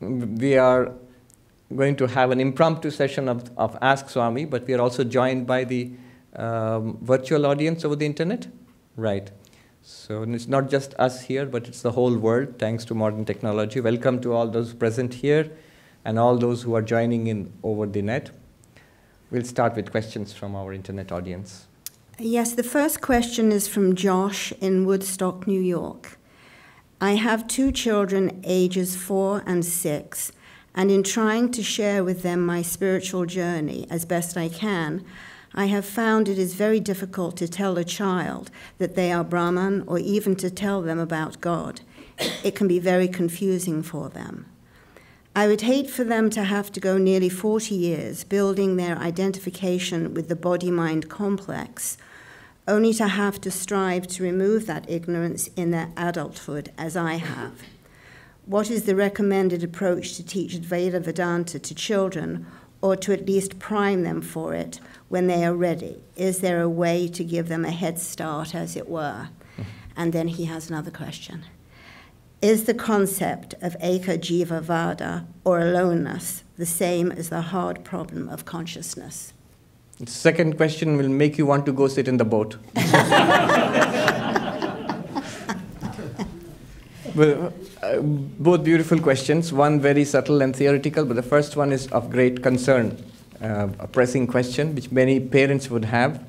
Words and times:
we 0.00 0.56
are 0.56 0.94
going 1.74 1.96
to 1.96 2.06
have 2.06 2.30
an 2.30 2.40
impromptu 2.40 2.90
session 2.90 3.28
of, 3.28 3.50
of 3.56 3.76
Ask 3.82 4.08
Swami, 4.08 4.44
but 4.44 4.66
we 4.66 4.74
are 4.74 4.80
also 4.80 5.04
joined 5.04 5.46
by 5.46 5.64
the 5.64 5.90
um, 6.36 6.98
virtual 7.02 7.46
audience 7.46 7.84
over 7.84 7.96
the 7.96 8.06
internet. 8.06 8.46
Right. 8.96 9.30
So 9.82 10.22
it's 10.22 10.48
not 10.48 10.68
just 10.68 10.94
us 10.98 11.22
here, 11.22 11.46
but 11.46 11.66
it's 11.66 11.82
the 11.82 11.92
whole 11.92 12.16
world, 12.16 12.58
thanks 12.58 12.84
to 12.86 12.94
modern 12.94 13.24
technology. 13.24 13.80
Welcome 13.80 14.20
to 14.20 14.32
all 14.32 14.48
those 14.48 14.74
present 14.74 15.14
here 15.14 15.50
and 16.04 16.18
all 16.18 16.36
those 16.36 16.62
who 16.62 16.74
are 16.74 16.82
joining 16.82 17.26
in 17.26 17.52
over 17.62 17.86
the 17.86 18.02
net. 18.02 18.30
We'll 19.30 19.44
start 19.44 19.76
with 19.76 19.90
questions 19.90 20.32
from 20.32 20.54
our 20.54 20.72
internet 20.72 21.12
audience. 21.12 21.66
Yes, 22.18 22.52
the 22.52 22.62
first 22.62 23.00
question 23.00 23.52
is 23.52 23.68
from 23.68 23.94
Josh 23.94 24.52
in 24.60 24.84
Woodstock, 24.84 25.46
New 25.46 25.60
York. 25.60 26.17
I 27.00 27.12
have 27.12 27.46
two 27.46 27.70
children, 27.70 28.40
ages 28.42 28.96
four 28.96 29.44
and 29.46 29.64
six, 29.64 30.32
and 30.74 30.90
in 30.90 31.04
trying 31.04 31.52
to 31.52 31.62
share 31.62 32.02
with 32.02 32.22
them 32.22 32.44
my 32.44 32.60
spiritual 32.62 33.24
journey 33.24 33.86
as 33.88 34.04
best 34.04 34.36
I 34.36 34.48
can, 34.48 35.04
I 35.54 35.66
have 35.66 35.84
found 35.86 36.28
it 36.28 36.38
is 36.38 36.54
very 36.54 36.80
difficult 36.80 37.36
to 37.36 37.46
tell 37.46 37.78
a 37.78 37.84
child 37.84 38.50
that 38.78 38.96
they 38.96 39.12
are 39.12 39.22
Brahman 39.22 39.84
or 39.86 40.00
even 40.00 40.34
to 40.36 40.50
tell 40.50 40.82
them 40.82 40.98
about 40.98 41.40
God. 41.40 41.82
It 42.42 42.56
can 42.56 42.66
be 42.66 42.80
very 42.80 43.06
confusing 43.06 43.84
for 43.84 44.08
them. 44.08 44.46
I 45.36 45.46
would 45.46 45.60
hate 45.60 45.88
for 45.88 46.02
them 46.02 46.30
to 46.30 46.42
have 46.42 46.72
to 46.72 46.80
go 46.80 46.98
nearly 46.98 47.28
40 47.28 47.76
years 47.76 48.24
building 48.24 48.74
their 48.74 48.98
identification 48.98 50.14
with 50.14 50.28
the 50.28 50.34
body 50.34 50.72
mind 50.72 51.08
complex, 51.08 51.96
only 52.68 52.92
to 52.94 53.08
have 53.08 53.40
to 53.40 53.50
strive 53.50 54.06
to 54.06 54.22
remove 54.22 54.66
that 54.66 54.88
ignorance 54.88 55.48
in 55.56 55.70
their 55.70 55.90
adulthood, 55.96 56.70
as 56.76 56.96
I 56.96 57.14
have. 57.14 57.54
What 58.44 58.70
is 58.70 58.84
the 58.84 58.94
recommended 58.94 59.64
approach 59.64 60.14
to 60.16 60.24
teach 60.24 60.54
Advaita 60.54 61.02
Vedanta 61.02 61.58
to 61.58 61.74
children, 61.74 62.46
or 62.80 62.94
to 62.96 63.12
at 63.12 63.26
least 63.26 63.58
prime 63.58 64.04
them 64.04 64.20
for 64.20 64.54
it 64.54 64.80
when 65.08 65.26
they 65.26 65.44
are 65.44 65.54
ready? 65.54 66.02
Is 66.14 66.38
there 66.40 66.60
a 66.60 66.68
way 66.68 67.08
to 67.08 67.24
give 67.24 67.48
them 67.48 67.64
a 67.64 67.70
head 67.70 67.98
start, 67.98 68.54
as 68.54 68.76
it 68.76 68.88
were? 68.88 69.28
Mm-hmm. 69.56 69.62
And 69.96 70.12
then 70.12 70.28
he 70.28 70.44
has 70.44 70.68
another 70.68 70.90
question. 70.90 71.44
Is 72.40 72.64
the 72.64 72.74
concept 72.74 73.54
of 73.60 73.76
Eka 73.80 74.18
Jiva 74.18 74.62
Vada, 74.62 75.26
or 75.44 75.58
aloneness, 75.58 76.44
the 76.56 76.66
same 76.66 77.10
as 77.10 77.30
the 77.30 77.40
hard 77.40 77.82
problem 77.82 78.28
of 78.28 78.44
consciousness? 78.44 79.32
Second 80.06 80.56
question 80.56 80.96
will 80.96 81.08
make 81.08 81.38
you 81.38 81.46
want 81.46 81.66
to 81.66 81.72
go 81.72 81.88
sit 81.88 82.06
in 82.06 82.18
the 82.18 82.24
boat. 82.24 82.56
well, 87.16 87.52
uh, 87.82 87.98
both 88.00 88.62
beautiful 88.62 89.00
questions, 89.00 89.52
one 89.52 89.80
very 89.80 90.04
subtle 90.04 90.40
and 90.40 90.54
theoretical, 90.54 91.04
but 91.04 91.16
the 91.16 91.22
first 91.22 91.56
one 91.56 91.72
is 91.72 91.88
of 91.88 92.10
great 92.10 92.44
concern, 92.44 92.96
uh, 93.42 93.68
a 93.80 93.88
pressing 93.88 94.28
question 94.28 94.72
which 94.76 94.92
many 94.92 95.18
parents 95.18 95.68
would 95.68 95.86
have. 95.86 96.24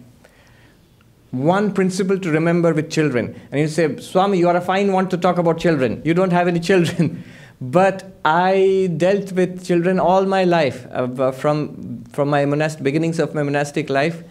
One 1.29 1.71
principle 1.71 2.17
to 2.17 2.31
remember 2.31 2.73
with 2.73 2.89
children, 2.89 3.39
and 3.51 3.61
you 3.61 3.67
say, 3.67 3.99
Swami, 3.99 4.39
you 4.39 4.49
are 4.49 4.55
a 4.55 4.61
fine 4.61 4.91
one 4.91 5.09
to 5.09 5.17
talk 5.17 5.37
about 5.37 5.59
children. 5.59 6.01
You 6.03 6.15
don't 6.15 6.31
have 6.31 6.47
any 6.47 6.59
children. 6.59 7.23
but 7.61 8.13
I 8.23 8.89
dealt 8.95 9.33
with 9.33 9.65
children 9.65 9.99
all 9.99 10.25
my 10.25 10.45
life, 10.45 10.87
uh, 10.91 11.31
from, 11.31 12.03
from 12.11 12.29
my 12.29 12.45
monast- 12.45 12.81
beginnings 12.81 13.19
of 13.19 13.35
my 13.35 13.43
monastic 13.43 13.89
life. 13.89 14.23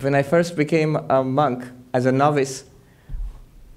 When 0.00 0.14
I 0.14 0.22
first 0.22 0.56
became 0.56 0.96
a 0.96 1.22
monk 1.22 1.64
as 1.94 2.06
a 2.06 2.12
novice, 2.12 2.64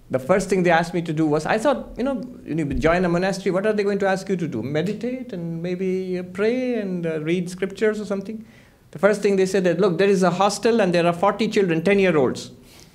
the 0.09 0.17
first 0.17 0.49
thing 0.49 0.63
they 0.63 0.71
asked 0.71 0.93
me 0.95 1.03
to 1.03 1.13
do 1.13 1.27
was, 1.27 1.45
I 1.45 1.59
thought, 1.59 1.89
you 1.97 2.03
know, 2.03 2.23
you 2.43 2.65
join 2.65 3.05
a 3.05 3.09
monastery, 3.09 3.51
what 3.51 3.67
are 3.67 3.73
they 3.73 3.83
going 3.83 3.99
to 3.99 4.07
ask 4.07 4.27
you 4.27 4.35
to 4.37 4.47
do? 4.47 4.63
Meditate 4.63 5.33
and 5.33 5.61
maybe 5.61 6.19
pray 6.33 6.79
and 6.79 7.05
uh, 7.05 7.21
read 7.21 7.47
scriptures 7.49 8.01
or 8.01 8.05
something? 8.05 8.43
The 8.89 8.97
first 8.97 9.21
thing 9.21 9.35
they 9.35 9.45
said 9.45 9.65
that, 9.65 9.79
look, 9.79 9.99
there 9.99 10.07
is 10.07 10.23
a 10.23 10.31
hostel 10.31 10.81
and 10.81 10.93
there 10.93 11.05
are 11.05 11.13
40 11.13 11.47
children, 11.49 11.83
10 11.83 11.99
year 11.99 12.17
olds. 12.17 12.49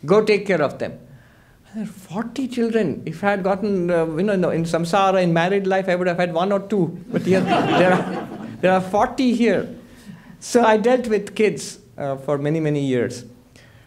Go 0.04 0.25
take 0.25 0.44
care 0.44 0.60
of 0.60 0.81
them. 0.81 0.99
40 1.83 2.49
children. 2.49 3.03
If 3.05 3.25
I 3.25 3.31
had 3.31 3.43
gotten, 3.43 3.91
uh, 3.91 4.07
you 4.07 4.23
know, 4.23 4.51
in 4.51 4.65
samsara, 4.65 5.23
in 5.23 5.33
married 5.33 5.67
life, 5.67 5.89
I 5.89 5.97
would 5.97 6.07
have 6.07 6.19
had 6.19 6.33
one 6.33 6.53
or 6.53 6.61
two. 6.61 6.97
But 7.09 7.23
here, 7.23 7.41
there, 7.41 7.93
are, 7.93 8.29
there 8.61 8.73
are 8.73 8.81
40 8.81 9.35
here. 9.35 9.75
So 10.39 10.63
I 10.65 10.77
dealt 10.77 11.09
with 11.09 11.34
kids 11.34 11.81
uh, 11.99 12.17
for 12.17 12.39
many, 12.39 12.61
many 12.61 12.84
years. 12.84 13.25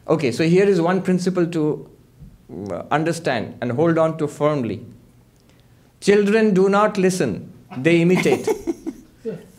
Okay, 0.08 0.32
so 0.32 0.44
here 0.44 0.66
is 0.66 0.82
one 0.82 1.02
principle 1.02 1.46
to 1.48 1.90
uh, 2.72 2.84
understand 2.92 3.58
and 3.62 3.72
hold 3.72 3.98
on 3.98 4.18
to 4.18 4.28
firmly. 4.28 4.86
Children 6.02 6.54
do 6.54 6.70
not 6.70 6.98
listen, 6.98 7.52
they 7.78 8.02
imitate. 8.02 8.48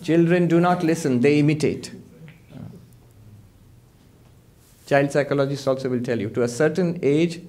Children 0.03 0.49
do 0.49 0.61
not 0.61 0.83
listen, 0.83 1.21
they 1.21 1.39
imitate. 1.39 1.93
Child 4.87 5.13
psychologists 5.13 5.67
also 5.67 5.89
will 5.91 6.01
tell 6.01 6.19
you 6.19 6.31
to 6.31 6.43
a 6.43 6.49
certain 6.49 6.99
age, 7.03 7.43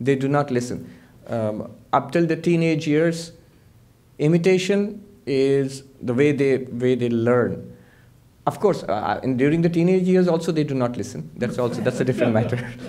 they 0.00 0.16
do 0.16 0.28
not 0.28 0.50
listen. 0.50 0.94
Um, 1.26 1.70
up 1.92 2.12
till 2.12 2.26
the 2.26 2.36
teenage 2.36 2.86
years, 2.86 3.32
imitation 4.18 5.04
is 5.26 5.84
the 6.00 6.14
way 6.14 6.32
they, 6.32 6.58
way 6.58 6.94
they 6.94 7.08
learn. 7.08 7.76
Of 8.46 8.60
course, 8.60 8.82
uh, 8.84 9.20
and 9.22 9.38
during 9.38 9.60
the 9.60 9.68
teenage 9.68 10.04
years 10.04 10.26
also 10.26 10.52
they 10.52 10.64
do 10.64 10.74
not 10.74 10.96
listen. 10.96 11.30
That's 11.36 11.58
also 11.58 11.82
that's 11.82 12.00
a 12.00 12.04
different 12.04 12.32
matter. 12.32 12.72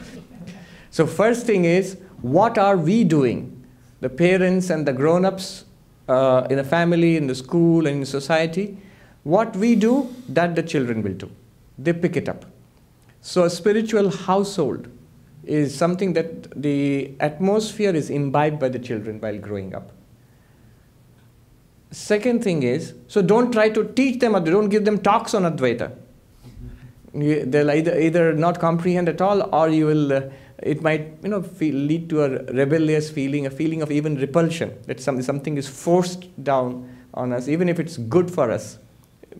So 0.91 1.05
first 1.05 1.45
thing 1.45 1.65
is, 1.65 1.97
what 2.21 2.57
are 2.57 2.75
we 2.75 3.03
doing? 3.03 3.65
The 4.01 4.09
parents 4.09 4.69
and 4.69 4.87
the 4.87 4.93
grown-ups 4.93 5.65
uh, 6.07 6.47
in 6.49 6.57
the 6.57 6.63
family, 6.63 7.15
in 7.15 7.27
the 7.27 7.35
school, 7.35 7.85
and 7.85 7.97
in 7.97 8.05
society, 8.05 8.77
what 9.23 9.55
we 9.55 9.75
do, 9.75 10.13
that 10.29 10.55
the 10.55 10.63
children 10.63 11.03
will 11.03 11.13
do. 11.13 11.29
They 11.77 11.93
pick 11.93 12.15
it 12.15 12.27
up. 12.27 12.45
So 13.21 13.43
a 13.43 13.49
spiritual 13.49 14.09
household 14.09 14.87
is 15.45 15.75
something 15.75 16.13
that 16.13 16.61
the 16.61 17.13
atmosphere 17.19 17.95
is 17.95 18.09
imbibed 18.09 18.59
by 18.59 18.69
the 18.69 18.79
children 18.79 19.19
while 19.19 19.37
growing 19.37 19.73
up. 19.73 19.91
Second 21.91 22.43
thing 22.43 22.63
is, 22.63 22.93
so 23.07 23.21
don't 23.21 23.51
try 23.51 23.69
to 23.69 23.83
teach 23.93 24.19
them, 24.19 24.35
or 24.35 24.39
don't 24.41 24.69
give 24.69 24.85
them 24.85 24.99
talks 24.99 25.33
on 25.33 25.43
Advaita. 25.43 25.91
They'll 27.13 27.71
either, 27.71 27.99
either 27.99 28.33
not 28.33 28.59
comprehend 28.59 29.09
at 29.09 29.21
all, 29.21 29.53
or 29.53 29.69
you 29.69 29.87
will, 29.87 30.13
uh, 30.13 30.21
it 30.59 30.83
might 30.83 31.17
you 31.23 31.29
know, 31.29 31.41
feel, 31.41 31.73
lead 31.73 32.09
to 32.11 32.23
a 32.23 32.29
rebellious 32.53 33.09
feeling, 33.09 33.47
a 33.47 33.49
feeling 33.49 33.81
of 33.81 33.91
even 33.91 34.17
repulsion, 34.17 34.77
that 34.85 34.99
some, 34.99 35.19
something 35.23 35.57
is 35.57 35.67
forced 35.67 36.43
down 36.43 36.95
on 37.15 37.33
us, 37.33 37.47
even 37.47 37.67
if 37.67 37.79
it's 37.79 37.97
good 37.97 38.29
for 38.29 38.51
us. 38.51 38.77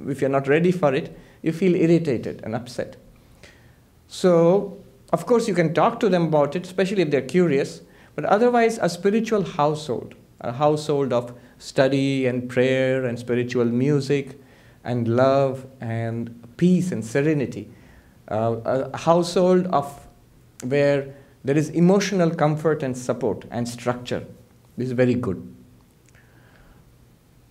If 0.08 0.22
you're 0.22 0.32
not 0.32 0.48
ready 0.48 0.72
for 0.72 0.96
it, 0.96 1.16
you 1.44 1.52
feel 1.52 1.76
irritated 1.76 2.42
and 2.44 2.56
upset. 2.56 2.96
So, 4.08 4.80
of 5.12 5.26
course, 5.26 5.48
you 5.48 5.54
can 5.54 5.74
talk 5.74 6.00
to 6.02 6.10
them 6.10 6.24
about 6.24 6.56
it, 6.56 6.66
especially 6.66 7.02
if 7.02 7.10
they're 7.10 7.22
curious, 7.22 7.82
but 8.16 8.26
otherwise, 8.26 8.78
a 8.82 8.90
spiritual 8.90 9.44
household, 9.44 10.16
a 10.42 10.52
household 10.52 11.14
of 11.14 11.34
study 11.58 12.28
and 12.28 12.50
prayer 12.50 13.06
and 13.06 13.18
spiritual 13.18 13.66
music 13.66 14.40
and 14.84 15.08
love 15.08 15.66
and 15.82 16.48
peace 16.58 16.92
and 16.92 17.04
serenity, 17.04 17.70
uh, 18.30 18.58
a 18.66 18.98
household 18.98 19.68
of 19.68 20.08
where 20.64 21.16
there 21.44 21.58
is 21.58 21.70
emotional 21.70 22.30
comfort 22.30 22.84
and 22.84 22.98
support 22.98 23.46
and 23.50 23.68
structure. 23.68 24.26
This 24.78 24.88
is 24.88 24.94
very 24.94 25.16
good. 25.16 25.56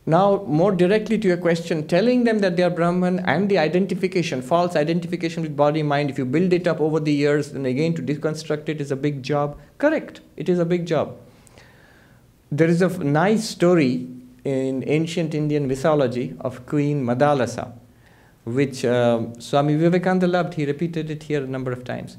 Now, 0.08 0.42
more 0.46 0.72
directly 0.72 1.18
to 1.18 1.28
your 1.28 1.36
question, 1.36 1.86
telling 1.86 2.24
them 2.24 2.38
that 2.38 2.56
they 2.56 2.62
are 2.62 2.70
Brahman 2.70 3.18
and 3.26 3.46
the 3.50 3.58
identification, 3.58 4.40
false 4.40 4.74
identification 4.74 5.42
with 5.42 5.54
body 5.54 5.82
mind, 5.82 6.08
if 6.08 6.16
you 6.16 6.24
build 6.24 6.54
it 6.54 6.66
up 6.66 6.80
over 6.80 6.98
the 6.98 7.12
years, 7.12 7.52
then 7.52 7.66
again 7.66 7.92
to 7.92 8.00
deconstruct 8.00 8.70
it 8.70 8.80
is 8.80 8.90
a 8.90 8.96
big 8.96 9.22
job. 9.22 9.58
Correct, 9.76 10.22
it 10.38 10.48
is 10.48 10.58
a 10.58 10.64
big 10.64 10.86
job. 10.86 11.14
There 12.50 12.68
is 12.68 12.80
a 12.80 12.88
nice 13.04 13.46
story 13.50 14.08
in 14.44 14.82
ancient 14.86 15.34
Indian 15.34 15.68
mythology 15.68 16.34
of 16.40 16.64
Queen 16.64 17.04
Madalasa, 17.04 17.74
which 18.44 18.86
uh, 18.86 19.26
Swami 19.38 19.74
Vivekananda 19.74 20.26
loved. 20.26 20.54
He 20.54 20.64
repeated 20.64 21.10
it 21.10 21.24
here 21.24 21.44
a 21.44 21.46
number 21.46 21.70
of 21.70 21.84
times. 21.84 22.16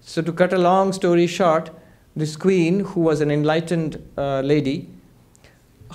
So, 0.00 0.22
to 0.22 0.32
cut 0.32 0.52
a 0.52 0.58
long 0.58 0.92
story 0.92 1.28
short, 1.28 1.70
this 2.16 2.34
queen, 2.34 2.80
who 2.80 3.00
was 3.00 3.20
an 3.20 3.30
enlightened 3.30 4.02
uh, 4.16 4.40
lady, 4.40 4.88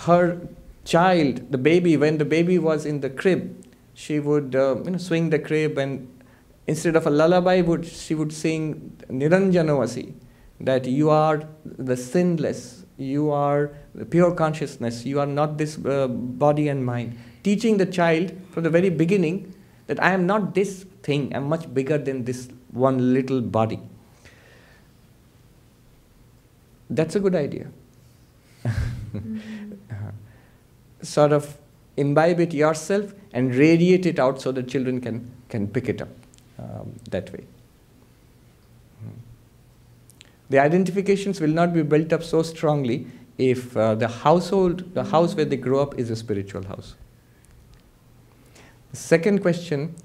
her 0.08 0.40
child, 0.86 1.52
the 1.52 1.58
baby, 1.58 1.98
when 1.98 2.18
the 2.18 2.26
baby 2.26 2.60
was 2.60 2.86
in 2.86 3.02
the 3.02 3.10
crib, 3.10 3.66
she 3.94 4.20
would 4.20 4.56
uh, 4.56 4.78
you 4.84 4.92
know, 4.92 4.98
swing 4.98 5.30
the 5.30 5.40
crib 5.40 5.78
and 5.78 6.10
instead 6.68 6.96
of 6.96 7.06
a 7.06 7.10
lullaby, 7.10 7.62
would, 7.62 7.86
she 7.86 8.16
would 8.16 8.34
sing 8.34 8.98
Niranjanavasi, 9.10 10.14
that 10.60 10.86
you 10.86 11.10
are 11.10 11.44
the 11.66 11.98
sinless, 11.98 12.86
you 12.98 13.32
are 13.32 13.72
the 13.96 14.06
pure 14.06 14.34
consciousness, 14.34 15.06
you 15.06 15.20
are 15.20 15.26
not 15.26 15.58
this 15.58 15.78
uh, 15.86 16.08
body 16.08 16.68
and 16.70 16.86
mind. 16.86 17.18
Teaching 17.44 17.78
the 17.78 17.86
child 17.86 18.32
from 18.52 18.64
the 18.64 18.70
very 18.70 18.90
beginning 18.90 19.54
that 19.88 20.02
I 20.02 20.12
am 20.12 20.26
not 20.26 20.56
this 20.56 20.86
thing, 21.02 21.36
I'm 21.36 21.50
much 21.50 21.74
bigger 21.74 21.98
than 21.98 22.24
this 22.24 22.48
one 22.72 23.14
little 23.14 23.42
body. 23.42 23.80
That's 26.90 27.16
a 27.16 27.20
good 27.20 27.36
idea. 27.36 27.68
sort 31.04 31.32
of 31.32 31.58
imbibe 31.98 32.40
it 32.40 32.54
yourself, 32.54 33.14
and 33.34 33.54
radiate 33.54 34.06
it 34.06 34.20
out 34.20 34.42
so 34.42 34.52
that 34.52 34.68
children 34.68 35.00
can, 35.00 35.32
can 35.50 35.68
pick 35.68 35.90
it 35.90 36.02
up 36.02 36.10
um, 36.58 36.96
that 37.12 37.32
way. 37.32 37.44
Hmm. 39.00 39.10
The 40.50 40.60
identifications 40.60 41.40
will 41.40 41.50
not 41.50 41.74
be 41.74 41.84
built 41.84 42.14
up 42.14 42.24
so 42.24 42.42
strongly 42.42 43.08
if 43.38 43.76
uh, 43.76 43.96
the 43.96 44.08
household, 44.08 44.94
the 44.94 45.04
house 45.04 45.36
where 45.36 45.46
they 45.46 45.58
grow 45.58 45.82
up, 45.82 46.00
is 46.00 46.10
a 46.10 46.16
spiritual 46.16 46.64
house. 46.64 46.96
The 48.92 48.98
second 48.98 49.42
question 49.42 49.96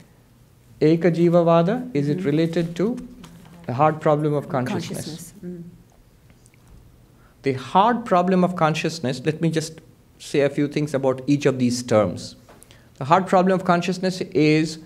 Eka 0.81 1.15
Jiva 1.15 1.45
Vada, 1.45 1.89
is 1.93 2.09
it 2.09 2.19
mm-hmm. 2.19 2.27
related 2.27 2.77
to 2.77 2.97
the 3.67 3.75
hard 3.75 4.01
problem 4.01 4.33
of 4.33 4.49
consciousness? 4.49 5.05
consciousness. 5.05 5.35
Mm. 5.45 5.65
The 7.43 7.53
hard 7.53 8.05
problem 8.05 8.45
of 8.45 8.57
consciousness, 8.57 9.21
let 9.25 9.41
me 9.41 9.51
just 9.51 9.81
say 10.19 10.41
a 10.41 10.51
few 10.51 10.69
things 10.69 10.95
about 10.95 11.23
each 11.27 11.47
of 11.47 11.59
these 11.59 11.83
terms. 11.83 12.37
The 12.97 13.05
hard 13.05 13.27
problem 13.27 13.59
of 13.59 13.65
consciousness 13.65 14.21
is 14.21 14.79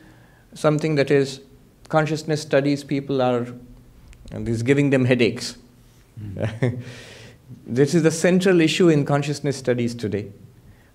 something 0.54 0.96
that 0.96 1.10
is 1.10 1.40
consciousness 1.88 2.42
studies 2.42 2.84
people 2.84 3.22
are 3.22 3.46
and 4.30 4.48
is 4.48 4.62
giving 4.62 4.90
them 4.90 5.04
headaches. 5.04 5.56
Mm. 6.20 6.82
this 7.66 7.94
is 7.94 8.02
the 8.02 8.10
central 8.10 8.60
issue 8.60 8.88
in 8.88 9.04
consciousness 9.04 9.56
studies 9.56 9.94
today. 9.94 10.30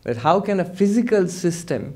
That 0.03 0.17
how 0.17 0.39
can 0.39 0.59
a 0.59 0.65
physical 0.65 1.27
system 1.27 1.95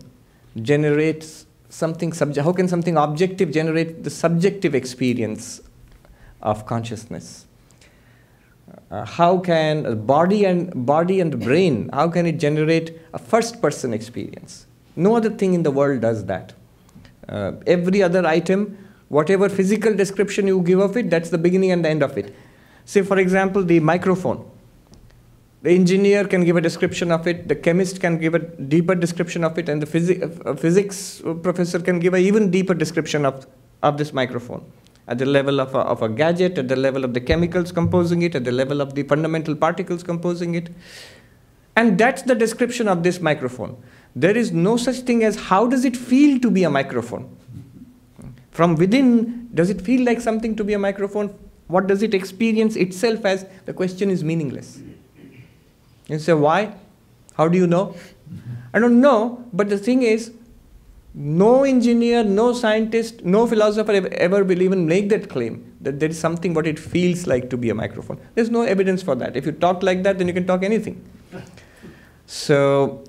generate 0.62 1.46
something 1.70 2.14
subject, 2.14 2.46
how 2.46 2.54
can 2.54 2.68
something 2.68 2.98
objective 2.98 3.52
generate 3.52 4.04
the 4.04 4.10
subjective 4.10 4.76
experience 4.76 5.62
of 6.42 6.66
consciousness? 6.66 7.46
Uh, 8.92 9.06
how 9.06 9.38
can 9.38 10.06
body 10.06 10.44
and 10.44 10.86
body 10.86 11.22
and 11.22 11.40
brain 11.40 11.90
how 11.94 12.10
can 12.10 12.26
it 12.26 12.38
generate 12.38 13.00
a 13.14 13.20
first 13.20 13.62
person 13.62 13.94
experience? 13.94 14.66
No 14.98 15.16
other 15.16 15.30
thing 15.30 15.54
in 15.54 15.64
the 15.64 15.72
world 15.72 16.02
does 16.02 16.26
that. 16.26 16.54
Uh, 17.30 17.54
every 17.66 18.04
other 18.04 18.26
item 18.26 18.78
whatever 19.08 19.48
physical 19.48 19.94
description 19.94 20.46
you 20.46 20.62
give 20.62 20.80
of 20.80 20.98
it 20.98 21.10
that's 21.10 21.30
the 21.30 21.38
beginning 21.38 21.72
and 21.72 21.86
the 21.86 21.90
end 21.90 22.04
of 22.04 22.18
it. 22.18 22.36
Say 22.84 23.02
for 23.02 23.18
example 23.18 23.64
the 23.64 23.80
microphone. 23.80 24.46
The 25.62 25.72
engineer 25.72 26.26
can 26.26 26.44
give 26.44 26.58
a 26.58 26.62
description 26.62 27.12
of 27.12 27.28
it, 27.28 27.48
the 27.48 27.56
chemist 27.56 28.02
can 28.02 28.18
give 28.18 28.34
a 28.34 28.40
deeper 28.40 28.96
description 28.96 29.44
of 29.44 29.60
it, 29.60 29.70
and 29.70 29.80
the 29.80 29.86
phys- 29.86 30.46
uh, 30.46 30.56
physics 30.56 31.22
professor 31.44 31.80
can 31.80 32.00
give 32.00 32.16
an 32.16 32.22
even 32.22 32.50
deeper 32.50 32.74
description 32.74 33.26
of, 33.26 33.46
of 33.84 33.98
this 34.00 34.12
microphone. 34.12 34.66
At 35.12 35.18
the 35.18 35.26
level 35.26 35.60
of 35.60 35.76
a, 35.76 35.80
of 35.80 36.02
a 36.02 36.08
gadget, 36.08 36.58
at 36.58 36.70
the 36.70 36.76
level 36.78 37.04
of 37.04 37.14
the 37.14 37.20
chemicals 37.20 37.74
composing 37.74 38.22
it, 38.22 38.34
at 38.34 38.46
the 38.46 38.52
level 38.52 38.80
of 38.80 38.96
the 38.96 39.04
fundamental 39.04 39.56
particles 39.56 40.04
composing 40.04 40.56
it. 40.56 40.70
And 41.76 41.98
that's 41.98 42.22
the 42.22 42.34
description 42.34 42.88
of 42.88 43.04
this 43.04 43.20
microphone. 43.20 43.76
There 44.16 44.38
is 44.38 44.54
no 44.54 44.78
such 44.78 45.00
thing 45.10 45.26
as 45.26 45.36
how 45.36 45.68
does 45.68 45.84
it 45.84 45.98
feel 45.98 46.40
to 46.40 46.50
be 46.50 46.64
a 46.64 46.70
microphone? 46.70 47.26
From 48.52 48.76
within, 48.76 49.50
does 49.54 49.70
it 49.70 49.82
feel 49.82 50.06
like 50.06 50.22
something 50.22 50.56
to 50.56 50.64
be 50.64 50.74
a 50.74 50.80
microphone? 50.80 51.38
What 51.68 51.88
does 51.88 52.04
it 52.04 52.14
experience 52.14 52.78
itself 52.78 53.26
as? 53.26 53.46
The 53.66 53.74
question 53.74 54.10
is 54.10 54.24
meaningless. 54.24 54.80
You 56.08 56.20
say, 56.20 56.34
why? 56.34 56.74
How 57.34 57.50
do 57.50 57.58
you 57.58 57.68
know? 57.68 57.96
I 58.74 58.80
don't 58.80 59.02
know, 59.02 59.46
but 59.52 59.70
the 59.70 59.78
thing 59.78 60.04
is, 60.04 60.32
no 61.14 61.64
engineer, 61.64 62.24
no 62.24 62.54
scientist, 62.54 63.24
no 63.26 63.46
philosopher 63.46 63.92
ever, 63.92 64.44
will 64.44 64.62
even 64.62 64.88
make 64.88 65.10
that 65.10 65.30
claim 65.30 65.76
that 65.82 66.00
there 66.00 66.10
is 66.10 66.18
something 66.18 66.54
what 66.54 66.66
it 66.66 66.80
feels 66.80 67.28
like 67.28 67.50
to 67.50 67.58
be 67.58 67.70
a 67.70 67.76
microphone. 67.76 68.20
There's 68.36 68.50
no 68.50 68.62
evidence 68.62 69.04
for 69.04 69.16
that. 69.16 69.36
If 69.36 69.46
you 69.46 69.52
talk 69.52 69.84
like 69.84 70.04
that, 70.04 70.18
then 70.18 70.28
you 70.28 70.34
can 70.34 70.48
talk 70.48 70.64
anything. 70.64 71.04
So, 72.28 73.04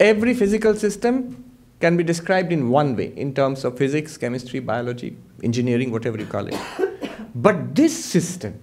every 0.00 0.32
physical 0.32 0.74
system 0.74 1.44
can 1.80 1.98
be 1.98 2.02
described 2.02 2.50
in 2.50 2.70
one 2.70 2.96
way 2.96 3.12
in 3.14 3.34
terms 3.34 3.64
of 3.64 3.76
physics, 3.76 4.16
chemistry, 4.16 4.60
biology, 4.60 5.16
engineering, 5.42 5.90
whatever 5.90 6.18
you 6.18 6.26
call 6.26 6.46
it. 6.46 6.58
But 7.34 7.74
this 7.74 8.04
system, 8.04 8.58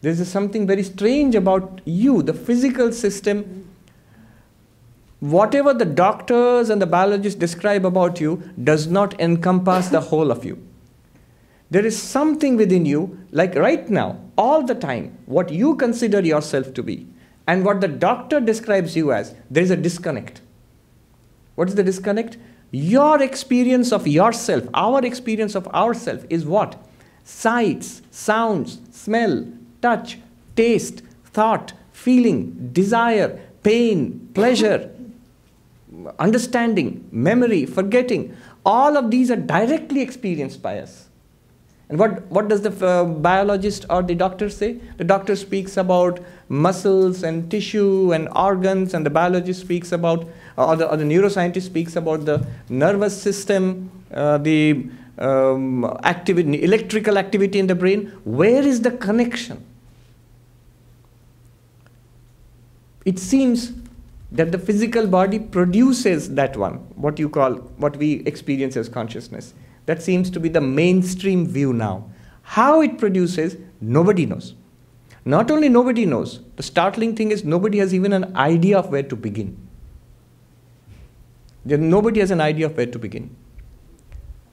there 0.00 0.10
is 0.10 0.28
something 0.28 0.66
very 0.66 0.82
strange 0.82 1.36
about 1.36 1.80
you, 1.84 2.22
the 2.22 2.34
physical 2.34 2.90
system. 2.90 3.68
Whatever 5.22 5.72
the 5.72 5.84
doctors 5.84 6.68
and 6.68 6.82
the 6.82 6.86
biologists 6.86 7.38
describe 7.38 7.86
about 7.86 8.20
you 8.20 8.42
does 8.64 8.88
not 8.88 9.20
encompass 9.20 9.88
the 9.88 10.00
whole 10.00 10.32
of 10.32 10.44
you. 10.44 10.60
There 11.70 11.86
is 11.86 11.96
something 11.96 12.56
within 12.56 12.84
you, 12.84 13.20
like 13.30 13.54
right 13.54 13.88
now, 13.88 14.18
all 14.36 14.64
the 14.64 14.74
time, 14.74 15.16
what 15.26 15.52
you 15.52 15.76
consider 15.76 16.20
yourself 16.22 16.74
to 16.74 16.82
be, 16.82 17.06
and 17.46 17.64
what 17.64 17.80
the 17.80 17.86
doctor 17.86 18.40
describes 18.40 18.96
you 18.96 19.12
as, 19.12 19.32
there 19.48 19.62
is 19.62 19.70
a 19.70 19.76
disconnect. 19.76 20.40
What 21.54 21.68
is 21.68 21.76
the 21.76 21.84
disconnect? 21.84 22.36
Your 22.72 23.22
experience 23.22 23.92
of 23.92 24.08
yourself, 24.08 24.64
our 24.74 25.06
experience 25.06 25.54
of 25.54 25.68
ourself 25.68 26.24
is 26.30 26.44
what? 26.44 26.84
Sights, 27.22 28.02
sounds, 28.10 28.80
smell, 28.90 29.46
touch, 29.82 30.18
taste, 30.56 31.02
thought, 31.26 31.74
feeling, 31.92 32.70
desire, 32.72 33.40
pain, 33.62 34.28
pleasure, 34.34 34.91
understanding, 36.18 37.08
memory, 37.10 37.66
forgetting. 37.66 38.36
All 38.64 38.96
of 38.96 39.10
these 39.10 39.30
are 39.30 39.36
directly 39.36 40.00
experienced 40.00 40.62
by 40.62 40.78
us. 40.78 41.08
And 41.88 41.98
what, 41.98 42.24
what 42.30 42.48
does 42.48 42.62
the 42.62 42.86
uh, 42.86 43.04
biologist 43.04 43.84
or 43.90 44.02
the 44.02 44.14
doctor 44.14 44.48
say? 44.48 44.80
The 44.96 45.04
doctor 45.04 45.36
speaks 45.36 45.76
about 45.76 46.20
muscles 46.48 47.22
and 47.22 47.50
tissue 47.50 48.12
and 48.12 48.28
organs, 48.34 48.94
and 48.94 49.04
the 49.04 49.10
biologist 49.10 49.60
speaks 49.60 49.92
about, 49.92 50.26
or 50.56 50.76
the, 50.76 50.90
or 50.90 50.96
the 50.96 51.04
neuroscientist 51.04 51.62
speaks 51.62 51.96
about 51.96 52.24
the 52.24 52.46
nervous 52.70 53.20
system, 53.20 53.90
uh, 54.14 54.38
the 54.38 54.86
um, 55.18 55.84
activity, 56.04 56.62
electrical 56.62 57.18
activity 57.18 57.58
in 57.58 57.66
the 57.66 57.74
brain. 57.74 58.06
Where 58.24 58.62
is 58.62 58.80
the 58.80 58.92
connection? 58.92 59.62
it 63.04 63.18
seems 63.18 63.72
that 64.32 64.50
the 64.50 64.58
physical 64.58 65.06
body 65.06 65.38
produces 65.38 66.34
that 66.34 66.56
one, 66.56 66.74
what 66.96 67.18
you 67.18 67.28
call, 67.28 67.54
what 67.76 67.96
we 67.96 68.22
experience 68.24 68.76
as 68.76 68.88
consciousness. 68.88 69.52
That 69.86 70.02
seems 70.02 70.30
to 70.30 70.40
be 70.40 70.48
the 70.48 70.60
mainstream 70.60 71.46
view 71.46 71.72
now. 71.72 72.10
How 72.42 72.80
it 72.80 72.98
produces, 72.98 73.56
nobody 73.80 74.24
knows. 74.26 74.54
Not 75.24 75.50
only 75.50 75.68
nobody 75.68 76.06
knows, 76.06 76.40
the 76.56 76.62
startling 76.62 77.14
thing 77.14 77.30
is 77.30 77.44
nobody 77.44 77.78
has 77.78 77.94
even 77.94 78.12
an 78.12 78.34
idea 78.36 78.78
of 78.78 78.90
where 78.90 79.02
to 79.02 79.14
begin. 79.14 79.56
There, 81.64 81.78
nobody 81.78 82.20
has 82.20 82.30
an 82.30 82.40
idea 82.40 82.66
of 82.66 82.76
where 82.76 82.86
to 82.86 82.98
begin. 82.98 83.36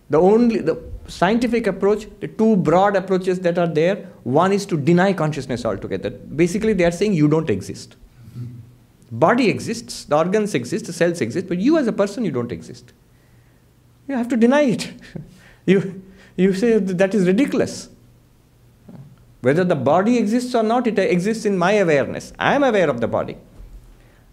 The 0.10 0.20
only 0.20 0.60
the 0.60 0.82
scientific 1.08 1.68
approach, 1.68 2.08
the 2.20 2.28
two 2.28 2.56
broad 2.58 2.96
approaches 2.96 3.40
that 3.42 3.58
are 3.58 3.68
there, 3.68 4.08
one 4.24 4.52
is 4.52 4.66
to 4.68 4.78
deny 4.78 5.14
consciousness 5.14 5.66
altogether. 5.66 6.10
Basically, 6.10 6.74
they 6.74 6.84
are 6.84 6.92
saying 6.92 7.14
you 7.14 7.28
don't 7.28 7.50
exist. 7.50 7.96
Body 9.12 9.50
exists, 9.50 10.06
the 10.06 10.16
organs 10.18 10.54
exist, 10.54 10.86
the 10.86 10.94
cells 10.94 11.20
exist, 11.22 11.48
but 11.48 11.58
you 11.58 11.78
as 11.78 11.88
a 11.88 11.92
person, 11.92 12.24
you 12.24 12.32
don't 12.32 12.52
exist. 12.52 12.94
You 14.08 14.16
have 14.16 14.28
to 14.30 14.38
deny 14.38 14.62
it. 14.62 14.94
you, 15.66 16.04
you 16.36 16.54
say 16.54 16.78
that 16.78 17.14
is 17.16 17.26
ridiculous. 17.26 17.90
Whether 19.42 19.64
the 19.64 19.76
body 19.76 20.18
exists 20.18 20.54
or 20.54 20.64
not, 20.64 20.86
it 20.86 21.00
exists 21.00 21.46
in 21.46 21.58
my 21.58 21.74
awareness. 21.74 22.34
I 22.38 22.56
am 22.56 22.64
aware 22.64 22.90
of 22.90 23.02
the 23.02 23.08
body. 23.08 23.38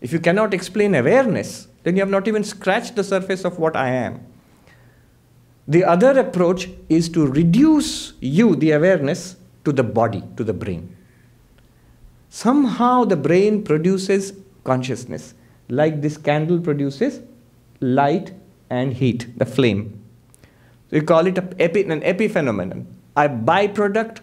If 0.00 0.12
you 0.12 0.18
cannot 0.18 0.52
explain 0.52 0.94
awareness, 0.94 1.68
then 1.84 1.96
you 1.96 2.00
have 2.00 2.10
not 2.10 2.28
even 2.28 2.44
scratched 2.44 2.96
the 2.96 3.04
surface 3.04 3.44
of 3.44 3.58
what 3.58 3.76
I 3.76 3.90
am. 3.90 4.26
The 5.68 5.84
other 5.84 6.18
approach 6.18 6.68
is 6.88 7.08
to 7.10 7.26
reduce 7.26 8.12
you, 8.20 8.56
the 8.56 8.72
awareness, 8.72 9.36
to 9.64 9.72
the 9.72 9.82
body, 9.82 10.22
to 10.36 10.44
the 10.44 10.52
brain. 10.52 10.96
Somehow 12.28 13.04
the 13.04 13.16
brain 13.16 13.62
produces 13.64 14.32
consciousness. 14.70 15.34
Like 15.68 16.02
this 16.02 16.16
candle 16.16 16.60
produces 16.60 17.20
light 17.80 18.32
and 18.68 18.92
heat, 18.92 19.26
the 19.38 19.46
flame. 19.46 20.02
We 20.90 21.00
call 21.00 21.26
it 21.26 21.38
epi, 21.58 21.82
an 21.84 22.00
epiphenomenon, 22.00 22.86
a 23.16 23.28
byproduct 23.28 24.20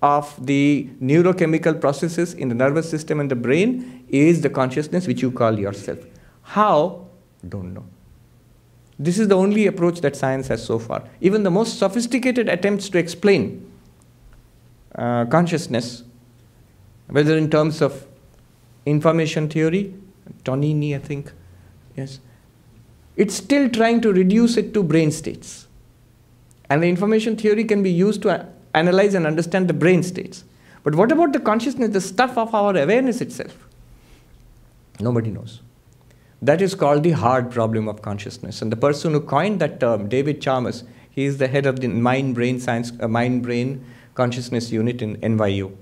of 0.00 0.34
the 0.46 0.88
neurochemical 1.02 1.80
processes 1.80 2.34
in 2.34 2.48
the 2.48 2.54
nervous 2.54 2.88
system 2.88 3.20
and 3.20 3.30
the 3.30 3.36
brain 3.36 4.06
is 4.08 4.40
the 4.42 4.50
consciousness 4.50 5.06
which 5.06 5.22
you 5.22 5.30
call 5.30 5.58
yourself. 5.58 5.98
How? 6.42 7.06
Don't 7.48 7.74
know. 7.74 7.84
This 8.98 9.18
is 9.18 9.28
the 9.28 9.36
only 9.36 9.66
approach 9.66 10.00
that 10.00 10.16
science 10.16 10.48
has 10.48 10.64
so 10.64 10.78
far. 10.78 11.04
Even 11.20 11.42
the 11.42 11.50
most 11.50 11.78
sophisticated 11.78 12.48
attempts 12.48 12.88
to 12.90 12.98
explain 12.98 13.70
uh, 14.94 15.24
consciousness, 15.26 16.02
whether 17.08 17.36
in 17.36 17.48
terms 17.50 17.80
of 17.80 18.07
information 18.90 19.48
theory, 19.48 19.94
Tononi, 20.44 20.94
I 20.94 20.98
think, 20.98 21.32
yes, 21.96 22.20
it's 23.16 23.34
still 23.34 23.68
trying 23.68 24.00
to 24.02 24.12
reduce 24.12 24.56
it 24.56 24.72
to 24.74 24.82
brain 24.82 25.10
states. 25.10 25.66
And 26.70 26.82
the 26.82 26.88
information 26.88 27.36
theory 27.36 27.64
can 27.64 27.82
be 27.82 27.90
used 27.90 28.22
to 28.22 28.46
analyze 28.74 29.14
and 29.14 29.26
understand 29.26 29.68
the 29.68 29.74
brain 29.74 30.02
states. 30.02 30.44
But 30.84 30.94
what 30.94 31.10
about 31.10 31.32
the 31.32 31.40
consciousness, 31.40 31.90
the 31.90 32.00
stuff 32.00 32.38
of 32.38 32.54
our 32.54 32.76
awareness 32.76 33.20
itself? 33.20 33.56
Nobody 35.00 35.30
knows. 35.30 35.62
That 36.40 36.62
is 36.62 36.74
called 36.74 37.02
the 37.02 37.10
hard 37.10 37.50
problem 37.50 37.88
of 37.88 38.02
consciousness. 38.02 38.62
And 38.62 38.70
the 38.70 38.76
person 38.76 39.12
who 39.12 39.20
coined 39.20 39.60
that 39.60 39.80
term, 39.80 40.08
David 40.08 40.40
Chalmers, 40.40 40.84
he 41.10 41.24
is 41.24 41.38
the 41.38 41.48
head 41.48 41.66
of 41.66 41.80
the 41.80 41.88
mind 41.88 42.36
brain 42.36 42.60
science, 42.60 42.92
uh, 43.00 43.08
mind 43.08 43.42
brain 43.42 43.84
consciousness 44.14 44.70
unit 44.70 45.02
in 45.02 45.16
NYU. 45.16 45.74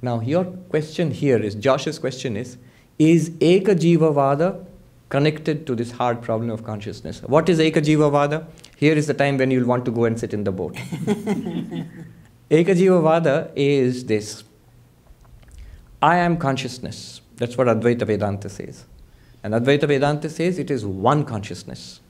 Now, 0.00 0.20
your 0.20 0.44
question 0.44 1.10
here 1.10 1.38
is 1.38 1.54
Josh's 1.54 1.98
question 1.98 2.36
is 2.36 2.56
Is 2.98 3.30
Ekajiva 3.30 4.12
Vada 4.12 4.64
connected 5.08 5.66
to 5.66 5.74
this 5.74 5.90
hard 5.92 6.22
problem 6.22 6.50
of 6.50 6.64
consciousness? 6.64 7.22
What 7.22 7.48
is 7.48 7.58
Ekajiva 7.58 8.10
Vada? 8.10 8.46
Here 8.76 8.94
is 8.94 9.06
the 9.06 9.14
time 9.14 9.38
when 9.38 9.50
you'll 9.50 9.66
want 9.66 9.84
to 9.86 9.90
go 9.90 10.04
and 10.04 10.18
sit 10.18 10.32
in 10.32 10.44
the 10.44 10.52
boat. 10.52 10.74
Ekajiva 12.50 13.02
Vada 13.02 13.50
is 13.56 14.04
this 14.04 14.44
I 16.00 16.18
am 16.18 16.36
consciousness. 16.36 17.20
That's 17.36 17.56
what 17.56 17.66
Advaita 17.66 18.06
Vedanta 18.06 18.48
says. 18.48 18.84
And 19.42 19.54
Advaita 19.54 19.88
Vedanta 19.88 20.28
says 20.28 20.58
it 20.58 20.70
is 20.70 20.84
one 20.86 21.24
consciousness. 21.24 22.00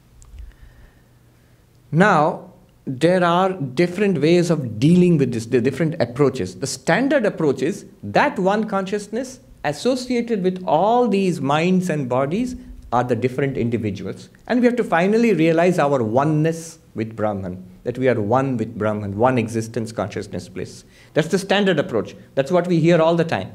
Now, 1.90 2.47
there 2.88 3.22
are 3.22 3.52
different 3.52 4.18
ways 4.18 4.48
of 4.48 4.80
dealing 4.80 5.18
with 5.18 5.34
this, 5.34 5.44
the 5.44 5.60
different 5.60 6.00
approaches. 6.00 6.56
The 6.56 6.66
standard 6.66 7.26
approach 7.26 7.60
is 7.60 7.84
that 8.02 8.38
one 8.38 8.64
consciousness 8.64 9.40
associated 9.64 10.42
with 10.42 10.64
all 10.66 11.06
these 11.06 11.38
minds 11.38 11.90
and 11.90 12.08
bodies 12.08 12.56
are 12.90 13.04
the 13.04 13.14
different 13.14 13.58
individuals. 13.58 14.30
And 14.46 14.60
we 14.60 14.66
have 14.66 14.76
to 14.76 14.84
finally 14.84 15.34
realize 15.34 15.78
our 15.78 16.02
oneness 16.02 16.78
with 16.94 17.14
Brahman, 17.14 17.62
that 17.84 17.98
we 17.98 18.08
are 18.08 18.18
one 18.18 18.56
with 18.56 18.78
Brahman, 18.78 19.18
one 19.18 19.36
existence, 19.36 19.92
consciousness, 19.92 20.48
bliss. 20.48 20.84
That's 21.12 21.28
the 21.28 21.38
standard 21.38 21.78
approach. 21.78 22.16
That's 22.34 22.50
what 22.50 22.66
we 22.66 22.80
hear 22.80 23.02
all 23.02 23.16
the 23.16 23.24
time. 23.24 23.54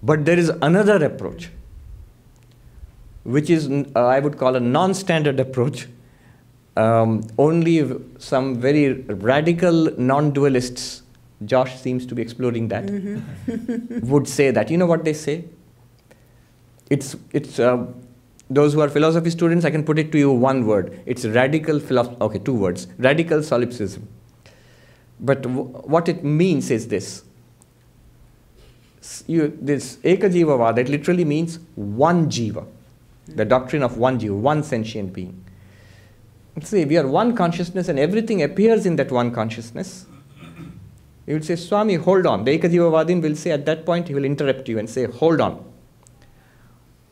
But 0.00 0.24
there 0.24 0.38
is 0.38 0.50
another 0.62 1.04
approach, 1.04 1.50
which 3.24 3.50
is, 3.50 3.68
uh, 3.68 4.06
I 4.06 4.20
would 4.20 4.38
call 4.38 4.54
a 4.54 4.60
non 4.60 4.94
standard 4.94 5.40
approach, 5.40 5.88
um, 6.76 7.22
only 7.38 7.88
some 8.18 8.56
very 8.56 8.92
radical 8.92 9.90
non 9.98 10.32
dualists, 10.32 11.02
Josh 11.44 11.78
seems 11.78 12.06
to 12.06 12.14
be 12.14 12.22
exploring 12.22 12.68
that, 12.68 12.86
mm-hmm. 12.86 14.08
would 14.10 14.28
say 14.28 14.50
that. 14.50 14.70
You 14.70 14.78
know 14.78 14.86
what 14.86 15.04
they 15.04 15.12
say? 15.12 15.44
It's, 16.90 17.16
it's 17.32 17.58
uh, 17.58 17.86
those 18.50 18.74
who 18.74 18.80
are 18.80 18.88
philosophy 18.88 19.30
students, 19.30 19.64
I 19.64 19.70
can 19.70 19.84
put 19.84 19.98
it 19.98 20.12
to 20.12 20.18
you 20.18 20.30
one 20.30 20.66
word. 20.66 21.00
It's 21.06 21.24
radical 21.24 21.80
philosophy. 21.80 22.16
Okay, 22.20 22.38
two 22.38 22.54
words. 22.54 22.86
Radical 22.98 23.42
solipsism. 23.42 24.08
But 25.20 25.42
w- 25.42 25.64
what 25.64 26.08
it 26.08 26.24
means 26.24 26.70
is 26.70 26.88
this. 26.88 27.24
You, 29.26 29.56
this 29.60 29.96
Ekajiva 29.96 30.56
Vada, 30.58 30.80
it 30.80 30.88
literally 30.88 31.24
means 31.24 31.58
one 31.74 32.30
jiva, 32.30 32.66
the 33.26 33.44
doctrine 33.44 33.82
of 33.82 33.98
one 33.98 34.18
jiva, 34.18 34.34
one 34.34 34.62
sentient 34.62 35.12
being. 35.12 35.43
See, 36.62 36.84
we 36.84 36.96
are 36.96 37.06
one 37.06 37.34
consciousness 37.34 37.88
and 37.88 37.98
everything 37.98 38.42
appears 38.42 38.86
in 38.86 38.96
that 38.96 39.10
one 39.10 39.32
consciousness. 39.32 40.06
You 41.26 41.36
will 41.36 41.42
say, 41.42 41.56
Swami, 41.56 41.94
hold 41.94 42.26
on. 42.26 42.44
The 42.44 42.58
Ekajivavadin 42.58 43.22
will 43.22 43.34
say 43.34 43.50
at 43.50 43.66
that 43.66 43.84
point, 43.84 44.08
he 44.08 44.14
will 44.14 44.24
interrupt 44.24 44.68
you 44.68 44.78
and 44.78 44.88
say, 44.88 45.06
hold 45.06 45.40
on. 45.40 45.64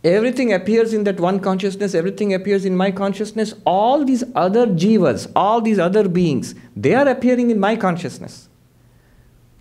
Everything 0.05 0.53
appears 0.53 0.93
in 0.93 1.05
that 1.05 1.21
one 1.21 1.39
consciousness, 1.39 1.95
everything 1.95 2.35
appears 2.35 2.65
in 2.65 2.77
my 2.77 2.91
consciousness. 2.91 3.55
All 3.65 4.05
these 4.05 4.25
other 4.35 4.67
jivas, 4.67 5.31
all 5.37 5.61
these 5.61 5.79
other 5.79 6.09
beings, 6.09 6.55
they 6.77 6.95
are 6.95 7.09
appearing 7.09 7.51
in 7.51 7.61
my 7.61 7.77
consciousness. 7.77 8.49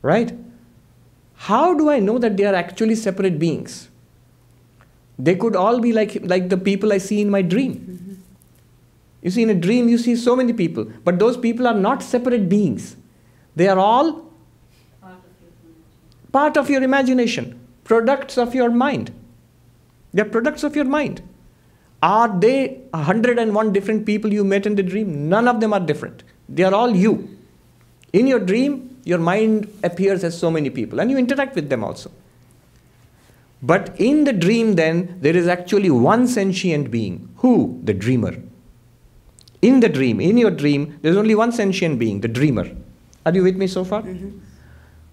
Right? 0.01 0.35
How 1.35 1.75
do 1.75 1.89
I 1.89 2.00
know 2.00 2.17
that 2.17 2.38
they 2.38 2.45
are 2.45 2.55
actually 2.55 2.95
separate 2.95 3.38
beings? 3.38 3.89
They 5.17 5.35
could 5.35 5.55
all 5.55 5.79
be 5.79 5.93
like, 5.93 6.17
like 6.23 6.50
the 6.50 6.57
people 6.57 6.91
I 6.91 6.97
see 6.97 7.21
in 7.21 7.29
my 7.29 7.43
dream. 7.43 7.75
Mm-hmm. 7.75 8.10
You 9.21 9.29
see, 9.29 9.43
in 9.43 9.49
a 9.49 9.55
dream, 9.55 9.87
you 9.87 9.97
see 9.97 10.15
so 10.15 10.35
many 10.35 10.53
people, 10.53 10.85
but 11.03 11.19
those 11.19 11.37
people 11.37 11.67
are 11.67 11.75
not 11.75 12.01
separate 12.01 12.49
beings. 12.49 12.95
They 13.55 13.67
are 13.67 13.77
all 13.77 14.31
part 16.31 16.57
of 16.57 16.69
your 16.69 16.81
imagination, 16.81 17.59
products 17.83 18.37
of 18.37 18.55
your 18.55 18.71
mind. 18.71 19.11
They 20.13 20.21
are 20.23 20.25
products 20.25 20.63
of 20.63 20.75
your 20.75 20.85
mind. 20.85 21.21
Are 22.01 22.39
they 22.39 22.81
101 22.91 23.73
different 23.73 24.05
people 24.05 24.33
you 24.33 24.43
met 24.43 24.65
in 24.65 24.75
the 24.75 24.83
dream? 24.83 25.29
None 25.29 25.47
of 25.47 25.59
them 25.59 25.71
are 25.71 25.79
different. 25.79 26.23
They 26.49 26.63
are 26.63 26.73
all 26.73 26.95
you. 26.95 27.37
In 28.13 28.25
your 28.27 28.39
dream, 28.39 28.97
your 29.03 29.19
mind 29.19 29.71
appears 29.83 30.23
as 30.23 30.37
so 30.37 30.49
many 30.49 30.69
people, 30.69 30.99
and 30.99 31.11
you 31.11 31.17
interact 31.17 31.55
with 31.55 31.69
them 31.69 31.83
also. 31.83 32.11
But 33.61 33.93
in 33.99 34.23
the 34.23 34.33
dream, 34.33 34.73
then, 34.75 35.19
there 35.21 35.35
is 35.35 35.47
actually 35.47 35.91
one 35.91 36.27
sentient 36.27 36.89
being. 36.89 37.29
Who? 37.37 37.79
The 37.83 37.93
dreamer. 37.93 38.35
In 39.61 39.79
the 39.79 39.89
dream, 39.89 40.19
in 40.19 40.37
your 40.37 40.51
dream, 40.51 40.99
there's 41.01 41.17
only 41.17 41.35
one 41.35 41.51
sentient 41.51 41.99
being, 41.99 42.21
the 42.21 42.27
dreamer. 42.27 42.69
Are 43.25 43.33
you 43.33 43.43
with 43.43 43.55
me 43.55 43.67
so 43.67 43.83
far? 43.83 44.01
Mm-hmm. 44.01 44.39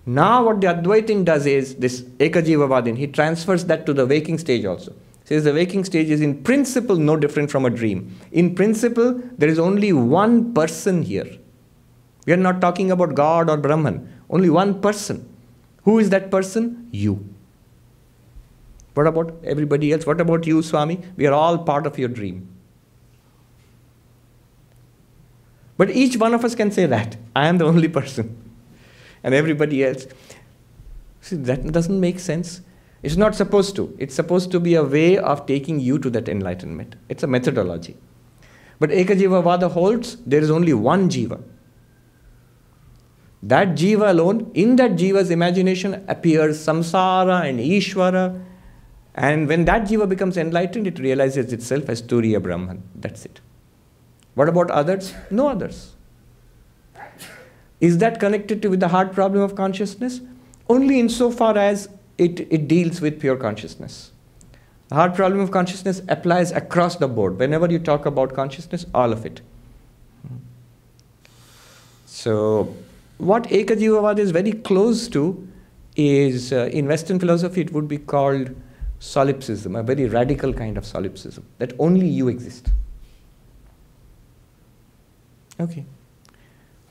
Now, 0.06 0.46
what 0.46 0.62
the 0.62 0.68
Advaitin 0.68 1.24
does 1.24 1.44
is 1.44 1.74
this 1.74 2.00
Ekajivavadin, 2.00 2.96
he 2.96 3.06
transfers 3.06 3.66
that 3.66 3.84
to 3.84 3.92
the 3.92 4.06
waking 4.06 4.38
stage 4.38 4.64
also. 4.64 4.94
Says 5.24 5.44
the 5.44 5.52
waking 5.52 5.84
stage 5.84 6.08
is 6.08 6.22
in 6.22 6.42
principle 6.42 6.96
no 6.96 7.14
different 7.14 7.50
from 7.50 7.66
a 7.66 7.70
dream. 7.70 8.16
In 8.32 8.54
principle, 8.54 9.22
there 9.36 9.50
is 9.50 9.58
only 9.58 9.92
one 9.92 10.54
person 10.54 11.02
here. 11.02 11.28
We 12.24 12.32
are 12.32 12.38
not 12.38 12.62
talking 12.62 12.90
about 12.90 13.14
God 13.14 13.50
or 13.50 13.58
Brahman, 13.58 14.10
only 14.30 14.48
one 14.48 14.80
person. 14.80 15.28
Who 15.82 15.98
is 15.98 16.08
that 16.10 16.30
person? 16.30 16.88
You. 16.90 17.22
What 18.94 19.06
about 19.06 19.34
everybody 19.44 19.92
else? 19.92 20.06
What 20.06 20.22
about 20.22 20.46
you, 20.46 20.62
Swami? 20.62 21.02
We 21.16 21.26
are 21.26 21.34
all 21.34 21.58
part 21.58 21.86
of 21.86 21.98
your 21.98 22.08
dream. 22.08 22.48
But 25.78 25.90
each 25.90 26.18
one 26.18 26.34
of 26.34 26.44
us 26.44 26.54
can 26.54 26.70
say 26.70 26.84
that. 26.86 27.16
I 27.34 27.46
am 27.46 27.56
the 27.56 27.64
only 27.64 27.88
person. 27.88 28.36
And 29.22 29.32
everybody 29.34 29.84
else. 29.84 30.06
See, 31.22 31.36
that 31.36 31.72
doesn't 31.72 31.98
make 31.98 32.18
sense. 32.18 32.60
It's 33.02 33.16
not 33.16 33.34
supposed 33.34 33.76
to. 33.76 33.96
It's 33.98 34.14
supposed 34.14 34.50
to 34.50 34.60
be 34.60 34.74
a 34.74 34.82
way 34.82 35.16
of 35.16 35.46
taking 35.46 35.78
you 35.78 35.98
to 36.00 36.10
that 36.10 36.28
enlightenment. 36.28 36.96
It's 37.08 37.22
a 37.22 37.28
methodology. 37.28 37.96
But 38.80 38.90
Ekajiva 38.90 39.42
Vada 39.42 39.68
holds 39.68 40.16
there 40.26 40.40
is 40.40 40.50
only 40.50 40.74
one 40.74 41.08
Jiva. 41.08 41.42
That 43.42 43.76
Jiva 43.76 44.10
alone, 44.10 44.50
in 44.54 44.76
that 44.76 44.92
Jiva's 44.92 45.30
imagination 45.30 46.04
appears 46.08 46.58
samsara 46.58 47.48
and 47.48 47.60
Ishvara. 47.60 48.44
And 49.14 49.46
when 49.46 49.64
that 49.66 49.82
Jiva 49.82 50.08
becomes 50.08 50.36
enlightened, 50.36 50.88
it 50.88 50.98
realizes 50.98 51.52
itself 51.52 51.88
as 51.88 52.02
Turiya 52.02 52.42
Brahman. 52.42 52.82
That's 52.96 53.24
it. 53.24 53.40
What 54.38 54.48
about 54.48 54.70
others? 54.70 55.14
No 55.32 55.48
others. 55.48 55.96
Is 57.80 57.98
that 57.98 58.20
connected 58.20 58.62
to 58.62 58.68
with 58.70 58.78
the 58.78 58.86
hard 58.86 59.12
problem 59.12 59.42
of 59.42 59.56
consciousness? 59.56 60.20
Only 60.68 61.00
insofar 61.00 61.58
as 61.58 61.88
it, 62.18 62.46
it 62.52 62.68
deals 62.68 63.00
with 63.00 63.18
pure 63.18 63.36
consciousness. 63.36 64.12
The 64.90 64.94
hard 64.94 65.16
problem 65.16 65.40
of 65.40 65.50
consciousness 65.50 66.02
applies 66.06 66.52
across 66.52 66.94
the 66.94 67.08
board. 67.08 67.36
Whenever 67.36 67.68
you 67.68 67.80
talk 67.80 68.06
about 68.06 68.32
consciousness, 68.32 68.86
all 68.94 69.12
of 69.12 69.26
it. 69.26 69.40
So, 72.06 72.76
what 73.16 73.42
Ekajivavad 73.48 74.20
is 74.20 74.30
very 74.30 74.52
close 74.52 75.08
to 75.08 75.48
is 75.96 76.52
uh, 76.52 76.70
in 76.72 76.86
Western 76.86 77.18
philosophy, 77.18 77.62
it 77.62 77.72
would 77.72 77.88
be 77.88 77.98
called 77.98 78.54
solipsism, 79.00 79.74
a 79.74 79.82
very 79.82 80.06
radical 80.06 80.52
kind 80.52 80.78
of 80.78 80.86
solipsism, 80.86 81.44
that 81.58 81.72
only 81.80 82.06
you 82.06 82.28
exist. 82.28 82.68
Okay. 85.60 85.84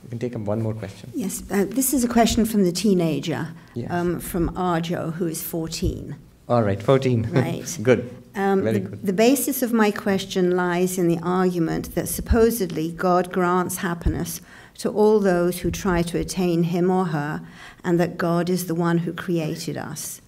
We 0.03 0.09
can 0.09 0.19
take 0.19 0.35
one 0.35 0.61
more 0.61 0.73
question. 0.73 1.11
Yes, 1.13 1.43
uh, 1.51 1.65
this 1.67 1.93
is 1.93 2.03
a 2.03 2.07
question 2.07 2.45
from 2.45 2.63
the 2.63 2.71
teenager, 2.71 3.49
yes. 3.73 3.91
um, 3.91 4.19
from 4.19 4.49
Arjo, 4.55 5.13
who 5.13 5.27
is 5.27 5.43
14. 5.43 6.15
All 6.47 6.63
right, 6.63 6.81
14. 6.81 7.29
Right. 7.33 7.77
good. 7.83 8.09
Um, 8.35 8.63
Very 8.63 8.79
the, 8.79 8.79
good. 8.79 9.05
The 9.05 9.13
basis 9.13 9.61
of 9.61 9.73
my 9.73 9.91
question 9.91 10.55
lies 10.55 10.97
in 10.97 11.07
the 11.07 11.19
argument 11.21 11.95
that 11.95 12.07
supposedly 12.07 12.91
God 12.91 13.33
grants 13.33 13.77
happiness 13.77 14.39
to 14.75 14.89
all 14.89 15.19
those 15.19 15.59
who 15.59 15.71
try 15.71 16.03
to 16.03 16.19
attain 16.19 16.63
him 16.63 16.89
or 16.89 17.05
her, 17.05 17.41
and 17.83 17.99
that 17.99 18.17
God 18.17 18.49
is 18.49 18.67
the 18.67 18.75
one 18.75 18.99
who 18.99 19.11
created 19.11 19.75
us. 19.75 20.21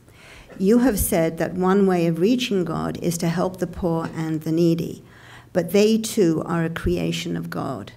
You 0.58 0.79
have 0.79 1.00
said 1.00 1.38
that 1.38 1.53
one 1.53 1.88
way 1.88 2.08
of 2.08 2.19
reaching 2.19 2.65
God 2.65 2.98
is 3.01 3.17
to 3.19 3.29
help 3.29 3.58
the 3.60 3.67
poor 3.67 4.10
and 4.15 4.41
the 4.41 4.51
needy, 4.51 5.03
but 5.53 5.72
they 5.72 5.98
too 5.98 6.41
are 6.46 6.65
a 6.65 6.69
creation 6.69 7.38
of 7.38 7.50
God. 7.50 7.93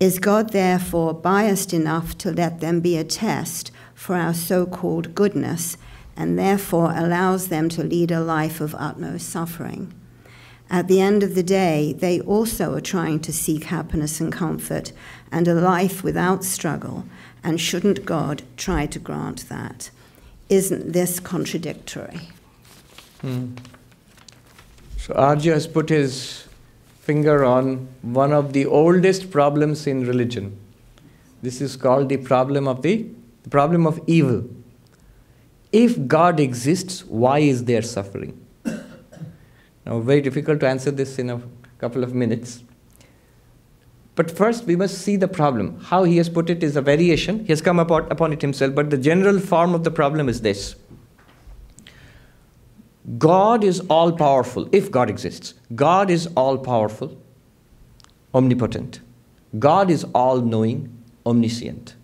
Is 0.00 0.20
God 0.20 0.52
therefore 0.52 1.12
biased 1.12 1.74
enough 1.74 2.16
to 2.18 2.30
let 2.30 2.60
them 2.60 2.80
be 2.80 2.96
a 2.96 3.02
test 3.02 3.72
for 3.94 4.14
our 4.14 4.32
so 4.32 4.64
called 4.64 5.14
goodness 5.14 5.76
and 6.16 6.38
therefore 6.38 6.92
allows 6.94 7.48
them 7.48 7.68
to 7.70 7.82
lead 7.82 8.12
a 8.12 8.20
life 8.20 8.60
of 8.60 8.76
utmost 8.76 9.28
suffering? 9.28 9.92
At 10.70 10.86
the 10.86 11.00
end 11.00 11.22
of 11.22 11.34
the 11.34 11.42
day, 11.42 11.94
they 11.98 12.20
also 12.20 12.74
are 12.74 12.80
trying 12.80 13.20
to 13.20 13.32
seek 13.32 13.64
happiness 13.64 14.20
and 14.20 14.32
comfort 14.32 14.92
and 15.32 15.48
a 15.48 15.54
life 15.54 16.04
without 16.04 16.44
struggle, 16.44 17.04
and 17.42 17.60
shouldn't 17.60 18.04
God 18.04 18.42
try 18.56 18.86
to 18.86 18.98
grant 18.98 19.48
that? 19.48 19.90
Isn't 20.48 20.92
this 20.92 21.20
contradictory? 21.20 22.28
Hmm. 23.22 23.54
So 24.98 25.14
Arjya 25.14 25.54
has 25.54 25.66
put 25.66 25.88
his 25.88 26.47
finger 27.08 27.42
on 27.42 27.88
one 28.02 28.32
of 28.38 28.52
the 28.52 28.66
oldest 28.66 29.30
problems 29.30 29.86
in 29.86 30.06
religion. 30.06 30.46
This 31.40 31.62
is 31.62 31.74
called 31.74 32.10
the 32.10 32.18
problem 32.18 32.68
of 32.68 32.82
the, 32.82 33.06
the 33.44 33.50
problem 33.50 33.86
of 33.86 33.98
evil. 34.06 34.44
If 35.72 36.06
God 36.06 36.38
exists, 36.38 37.04
why 37.06 37.38
is 37.38 37.64
there 37.64 37.80
suffering? 37.80 38.38
now, 39.86 40.00
very 40.00 40.20
difficult 40.20 40.60
to 40.60 40.68
answer 40.68 40.90
this 40.90 41.18
in 41.18 41.30
a 41.30 41.40
couple 41.78 42.04
of 42.04 42.14
minutes. 42.14 42.62
But 44.14 44.30
first, 44.30 44.64
we 44.64 44.76
must 44.76 44.98
see 44.98 45.16
the 45.16 45.28
problem. 45.28 45.80
How 45.80 46.04
he 46.04 46.18
has 46.18 46.28
put 46.28 46.50
it 46.50 46.62
is 46.62 46.76
a 46.76 46.82
variation. 46.82 47.40
He 47.40 47.52
has 47.52 47.62
come 47.62 47.78
upon, 47.78 48.10
upon 48.10 48.32
it 48.34 48.42
himself, 48.42 48.74
but 48.74 48.90
the 48.90 48.98
general 48.98 49.38
form 49.38 49.74
of 49.74 49.84
the 49.84 49.90
problem 49.90 50.28
is 50.28 50.42
this 50.42 50.74
God 53.16 53.64
is 53.64 53.80
all 53.88 54.12
powerful, 54.12 54.68
if 54.70 54.90
God 54.90 55.08
exists. 55.08 55.54
God 55.74 56.10
is 56.10 56.26
all 56.36 56.58
powerful, 56.58 57.16
omnipotent. 58.34 59.00
God 59.58 59.90
is 59.90 60.04
all 60.14 60.40
knowing, 60.42 60.92
omniscient. 61.24 61.94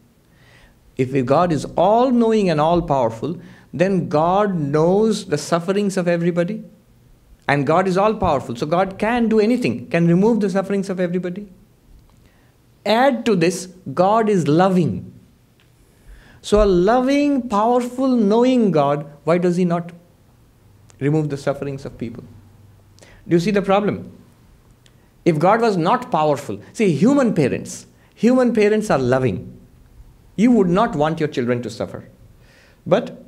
If 0.97 1.27
God 1.27 1.53
is 1.53 1.67
all 1.77 2.11
knowing 2.11 2.49
and 2.49 2.61
all 2.61 2.81
powerful, 2.81 3.39
then 3.73 4.09
God 4.09 4.55
knows 4.55 5.27
the 5.27 5.37
sufferings 5.37 5.97
of 5.97 6.09
everybody. 6.09 6.63
And 7.47 7.67
God 7.67 7.87
is 7.87 7.99
all 7.99 8.15
powerful. 8.15 8.57
So 8.57 8.65
God 8.65 8.99
can 8.99 9.29
do 9.29 9.41
anything, 9.41 9.89
can 9.89 10.07
remove 10.07 10.41
the 10.41 10.49
sufferings 10.49 10.89
of 10.89 11.01
everybody. 11.01 11.49
Add 12.87 13.27
to 13.27 13.37
this, 13.37 13.67
God 13.93 14.29
is 14.31 14.47
loving. 14.49 15.11
So, 16.41 16.63
a 16.63 16.67
loving, 16.67 17.49
powerful, 17.49 18.09
knowing 18.09 18.71
God, 18.71 19.11
why 19.25 19.39
does 19.39 19.57
He 19.57 19.65
not 19.65 19.93
remove 21.05 21.31
the 21.31 21.37
sufferings 21.37 21.85
of 21.85 21.97
people? 21.99 22.25
Do 23.29 23.37
you 23.37 23.41
see 23.41 23.51
the 23.51 23.63
problem? 23.63 24.11
If 25.25 25.39
God 25.39 25.61
was 25.61 25.77
not 25.77 26.11
powerful, 26.11 26.61
see, 26.73 26.93
human 26.95 27.35
parents, 27.35 27.87
human 28.15 28.53
parents 28.53 28.91
are 28.91 28.99
loving. 28.99 29.37
You 30.37 30.51
would 30.53 30.69
not 30.69 30.97
want 30.97 31.21
your 31.21 31.29
children 31.29 31.63
to 31.63 31.71
suffer. 31.71 32.09
But 32.87 33.25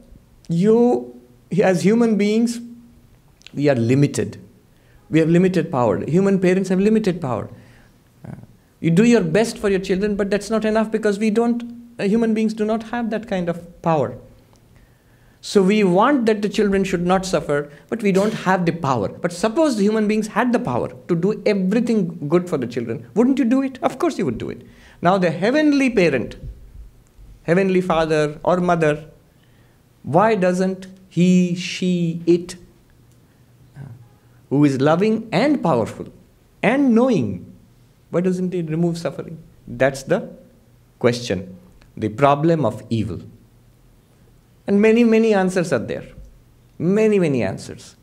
you, 0.49 1.21
as 1.63 1.83
human 1.83 2.17
beings, 2.17 2.61
we 3.55 3.69
are 3.69 3.75
limited. 3.75 4.39
We 5.09 5.21
have 5.21 5.29
limited 5.29 5.71
power. 5.71 6.05
Human 6.05 6.41
parents 6.41 6.69
have 6.69 6.81
limited 6.81 7.21
power. 7.21 7.49
You 8.81 8.91
do 8.91 9.05
your 9.05 9.23
best 9.23 9.59
for 9.59 9.71
your 9.71 9.81
children, 9.81 10.17
but 10.17 10.31
that's 10.31 10.51
not 10.51 10.65
enough 10.65 10.91
because 10.91 11.19
we 11.19 11.31
don't, 11.31 11.63
uh, 11.99 12.05
human 12.05 12.35
beings 12.35 12.53
do 12.53 12.65
not 12.65 12.83
have 12.91 13.11
that 13.11 13.27
kind 13.27 13.49
of 13.49 13.83
power. 13.83 14.19
So 15.47 15.63
we 15.63 15.85
want 15.85 16.27
that 16.27 16.43
the 16.43 16.49
children 16.49 16.83
should 16.83 17.07
not 17.07 17.25
suffer, 17.25 17.71
but 17.89 18.03
we 18.03 18.11
don't 18.11 18.33
have 18.33 18.67
the 18.67 18.73
power. 18.73 19.09
But 19.09 19.31
suppose 19.33 19.77
the 19.77 19.85
human 19.85 20.09
beings 20.09 20.27
had 20.27 20.53
the 20.53 20.59
power 20.59 20.89
to 21.07 21.15
do 21.15 21.41
everything 21.47 22.27
good 22.29 22.49
for 22.49 22.59
the 22.59 22.67
children, 22.67 23.09
wouldn't 23.15 23.39
you 23.39 23.45
do 23.45 23.63
it? 23.63 23.79
Of 23.81 24.01
course 24.01 24.19
you 24.19 24.25
would 24.25 24.39
do 24.39 24.51
it. 24.51 24.63
Now 25.03 25.19
the 25.19 25.31
heavenly 25.31 25.89
parent, 25.89 26.35
heavenly 27.45 27.81
father 27.81 28.41
or 28.43 28.57
mother, 28.57 29.09
why 30.03 30.35
doesn't 30.35 30.89
he, 31.09 31.55
she, 31.55 32.21
it, 32.27 32.57
who 34.51 34.65
is 34.65 34.81
loving 34.81 35.29
and 35.31 35.63
powerful 35.63 36.09
and 36.61 36.93
knowing, 36.93 37.55
why 38.11 38.21
doesn't 38.21 38.53
he 38.53 38.63
remove 38.63 38.99
suffering? 38.99 39.39
That's 39.69 40.03
the 40.03 40.29
question, 40.99 41.57
the 41.97 42.09
problem 42.09 42.65
of 42.65 42.83
evil. 42.91 43.21
And 44.67 44.81
many, 44.81 45.05
many 45.05 45.33
answers 45.33 45.73
are 45.73 45.79
there. 45.79 46.05
Many, 46.79 47.19
many 47.19 47.43
answers. 47.43 47.97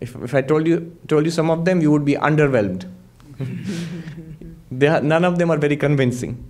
if, 0.00 0.14
if 0.16 0.34
I 0.34 0.42
told 0.42 0.66
you, 0.66 0.96
told 1.08 1.24
you 1.24 1.30
some 1.30 1.50
of 1.50 1.64
them, 1.64 1.80
you 1.80 1.90
would 1.90 2.04
be 2.04 2.14
underwhelmed. 2.14 2.88
are, 4.86 5.00
none 5.00 5.24
of 5.24 5.38
them 5.38 5.50
are 5.50 5.56
very 5.56 5.76
convincing. 5.76 6.44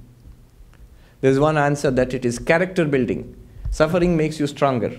There's 1.21 1.39
one 1.39 1.57
answer 1.59 1.91
that 1.91 2.15
it 2.15 2.25
is 2.25 2.39
character 2.39 2.85
building. 2.85 3.37
Suffering 3.71 4.17
makes 4.17 4.41
you 4.41 4.47
stronger. 4.47 4.91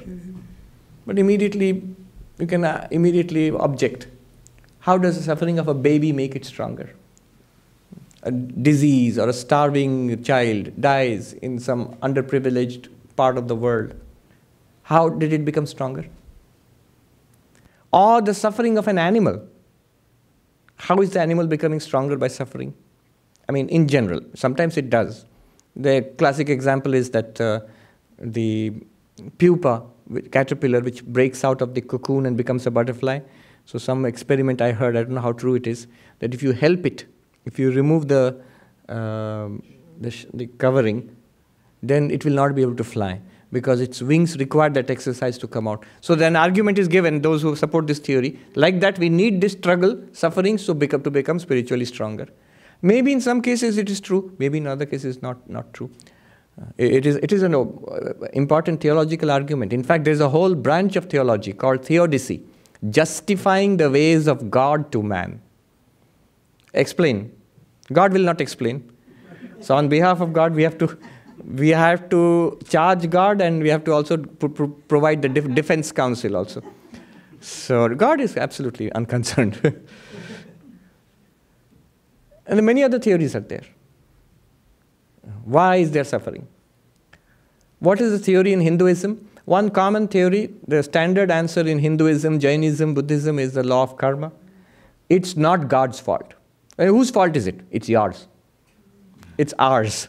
But 1.06 1.20
immediately, 1.20 1.84
you 2.40 2.48
can 2.48 2.64
uh, 2.64 2.88
immediately 2.92 3.52
object. 3.52 4.08
How 4.80 4.98
does 4.98 5.18
the 5.18 5.24
suffering 5.24 5.60
of 5.60 5.68
a 5.68 5.74
baby 5.74 6.12
make 6.12 6.36
it 6.36 6.46
stronger? 6.46 6.96
A 8.24 8.32
disease 8.32 9.18
or 9.18 9.28
a 9.30 9.34
starving 9.34 10.24
child 10.24 10.80
dies 10.80 11.34
in 11.34 11.60
some 11.60 11.96
underprivileged 11.96 12.88
part 13.22 13.38
of 13.38 13.48
the 13.48 13.56
world. 13.56 13.94
How 14.92 15.04
did 15.10 15.34
it 15.38 15.46
become 15.50 15.66
stronger? 15.66 16.06
Or 17.94 18.22
the 18.22 18.34
suffering 18.34 18.78
of 18.78 18.88
an 18.88 18.98
animal. 18.98 19.42
How 20.88 20.98
is 21.02 21.12
the 21.12 21.22
animal 21.22 21.48
becoming 21.48 21.80
stronger 21.80 22.18
by 22.18 22.30
suffering? 22.40 22.74
I 23.48 23.52
mean, 23.52 23.70
in 23.70 23.88
general, 23.88 24.22
sometimes 24.34 24.78
it 24.78 24.90
does. 24.90 25.26
The 25.76 25.96
classic 26.18 26.50
example 26.50 26.94
is 26.94 27.12
that 27.12 27.40
uh, 27.40 27.60
the 28.18 28.74
pupa 29.38 29.84
caterpillar, 30.32 30.82
which 30.82 31.04
breaks 31.06 31.44
out 31.44 31.62
of 31.62 31.74
the 31.76 31.82
cocoon 31.82 32.26
and 32.26 32.38
becomes 32.38 32.66
a 32.68 32.72
butterfly. 32.72 33.20
So, 33.66 33.78
some 33.78 34.06
experiment 34.06 34.62
I 34.62 34.72
heard, 34.72 34.98
I 34.98 35.04
don't 35.04 35.16
know 35.16 35.22
how 35.22 35.34
true 35.34 35.56
it 35.56 35.68
is, 35.68 35.88
that 36.20 36.34
if 36.34 36.42
you 36.44 36.52
help 36.52 36.86
it, 36.86 37.06
if 37.46 37.60
you 37.60 37.72
remove 37.72 38.08
the, 38.08 38.42
uh, 38.90 39.50
the, 40.00 40.26
the 40.34 40.48
covering, 40.58 41.16
then 41.82 42.12
it 42.12 42.26
will 42.26 42.34
not 42.34 42.56
be 42.56 42.62
able 42.62 42.76
to 42.76 42.84
fly 42.84 43.20
because 43.52 43.82
its 43.82 44.02
wings 44.02 44.38
require 44.38 44.70
that 44.70 44.90
exercise 44.90 45.38
to 45.38 45.48
come 45.48 45.68
out. 45.68 45.84
So 46.00 46.16
then 46.16 46.36
argument 46.36 46.78
is 46.78 46.88
given, 46.88 47.22
those 47.22 47.42
who 47.42 47.56
support 47.56 47.88
this 47.88 48.00
theory, 48.00 48.40
like 48.56 48.80
that 48.80 48.98
we 48.98 49.10
need 49.10 49.42
this 49.42 49.54
struggle, 49.54 50.02
suffering, 50.14 50.58
so 50.58 50.74
become, 50.74 51.04
to 51.04 51.12
become 51.12 51.38
spiritually 51.40 51.86
stronger. 51.86 52.28
Maybe 52.82 53.12
in 53.12 53.22
some 53.22 53.42
cases 53.42 53.78
it 53.78 53.90
is 53.90 54.00
true, 54.00 54.34
maybe 54.40 54.58
in 54.58 54.68
other 54.68 54.86
cases 54.86 55.22
not, 55.22 55.50
not 55.50 55.74
true. 55.74 55.92
Uh, 56.60 56.66
it 56.78 57.06
is, 57.06 57.18
it 57.18 57.32
is 57.32 57.44
an 57.44 57.56
uh, 57.56 57.66
important 58.34 58.82
theological 58.82 59.32
argument. 59.32 59.74
In 59.74 59.84
fact, 59.84 60.04
there 60.04 60.14
is 60.14 60.20
a 60.20 60.30
whole 60.30 60.56
branch 60.56 60.96
of 60.96 61.06
theology 61.06 61.54
called 61.54 61.86
theodicy, 61.86 62.44
justifying 62.90 63.78
the 63.78 63.90
ways 63.90 64.28
of 64.28 64.50
God 64.50 64.92
to 64.92 65.04
man. 65.04 65.42
Explain. 66.74 67.32
God 67.92 68.14
will 68.14 68.24
not 68.24 68.42
explain. 68.42 68.90
So 69.60 69.76
on 69.76 69.90
behalf 69.90 70.22
of 70.22 70.34
God, 70.34 70.56
we 70.56 70.64
have 70.64 70.78
to 70.80 70.98
we 71.46 71.70
have 71.70 72.10
to 72.10 72.60
charge 72.68 73.10
God 73.10 73.42
and 73.42 73.62
we 73.62 73.70
have 73.70 73.84
to 73.86 73.92
also 73.92 74.18
provide 74.18 75.22
the 75.22 75.30
def- 75.30 75.54
defense 75.54 75.92
counsel 75.92 76.36
also. 76.38 76.62
So 77.40 77.90
God 77.90 78.22
is 78.22 78.38
absolutely 78.38 78.92
unconcerned. 78.94 79.60
and 82.46 82.66
many 82.66 82.84
other 82.84 83.00
theories 83.00 83.36
are 83.36 83.42
there. 83.42 83.64
Why 85.44 85.78
is 85.78 85.92
there 85.92 86.04
suffering? 86.04 86.48
What 87.80 88.00
is 88.00 88.12
the 88.12 88.20
theory 88.20 88.54
in 88.54 88.62
Hinduism? 88.62 89.28
One 89.46 89.72
common 89.72 90.08
theory, 90.08 90.54
the 90.68 90.84
standard 90.84 91.32
answer 91.32 91.62
in 91.68 91.80
Hinduism, 91.80 92.40
Jainism, 92.40 92.94
Buddhism 92.94 93.40
is 93.40 93.54
the 93.54 93.64
law 93.64 93.84
of 93.84 93.98
karma. 93.98 94.32
It's 95.10 95.36
not 95.36 95.68
God's 95.68 96.00
fault. 96.00 96.36
And 96.78 96.90
whose 96.90 97.10
fault 97.10 97.36
is 97.36 97.48
it? 97.48 97.60
It's 97.72 97.90
yours. 97.90 98.28
It's 99.38 99.54
ours. 99.58 100.08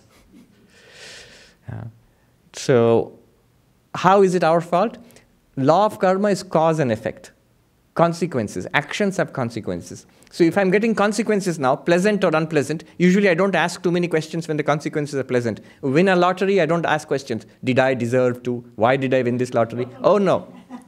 So, 2.53 3.19
how 3.95 4.23
is 4.23 4.35
it 4.35 4.45
our 4.45 4.61
fault? 4.61 4.99
Law 5.57 5.87
of 5.87 5.99
karma 5.99 6.29
is 6.29 6.43
cause 6.43 6.79
and 6.79 6.93
effect. 6.93 7.33
Consequences. 7.95 8.67
Actions 8.73 9.19
have 9.19 9.33
consequences. 9.33 10.07
So, 10.31 10.45
if 10.45 10.57
I'm 10.57 10.71
getting 10.71 10.95
consequences 10.95 11.59
now, 11.59 11.77
pleasant 11.77 12.25
or 12.25 12.35
unpleasant, 12.35 12.85
usually 12.99 13.29
I 13.29 13.35
don't 13.35 13.55
ask 13.55 13.83
too 13.83 13.91
many 13.91 14.09
questions 14.09 14.49
when 14.49 14.57
the 14.57 14.63
consequences 14.63 15.15
are 15.15 15.25
pleasant. 15.25 15.61
Win 15.83 16.09
a 16.09 16.17
lottery, 16.17 16.61
I 16.61 16.67
don't 16.67 16.87
ask 16.87 17.07
questions. 17.07 17.47
Did 17.63 17.79
I 17.79 17.95
deserve 17.95 18.43
to? 18.45 18.65
Why 18.77 18.97
did 18.97 19.13
I 19.13 19.23
win 19.23 19.37
this 19.37 19.55
lottery? 19.55 19.89
Oh 20.03 20.19
no. 20.19 20.53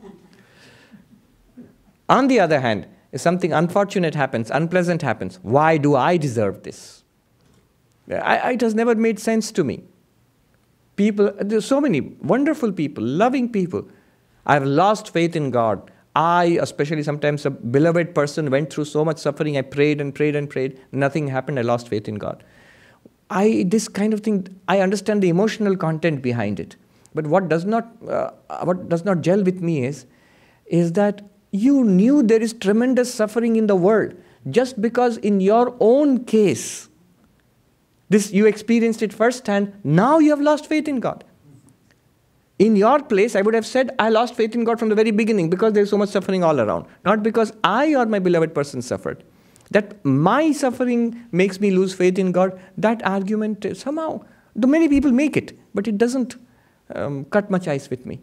On 2.08 2.28
the 2.28 2.40
other 2.40 2.60
hand, 2.60 2.86
if 3.12 3.20
something 3.20 3.52
unfortunate 3.52 4.14
happens, 4.14 4.50
unpleasant 4.50 5.02
happens, 5.02 5.38
why 5.42 5.76
do 5.76 5.94
I 5.94 6.16
deserve 6.16 6.62
this? 6.62 7.04
I, 8.10 8.52
it 8.52 8.60
has 8.60 8.74
never 8.74 8.94
made 8.94 9.18
sense 9.18 9.50
to 9.52 9.64
me. 9.64 9.84
People, 10.96 11.32
there's 11.40 11.64
so 11.64 11.80
many 11.80 12.00
wonderful 12.00 12.72
people, 12.72 13.04
loving 13.04 13.50
people. 13.50 13.88
I've 14.46 14.64
lost 14.64 15.10
faith 15.10 15.34
in 15.34 15.50
God. 15.50 15.90
I, 16.16 16.58
especially 16.60 17.02
sometimes 17.02 17.44
a 17.44 17.50
beloved 17.50 18.14
person, 18.14 18.50
went 18.50 18.72
through 18.72 18.84
so 18.84 19.04
much 19.04 19.18
suffering. 19.18 19.58
I 19.58 19.62
prayed 19.62 20.00
and 20.00 20.14
prayed 20.14 20.36
and 20.36 20.48
prayed. 20.48 20.80
Nothing 20.92 21.26
happened. 21.28 21.58
I 21.58 21.62
lost 21.62 21.88
faith 21.88 22.08
in 22.08 22.16
God. 22.16 22.44
I, 23.30 23.64
this 23.66 23.88
kind 23.88 24.12
of 24.12 24.20
thing, 24.20 24.46
I 24.68 24.80
understand 24.80 25.22
the 25.22 25.28
emotional 25.28 25.76
content 25.76 26.22
behind 26.22 26.60
it. 26.60 26.76
But 27.14 27.26
what 27.26 27.48
does 27.48 27.64
not, 27.64 27.88
uh, 28.08 28.30
what 28.62 28.88
does 28.88 29.04
not 29.04 29.22
gel 29.22 29.42
with 29.42 29.60
me 29.60 29.84
is, 29.84 30.06
is 30.66 30.92
that 30.92 31.22
you 31.50 31.84
knew 31.84 32.22
there 32.22 32.42
is 32.42 32.52
tremendous 32.52 33.12
suffering 33.12 33.56
in 33.56 33.66
the 33.66 33.76
world 33.76 34.14
just 34.50 34.80
because 34.80 35.16
in 35.18 35.40
your 35.40 35.76
own 35.80 36.24
case, 36.24 36.88
this 38.08 38.32
you 38.32 38.46
experienced 38.46 39.02
it 39.02 39.12
firsthand. 39.12 39.72
Now 39.82 40.18
you 40.18 40.30
have 40.30 40.40
lost 40.40 40.66
faith 40.66 40.88
in 40.88 41.00
God. 41.00 41.24
In 42.58 42.76
your 42.76 43.02
place, 43.02 43.34
I 43.34 43.42
would 43.42 43.54
have 43.54 43.66
said, 43.66 43.90
I 43.98 44.10
lost 44.10 44.34
faith 44.34 44.54
in 44.54 44.62
God 44.62 44.78
from 44.78 44.88
the 44.88 44.94
very 44.94 45.10
beginning 45.10 45.50
because 45.50 45.72
there's 45.72 45.90
so 45.90 45.98
much 45.98 46.10
suffering 46.10 46.44
all 46.44 46.60
around. 46.60 46.86
Not 47.04 47.22
because 47.22 47.52
I 47.64 47.94
or 47.96 48.06
my 48.06 48.20
beloved 48.20 48.54
person 48.54 48.80
suffered. 48.80 49.24
That 49.70 50.04
my 50.04 50.52
suffering 50.52 51.26
makes 51.32 51.60
me 51.60 51.72
lose 51.72 51.94
faith 51.94 52.18
in 52.18 52.30
God, 52.30 52.60
that 52.76 53.04
argument 53.04 53.66
somehow, 53.76 54.24
many 54.54 54.88
people 54.88 55.10
make 55.10 55.36
it, 55.36 55.58
but 55.74 55.88
it 55.88 55.98
doesn't 55.98 56.36
um, 56.94 57.24
cut 57.24 57.50
much 57.50 57.66
ice 57.66 57.90
with 57.90 58.06
me. 58.06 58.20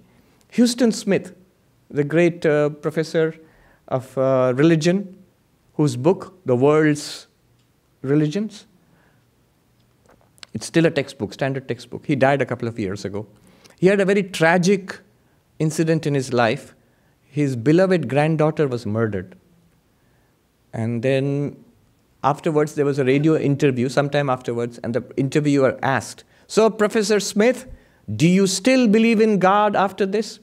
Huston 0.56 0.91
Smith, 0.91 1.36
the 1.89 2.04
great 2.04 2.46
uh, 2.46 2.70
professor 2.70 3.36
of 3.88 4.17
uh, 4.17 4.54
religion, 4.56 5.17
whose 5.74 5.98
book, 5.98 6.39
The 6.46 6.56
World's 6.56 7.28
Religions, 8.02 8.65
it's 10.54 10.66
still 10.66 10.86
a 10.86 10.92
textbook, 10.92 11.34
standard 11.34 11.68
textbook. 11.68 12.06
He 12.06 12.16
died 12.16 12.42
a 12.42 12.46
couple 12.46 12.68
of 12.68 12.78
years 12.78 13.06
ago. 13.06 13.28
He 13.80 13.88
had 13.88 14.00
a 14.00 14.06
very 14.06 14.24
tragic 14.24 15.00
incident 15.60 16.06
in 16.06 16.14
his 16.14 16.34
life. 16.34 16.76
His 17.24 17.56
beloved 17.56 18.08
granddaughter 18.08 18.68
was 18.68 18.86
murdered. 18.86 19.36
And 20.74 21.02
then 21.02 21.64
afterwards, 22.24 22.76
there 22.76 22.86
was 22.86 23.00
a 23.00 23.06
radio 23.06 23.38
interview, 23.38 23.90
sometime 23.90 24.30
afterwards, 24.30 24.80
and 24.80 24.94
the 24.94 25.04
interviewer 25.18 25.80
asked, 25.82 26.24
So, 26.48 26.70
Professor 26.70 27.20
Smith, 27.20 27.68
do 28.16 28.28
you 28.28 28.48
still 28.48 28.88
believe 28.88 29.22
in 29.22 29.40
God 29.40 29.76
after 29.76 30.06
this? 30.06 30.40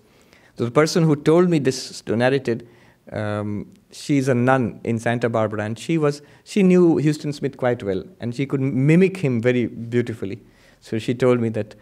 So 0.57 0.65
the 0.65 0.71
person 0.71 1.05
who 1.05 1.15
told 1.15 1.49
me 1.49 1.59
this 1.59 2.05
narrated, 2.07 2.67
um, 3.13 3.73
she's 3.91 4.29
a 4.29 4.35
nun 4.35 4.81
in 4.85 4.99
Santa 4.99 5.29
Barbara, 5.29 5.65
and 5.65 5.79
she 5.79 5.99
was 5.99 6.23
she 6.45 6.63
knew 6.63 6.99
Huston 6.99 7.33
Smith 7.33 7.57
quite 7.57 7.83
well, 7.83 8.05
and 8.21 8.35
she 8.35 8.47
could 8.47 8.61
mimic 8.61 9.19
him 9.19 9.41
very 9.41 9.67
beautifully. 9.67 10.41
So 10.81 10.99
she 10.99 11.15
told 11.15 11.41
me 11.41 11.49
that 11.51 11.75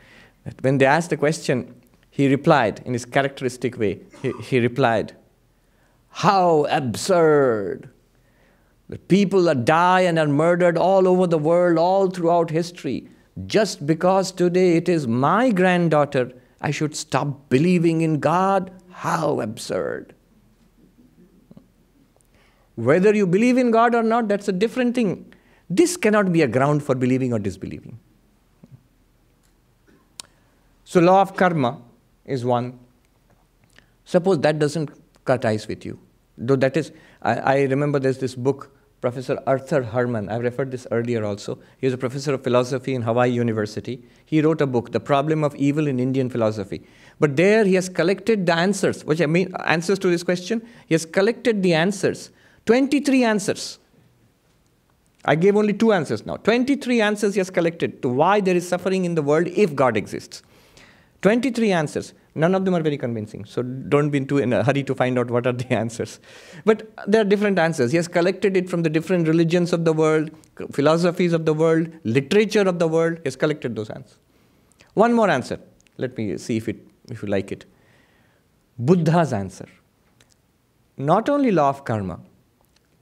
when 0.60 0.78
they 0.78 0.86
asked 0.86 1.10
the 1.10 1.16
question, 1.16 1.74
he 2.10 2.28
replied 2.28 2.80
in 2.84 2.92
his 2.92 3.04
characteristic 3.04 3.78
way. 3.78 4.00
He, 4.22 4.32
he 4.42 4.60
replied, 4.60 5.14
How 6.08 6.64
absurd! 6.70 7.90
The 8.88 8.98
people 8.98 9.42
that 9.42 9.64
die 9.64 10.02
and 10.02 10.18
are 10.18 10.28
murdered 10.28 10.78
all 10.78 11.08
over 11.08 11.26
the 11.26 11.38
world, 11.38 11.78
all 11.78 12.08
throughout 12.08 12.50
history. 12.50 13.08
Just 13.44 13.84
because 13.84 14.32
today 14.32 14.76
it 14.76 14.88
is 14.88 15.06
my 15.06 15.50
granddaughter, 15.50 16.32
I 16.62 16.70
should 16.70 16.96
stop 16.96 17.50
believing 17.50 18.00
in 18.00 18.18
God? 18.18 18.70
How 18.90 19.40
absurd! 19.40 20.14
Whether 22.76 23.14
you 23.14 23.26
believe 23.26 23.56
in 23.58 23.70
God 23.70 23.94
or 23.94 24.02
not, 24.02 24.28
that's 24.28 24.48
a 24.48 24.52
different 24.52 24.94
thing. 24.94 25.32
This 25.68 25.96
cannot 25.96 26.32
be 26.32 26.42
a 26.42 26.46
ground 26.46 26.82
for 26.82 26.94
believing 26.94 27.32
or 27.32 27.38
disbelieving. 27.38 27.98
So, 30.84 31.00
law 31.00 31.20
of 31.20 31.34
karma 31.36 31.80
is 32.24 32.44
one. 32.44 32.78
Suppose 34.04 34.38
that 34.40 34.58
doesn't 34.58 34.90
cut 35.24 35.44
ice 35.44 35.66
with 35.66 35.84
you. 35.84 35.98
Though 36.38 36.56
that 36.56 36.76
is, 36.76 36.92
I, 37.22 37.34
I 37.34 37.62
remember 37.62 37.98
there's 37.98 38.18
this 38.18 38.34
book, 38.34 38.70
Professor 39.00 39.38
Arthur 39.46 39.82
Herman. 39.82 40.28
I've 40.28 40.42
referred 40.42 40.70
this 40.70 40.86
earlier 40.90 41.24
also. 41.24 41.58
He 41.78 41.86
was 41.86 41.94
a 41.94 41.98
professor 41.98 42.34
of 42.34 42.44
philosophy 42.44 42.94
in 42.94 43.02
Hawaii 43.02 43.30
University. 43.30 44.02
He 44.24 44.40
wrote 44.40 44.60
a 44.60 44.66
book, 44.66 44.92
The 44.92 45.00
Problem 45.00 45.44
of 45.44 45.54
Evil 45.56 45.86
in 45.86 45.98
Indian 45.98 46.30
Philosophy. 46.30 46.86
But 47.18 47.36
there 47.36 47.64
he 47.64 47.74
has 47.74 47.88
collected 47.88 48.46
the 48.46 48.54
answers, 48.54 49.04
which 49.04 49.20
I 49.20 49.26
mean 49.26 49.52
answers 49.64 49.98
to 50.00 50.08
this 50.08 50.22
question. 50.22 50.66
He 50.86 50.94
has 50.94 51.04
collected 51.04 51.62
the 51.62 51.74
answers, 51.74 52.30
23 52.66 53.24
answers. 53.24 53.78
I 55.24 55.34
gave 55.34 55.56
only 55.56 55.72
two 55.72 55.92
answers 55.92 56.24
now. 56.24 56.36
23 56.36 57.00
answers 57.00 57.34
he 57.34 57.40
has 57.40 57.50
collected 57.50 58.00
to 58.02 58.08
why 58.08 58.40
there 58.40 58.54
is 58.54 58.68
suffering 58.68 59.04
in 59.04 59.14
the 59.14 59.22
world 59.22 59.48
if 59.48 59.74
God 59.74 59.96
exists. 59.96 60.42
23 61.22 61.72
answers. 61.72 62.12
None 62.36 62.54
of 62.54 62.64
them 62.64 62.74
are 62.74 62.82
very 62.82 62.98
convincing. 62.98 63.44
So 63.44 63.62
don't 63.62 64.10
be 64.10 64.24
too 64.24 64.38
in 64.38 64.52
a 64.52 64.62
hurry 64.62 64.82
to 64.84 64.94
find 64.94 65.18
out 65.18 65.30
what 65.30 65.46
are 65.46 65.52
the 65.52 65.72
answers. 65.82 66.20
But 66.64 66.92
there 67.06 67.22
are 67.22 67.24
different 67.24 67.58
answers. 67.58 67.90
He 67.90 67.96
has 67.96 68.06
collected 68.06 68.56
it 68.56 68.68
from 68.68 68.82
the 68.82 68.90
different 68.90 69.26
religions 69.26 69.72
of 69.72 69.84
the 69.84 69.92
world, 69.92 70.30
philosophies 70.72 71.32
of 71.32 71.46
the 71.46 71.54
world, 71.54 71.88
literature 72.04 72.68
of 72.68 72.78
the 72.78 72.86
world. 72.86 73.16
He 73.18 73.22
has 73.24 73.36
collected 73.36 73.74
those 73.74 73.90
answers. 73.90 74.18
One 74.94 75.12
more 75.14 75.30
answer. 75.30 75.58
Let 75.96 76.16
me 76.16 76.36
see 76.36 76.58
if, 76.58 76.68
it, 76.68 76.76
if 77.10 77.22
you 77.22 77.28
like 77.28 77.50
it. 77.50 77.64
Buddha's 78.78 79.32
answer. 79.32 79.66
Not 80.98 81.28
only 81.28 81.50
law 81.50 81.70
of 81.70 81.84
karma, 81.84 82.20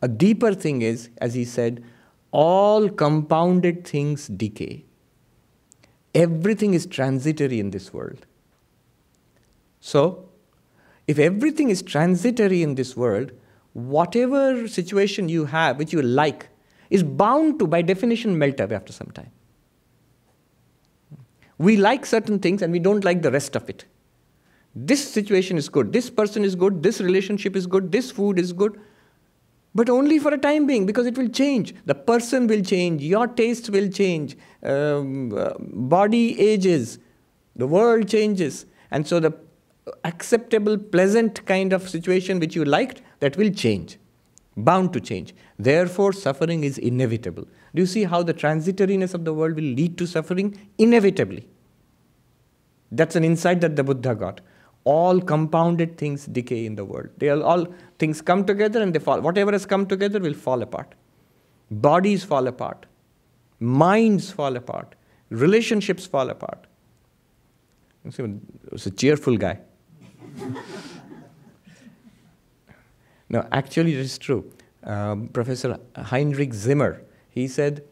a 0.04 0.08
deeper 0.08 0.52
thing 0.52 0.82
is, 0.82 1.08
as 1.18 1.32
he 1.32 1.46
said, 1.46 1.82
all 2.30 2.90
compounded 2.90 3.86
things 3.86 4.26
decay. 4.28 4.84
Everything 6.14 6.74
is 6.74 6.84
transitory 6.84 7.58
in 7.58 7.70
this 7.70 7.90
world. 7.94 8.26
So, 9.80 10.28
if 11.06 11.18
everything 11.18 11.70
is 11.70 11.80
transitory 11.80 12.62
in 12.62 12.74
this 12.74 12.94
world, 12.94 13.32
whatever 13.72 14.68
situation 14.68 15.30
you 15.30 15.46
have 15.46 15.78
which 15.78 15.94
you 15.94 16.02
like 16.02 16.48
is 16.90 17.02
bound 17.02 17.58
to, 17.60 17.66
by 17.66 17.80
definition, 17.80 18.38
melt 18.38 18.60
away 18.60 18.76
after 18.76 18.92
some 18.92 19.10
time. 19.10 19.30
We 21.56 21.78
like 21.78 22.04
certain 22.04 22.40
things 22.40 22.60
and 22.60 22.72
we 22.72 22.78
don't 22.78 23.04
like 23.04 23.22
the 23.22 23.30
rest 23.30 23.56
of 23.56 23.70
it. 23.70 23.86
This 24.74 25.02
situation 25.10 25.56
is 25.56 25.70
good, 25.70 25.94
this 25.94 26.10
person 26.10 26.44
is 26.44 26.54
good, 26.54 26.82
this 26.82 27.00
relationship 27.00 27.56
is 27.56 27.66
good, 27.66 27.90
this 27.90 28.10
food 28.10 28.38
is 28.38 28.52
good, 28.52 28.78
but 29.74 29.90
only 29.90 30.18
for 30.18 30.32
a 30.32 30.38
time 30.38 30.66
being 30.66 30.86
because 30.86 31.06
it 31.06 31.18
will 31.18 31.28
change. 31.28 31.74
The 31.84 31.94
person 31.94 32.46
will 32.46 32.62
change, 32.62 33.02
your 33.02 33.26
taste 33.26 33.70
will 33.70 33.88
change, 33.88 34.36
um, 34.62 35.36
uh, 35.36 35.54
body 35.58 36.38
ages, 36.40 36.98
the 37.56 37.66
world 37.66 38.08
changes. 38.08 38.66
And 38.90 39.06
so 39.06 39.18
the 39.18 39.32
acceptable, 40.04 40.78
pleasant 40.78 41.44
kind 41.46 41.72
of 41.72 41.88
situation 41.88 42.38
which 42.38 42.54
you 42.54 42.64
liked, 42.64 43.02
that 43.20 43.36
will 43.36 43.50
change, 43.50 43.98
bound 44.56 44.92
to 44.92 45.00
change. 45.00 45.34
Therefore, 45.58 46.12
suffering 46.12 46.62
is 46.62 46.78
inevitable. 46.78 47.46
Do 47.74 47.82
you 47.82 47.86
see 47.86 48.04
how 48.04 48.22
the 48.22 48.34
transitoriness 48.34 49.14
of 49.14 49.24
the 49.24 49.34
world 49.34 49.56
will 49.56 49.62
lead 49.62 49.98
to 49.98 50.06
suffering? 50.06 50.56
Inevitably. 50.78 51.48
That's 52.92 53.16
an 53.16 53.24
insight 53.24 53.60
that 53.62 53.74
the 53.74 53.82
Buddha 53.82 54.14
got 54.14 54.40
all 54.84 55.20
compounded 55.20 55.96
things 55.96 56.26
decay 56.26 56.66
in 56.66 56.74
the 56.76 56.84
world. 56.84 57.08
They 57.18 57.30
all 57.30 57.66
things 57.98 58.20
come 58.20 58.44
together 58.44 58.82
and 58.82 58.94
they 58.94 58.98
fall. 58.98 59.20
Whatever 59.20 59.52
has 59.52 59.66
come 59.66 59.86
together 59.86 60.20
will 60.20 60.34
fall 60.34 60.62
apart. 60.62 60.94
Bodies 61.70 62.22
fall 62.22 62.46
apart. 62.46 62.86
Minds 63.60 64.30
fall 64.30 64.56
apart. 64.56 64.94
Relationships 65.30 66.06
fall 66.06 66.28
apart. 66.28 66.66
It 68.04 68.40
was 68.70 68.86
a 68.86 68.90
cheerful 68.90 69.38
guy. 69.38 69.58
no, 73.30 73.46
actually, 73.50 73.94
it 73.94 74.00
is 74.00 74.18
true. 74.18 74.50
Um, 74.82 75.28
Professor 75.28 75.78
Heinrich 75.96 76.52
Zimmer, 76.52 77.02
he 77.30 77.48
said, 77.48 77.82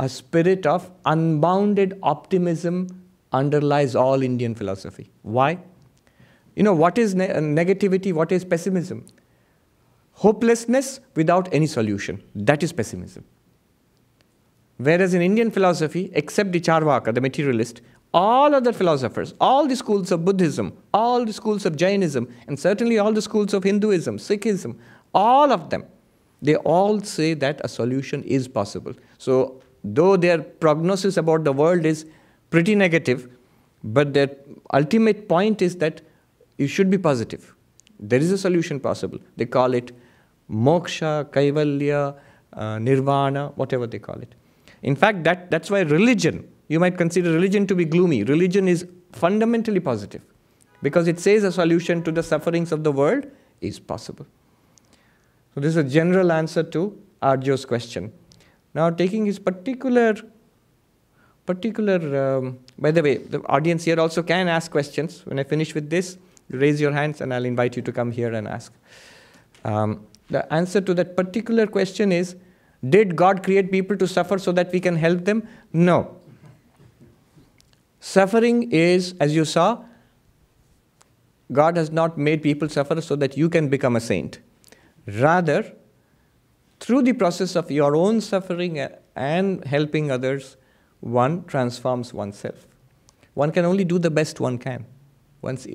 a 0.00 0.08
spirit 0.08 0.66
of 0.66 0.90
unbounded 1.04 1.96
optimism 2.02 3.04
underlies 3.32 3.94
all 3.94 4.22
Indian 4.22 4.56
philosophy. 4.56 5.12
Why? 5.22 5.60
You 6.54 6.62
know, 6.62 6.74
what 6.74 6.98
is 6.98 7.14
ne- 7.14 7.28
negativity? 7.28 8.12
What 8.12 8.32
is 8.32 8.44
pessimism? 8.44 9.06
Hopelessness 10.12 11.00
without 11.14 11.52
any 11.52 11.66
solution. 11.66 12.22
That 12.34 12.62
is 12.62 12.72
pessimism. 12.72 13.24
Whereas 14.76 15.14
in 15.14 15.22
Indian 15.22 15.50
philosophy, 15.50 16.10
except 16.14 16.52
the 16.52 16.60
Charvaka, 16.60 17.14
the 17.14 17.20
materialist, 17.20 17.80
all 18.12 18.54
other 18.54 18.72
philosophers, 18.72 19.34
all 19.40 19.66
the 19.66 19.76
schools 19.76 20.12
of 20.12 20.24
Buddhism, 20.24 20.76
all 20.92 21.24
the 21.24 21.32
schools 21.32 21.66
of 21.66 21.76
Jainism, 21.76 22.28
and 22.46 22.58
certainly 22.58 22.98
all 22.98 23.12
the 23.12 23.22
schools 23.22 23.52
of 23.54 23.64
Hinduism, 23.64 24.18
Sikhism, 24.18 24.76
all 25.12 25.52
of 25.52 25.70
them, 25.70 25.84
they 26.40 26.56
all 26.56 27.00
say 27.00 27.34
that 27.34 27.60
a 27.64 27.68
solution 27.68 28.22
is 28.22 28.46
possible. 28.46 28.92
So, 29.18 29.60
though 29.82 30.16
their 30.16 30.38
prognosis 30.38 31.16
about 31.16 31.44
the 31.44 31.52
world 31.52 31.84
is 31.84 32.06
pretty 32.50 32.74
negative, 32.74 33.28
but 33.82 34.14
their 34.14 34.30
ultimate 34.72 35.28
point 35.28 35.60
is 35.60 35.76
that 35.76 36.00
you 36.56 36.66
should 36.66 36.90
be 36.90 36.98
positive. 36.98 37.54
There 37.98 38.20
is 38.20 38.30
a 38.30 38.38
solution 38.38 38.80
possible. 38.80 39.18
They 39.36 39.46
call 39.46 39.74
it 39.74 39.92
moksha, 40.50 41.24
kaivalya, 41.26 42.16
uh, 42.52 42.78
nirvana, 42.78 43.48
whatever 43.56 43.86
they 43.86 43.98
call 43.98 44.16
it. 44.16 44.34
In 44.82 44.94
fact, 44.94 45.24
that, 45.24 45.50
that's 45.50 45.70
why 45.70 45.80
religion, 45.80 46.46
you 46.68 46.78
might 46.78 46.98
consider 46.98 47.32
religion 47.32 47.66
to 47.66 47.74
be 47.74 47.84
gloomy. 47.84 48.24
Religion 48.24 48.68
is 48.68 48.86
fundamentally 49.12 49.80
positive 49.80 50.22
because 50.82 51.08
it 51.08 51.18
says 51.18 51.44
a 51.44 51.52
solution 51.52 52.02
to 52.02 52.12
the 52.12 52.22
sufferings 52.22 52.72
of 52.72 52.84
the 52.84 52.92
world 52.92 53.26
is 53.60 53.78
possible. 53.78 54.26
So, 55.54 55.60
this 55.60 55.70
is 55.70 55.76
a 55.76 55.84
general 55.84 56.32
answer 56.32 56.62
to 56.62 57.00
Arjo's 57.22 57.64
question. 57.64 58.12
Now, 58.74 58.90
taking 58.90 59.24
his 59.24 59.38
particular, 59.38 60.14
particular, 61.46 62.38
um, 62.38 62.58
by 62.78 62.90
the 62.90 63.02
way, 63.02 63.18
the 63.18 63.40
audience 63.46 63.84
here 63.84 64.00
also 64.00 64.22
can 64.22 64.48
ask 64.48 64.70
questions 64.70 65.24
when 65.24 65.38
I 65.38 65.44
finish 65.44 65.74
with 65.74 65.88
this 65.88 66.18
raise 66.50 66.80
your 66.80 66.92
hands 66.92 67.20
and 67.20 67.32
I'll 67.32 67.44
invite 67.44 67.76
you 67.76 67.82
to 67.82 67.92
come 67.92 68.12
here 68.12 68.32
and 68.32 68.46
ask. 68.46 68.72
Um, 69.64 70.06
the 70.30 70.52
answer 70.52 70.80
to 70.80 70.94
that 70.94 71.16
particular 71.16 71.66
question 71.66 72.12
is 72.12 72.36
Did 72.88 73.16
God 73.16 73.42
create 73.42 73.70
people 73.70 73.96
to 73.96 74.06
suffer 74.06 74.38
so 74.38 74.52
that 74.52 74.72
we 74.72 74.80
can 74.80 74.96
help 74.96 75.24
them? 75.24 75.46
No. 75.72 76.16
Suffering 78.00 78.70
is, 78.70 79.14
as 79.18 79.34
you 79.34 79.44
saw, 79.44 79.82
God 81.52 81.76
has 81.76 81.90
not 81.90 82.18
made 82.18 82.42
people 82.42 82.68
suffer 82.68 83.00
so 83.00 83.16
that 83.16 83.36
you 83.36 83.48
can 83.48 83.68
become 83.68 83.96
a 83.96 84.00
saint. 84.00 84.40
Rather, 85.06 85.72
through 86.80 87.02
the 87.02 87.12
process 87.12 87.56
of 87.56 87.70
your 87.70 87.96
own 87.96 88.20
suffering 88.20 88.78
and 89.16 89.64
helping 89.64 90.10
others, 90.10 90.56
one 91.00 91.44
transforms 91.44 92.12
oneself. 92.12 92.66
One 93.34 93.52
can 93.52 93.64
only 93.64 93.84
do 93.84 93.98
the 93.98 94.10
best 94.10 94.40
one 94.40 94.58
can. 94.58 94.86
Once 95.44 95.66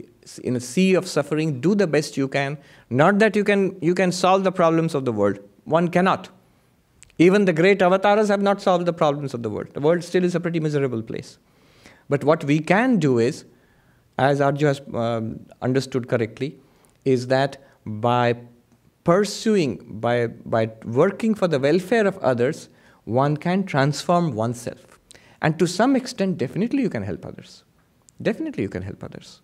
in 0.44 0.56
a 0.56 0.60
sea 0.60 0.96
of 0.96 1.08
suffering, 1.08 1.62
do 1.62 1.76
the 1.76 1.86
best 1.86 2.18
you 2.18 2.28
can. 2.28 2.58
Not 2.90 3.20
that 3.20 3.36
you 3.36 3.44
can, 3.44 3.78
you 3.82 3.94
can 3.94 4.12
solve 4.12 4.44
the 4.44 4.52
problems 4.52 4.96
of 4.96 5.06
the 5.06 5.12
world. 5.12 5.40
One 5.64 5.90
cannot. 5.90 6.30
Even 7.20 7.46
the 7.46 7.54
great 7.54 7.82
avatars 7.82 8.30
have 8.30 8.42
not 8.42 8.62
solved 8.62 8.86
the 8.86 8.94
problems 8.94 9.34
of 9.34 9.44
the 9.44 9.50
world. 9.50 9.74
The 9.74 9.82
world 9.82 10.04
still 10.04 10.24
is 10.24 10.36
a 10.36 10.40
pretty 10.40 10.60
miserable 10.60 11.04
place. 11.04 11.38
But 12.08 12.24
what 12.24 12.44
we 12.46 12.60
can 12.60 12.98
do 12.98 13.20
is, 13.20 13.46
as 14.18 14.40
Arju 14.40 14.68
has 14.68 14.82
um, 14.94 15.46
understood 15.62 16.08
correctly, 16.08 16.58
is 17.06 17.28
that 17.28 17.58
by 17.86 18.38
pursuing, 19.04 20.00
by, 20.00 20.28
by 20.28 20.72
working 20.86 21.36
for 21.36 21.48
the 21.48 21.60
welfare 21.60 22.08
of 22.08 22.18
others, 22.20 22.70
one 23.04 23.38
can 23.38 23.66
transform 23.66 24.34
oneself. 24.34 25.00
And 25.42 25.60
to 25.60 25.68
some 25.68 25.96
extent, 25.96 26.38
definitely 26.38 26.82
you 26.82 26.90
can 26.90 27.04
help 27.04 27.26
others. 27.26 27.64
Definitely 28.22 28.64
you 28.64 28.70
can 28.70 28.82
help 28.82 29.04
others. 29.04 29.42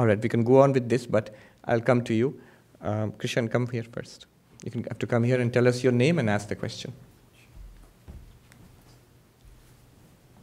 All 0.00 0.06
right, 0.06 0.18
we 0.18 0.30
can 0.30 0.44
go 0.44 0.62
on 0.62 0.72
with 0.72 0.88
this, 0.88 1.04
but 1.04 1.28
I'll 1.66 1.82
come 1.82 2.02
to 2.04 2.14
you. 2.14 2.40
Um, 2.80 3.12
Krishan, 3.12 3.50
come 3.50 3.66
here 3.66 3.82
first. 3.82 4.24
You 4.64 4.70
can 4.70 4.84
have 4.84 4.98
to 4.98 5.06
come 5.06 5.24
here 5.24 5.38
and 5.38 5.52
tell 5.52 5.68
us 5.68 5.84
your 5.84 5.92
name 5.92 6.18
and 6.18 6.30
ask 6.30 6.48
the 6.48 6.56
question. 6.56 6.94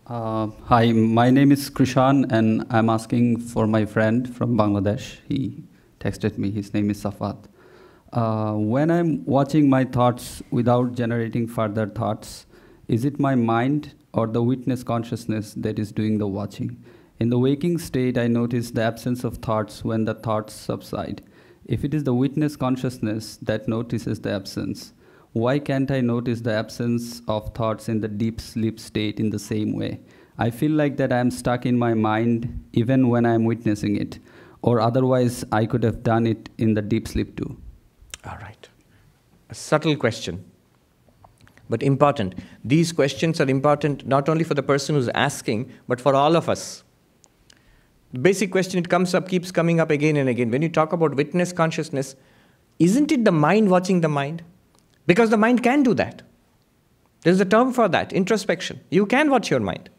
Uh, 0.05 0.49
hi, 0.65 0.91
my 0.91 1.31
name 1.31 1.51
is 1.51 1.71
Krishan, 1.71 2.31
and 2.31 2.67
I'm 2.69 2.87
asking 2.87 3.39
for 3.39 3.65
my 3.65 3.83
friend 3.83 4.31
from 4.35 4.55
Bangladesh. 4.55 5.17
He 5.27 5.63
texted 5.99 6.37
me. 6.37 6.51
His 6.51 6.71
name 6.75 6.91
is 6.91 7.01
Safat. 7.01 7.37
Uh, 8.13 8.53
when 8.53 8.91
I'm 8.91 9.25
watching 9.25 9.71
my 9.71 9.85
thoughts 9.85 10.43
without 10.51 10.93
generating 10.93 11.47
further 11.47 11.87
thoughts, 11.87 12.45
is 12.87 13.05
it 13.05 13.19
my 13.19 13.33
mind 13.33 13.95
or 14.13 14.27
the 14.27 14.43
witness 14.43 14.83
consciousness 14.83 15.55
that 15.55 15.79
is 15.79 15.91
doing 15.91 16.19
the 16.19 16.27
watching? 16.27 16.77
In 17.19 17.29
the 17.31 17.39
waking 17.39 17.79
state, 17.79 18.15
I 18.15 18.27
notice 18.27 18.69
the 18.69 18.83
absence 18.83 19.23
of 19.23 19.37
thoughts 19.37 19.83
when 19.83 20.05
the 20.05 20.13
thoughts 20.13 20.53
subside. 20.53 21.23
If 21.65 21.83
it 21.83 21.95
is 21.95 22.03
the 22.03 22.13
witness 22.13 22.55
consciousness 22.55 23.37
that 23.41 23.67
notices 23.67 24.19
the 24.21 24.31
absence, 24.31 24.93
why 25.33 25.57
can't 25.57 25.89
I 25.89 26.01
notice 26.01 26.41
the 26.41 26.53
absence 26.53 27.23
of 27.27 27.55
thoughts 27.55 27.89
in 27.89 28.01
the 28.01 28.07
deep 28.07 28.39
sleep 28.39 28.79
state 28.79 29.19
in 29.19 29.31
the 29.31 29.39
same 29.39 29.75
way? 29.75 29.99
I 30.37 30.51
feel 30.51 30.71
like 30.71 30.97
that 30.97 31.11
I 31.11 31.17
am 31.17 31.31
stuck 31.31 31.65
in 31.65 31.79
my 31.79 31.95
mind 31.95 32.63
even 32.73 33.09
when 33.09 33.25
I 33.25 33.33
am 33.33 33.45
witnessing 33.45 33.95
it, 33.95 34.19
or 34.61 34.79
otherwise 34.79 35.43
I 35.51 35.65
could 35.65 35.81
have 35.81 36.03
done 36.03 36.27
it 36.27 36.49
in 36.59 36.75
the 36.75 36.83
deep 36.83 37.07
sleep 37.07 37.35
too. 37.35 37.57
All 38.25 38.37
right. 38.37 38.69
A 39.49 39.55
subtle 39.55 39.95
question, 39.95 40.45
but 41.67 41.81
important. 41.81 42.35
These 42.63 42.91
questions 42.91 43.41
are 43.41 43.49
important 43.49 44.05
not 44.05 44.29
only 44.29 44.43
for 44.43 44.53
the 44.53 44.61
person 44.61 44.93
who's 44.93 45.09
asking, 45.09 45.71
but 45.87 45.99
for 45.99 46.13
all 46.13 46.35
of 46.35 46.47
us 46.47 46.83
basic 48.13 48.51
question 48.51 48.79
it 48.79 48.89
comes 48.89 49.13
up 49.13 49.27
keeps 49.27 49.51
coming 49.51 49.79
up 49.79 49.89
again 49.89 50.15
and 50.15 50.29
again. 50.29 50.49
When 50.51 50.61
you 50.61 50.69
talk 50.69 50.93
about 50.93 51.15
witness 51.15 51.51
consciousness 51.51 52.15
isn't 52.79 53.11
it 53.11 53.25
the 53.25 53.31
mind 53.31 53.69
watching 53.69 54.01
the 54.01 54.07
mind? 54.07 54.43
Because 55.07 55.29
the 55.29 55.37
mind 55.37 55.63
can 55.63 55.83
do 55.83 55.93
that. 55.95 56.21
There's 57.21 57.39
a 57.39 57.45
term 57.45 57.73
for 57.73 57.87
that 57.87 58.13
introspection. 58.13 58.81
You 58.91 59.05
can 59.05 59.29
watch 59.31 59.49
your 59.49 59.59
mind. 59.59 59.89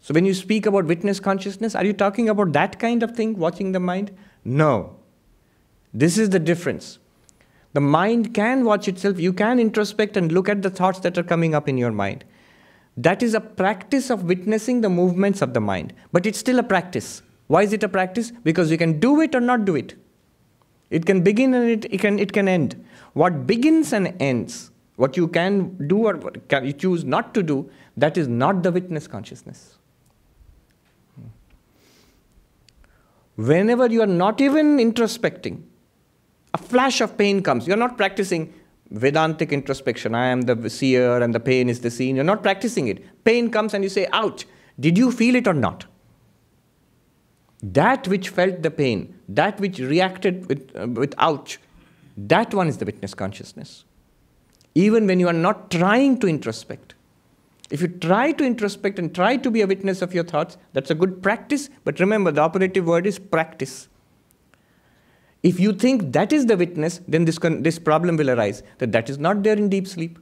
So 0.00 0.14
when 0.14 0.24
you 0.24 0.34
speak 0.34 0.66
about 0.66 0.86
witness 0.86 1.20
consciousness 1.20 1.74
are 1.74 1.84
you 1.84 1.92
talking 1.92 2.28
about 2.28 2.52
that 2.52 2.78
kind 2.78 3.02
of 3.02 3.12
thing 3.12 3.38
watching 3.38 3.72
the 3.72 3.80
mind? 3.80 4.10
No. 4.44 4.96
This 5.94 6.18
is 6.18 6.30
the 6.30 6.38
difference. 6.38 6.98
The 7.72 7.80
mind 7.80 8.34
can 8.34 8.64
watch 8.64 8.88
itself. 8.88 9.20
You 9.20 9.32
can 9.32 9.58
introspect 9.58 10.16
and 10.16 10.32
look 10.32 10.48
at 10.48 10.62
the 10.62 10.70
thoughts 10.70 11.00
that 11.00 11.16
are 11.16 11.22
coming 11.22 11.54
up 11.54 11.68
in 11.68 11.78
your 11.78 11.92
mind 11.92 12.24
that 13.02 13.22
is 13.22 13.34
a 13.34 13.40
practice 13.40 14.10
of 14.10 14.24
witnessing 14.24 14.80
the 14.82 14.88
movements 14.90 15.42
of 15.42 15.54
the 15.54 15.60
mind. 15.60 15.92
But 16.12 16.26
it's 16.26 16.38
still 16.38 16.58
a 16.58 16.62
practice. 16.62 17.22
Why 17.46 17.62
is 17.62 17.72
it 17.72 17.82
a 17.82 17.88
practice? 17.88 18.30
Because 18.42 18.70
you 18.70 18.78
can 18.78 19.00
do 19.00 19.20
it 19.20 19.34
or 19.34 19.40
not 19.40 19.64
do 19.64 19.74
it. 19.74 19.94
It 20.90 21.06
can 21.06 21.22
begin 21.22 21.54
and 21.54 21.70
it, 21.70 21.86
it, 21.92 22.00
can, 22.00 22.18
it 22.18 22.32
can 22.32 22.48
end. 22.48 22.84
What 23.14 23.46
begins 23.46 23.92
and 23.92 24.14
ends, 24.20 24.70
what 24.96 25.16
you 25.16 25.28
can 25.28 25.88
do 25.88 26.06
or 26.06 26.14
can 26.48 26.66
you 26.66 26.72
choose 26.72 27.04
not 27.04 27.32
to 27.34 27.42
do, 27.42 27.70
that 27.96 28.18
is 28.18 28.28
not 28.28 28.62
the 28.62 28.72
witness 28.72 29.06
consciousness. 29.06 29.76
Whenever 33.36 33.86
you 33.86 34.02
are 34.02 34.06
not 34.06 34.40
even 34.40 34.76
introspecting, 34.76 35.62
a 36.52 36.58
flash 36.58 37.00
of 37.00 37.16
pain 37.16 37.42
comes. 37.42 37.66
You're 37.66 37.76
not 37.76 37.96
practicing 37.96 38.52
Vedantic 38.90 39.52
introspection. 39.52 40.14
I 40.14 40.26
am 40.26 40.42
the 40.42 40.68
seer 40.68 41.22
and 41.22 41.34
the 41.34 41.40
pain 41.40 41.68
is 41.68 41.80
the 41.80 41.90
seen. 41.90 42.16
You're 42.16 42.24
not 42.24 42.42
practicing 42.42 42.88
it. 42.88 43.24
Pain 43.24 43.50
comes 43.50 43.74
and 43.74 43.84
you 43.84 43.90
say, 43.90 44.08
ouch. 44.12 44.46
Did 44.78 44.98
you 44.98 45.12
feel 45.12 45.34
it 45.36 45.46
or 45.46 45.54
not? 45.54 45.86
That 47.62 48.08
which 48.08 48.30
felt 48.30 48.62
the 48.62 48.70
pain, 48.70 49.14
that 49.28 49.60
which 49.60 49.78
reacted 49.78 50.48
with, 50.48 50.74
uh, 50.74 50.86
with 50.88 51.14
ouch, 51.18 51.60
that 52.16 52.54
one 52.54 52.68
is 52.68 52.78
the 52.78 52.86
witness 52.86 53.12
consciousness. 53.12 53.84
Even 54.74 55.06
when 55.06 55.20
you 55.20 55.28
are 55.28 55.34
not 55.34 55.70
trying 55.70 56.18
to 56.20 56.26
introspect. 56.26 56.94
If 57.70 57.82
you 57.82 57.88
try 57.88 58.32
to 58.32 58.44
introspect 58.44 58.98
and 58.98 59.14
try 59.14 59.36
to 59.36 59.50
be 59.50 59.60
a 59.60 59.66
witness 59.66 60.02
of 60.02 60.14
your 60.14 60.24
thoughts, 60.24 60.56
that's 60.72 60.90
a 60.90 60.94
good 60.94 61.22
practice. 61.22 61.68
But 61.84 62.00
remember, 62.00 62.32
the 62.32 62.40
operative 62.40 62.86
word 62.86 63.06
is 63.06 63.18
practice. 63.18 63.88
If 65.42 65.58
you 65.58 65.72
think 65.72 66.12
that 66.12 66.32
is 66.32 66.46
the 66.46 66.56
witness, 66.56 67.00
then 67.08 67.24
this, 67.24 67.38
this 67.38 67.78
problem 67.78 68.16
will 68.16 68.30
arise 68.30 68.62
that 68.78 68.92
that 68.92 69.08
is 69.08 69.18
not 69.18 69.42
there 69.42 69.56
in 69.56 69.68
deep 69.68 69.86
sleep. 69.86 70.18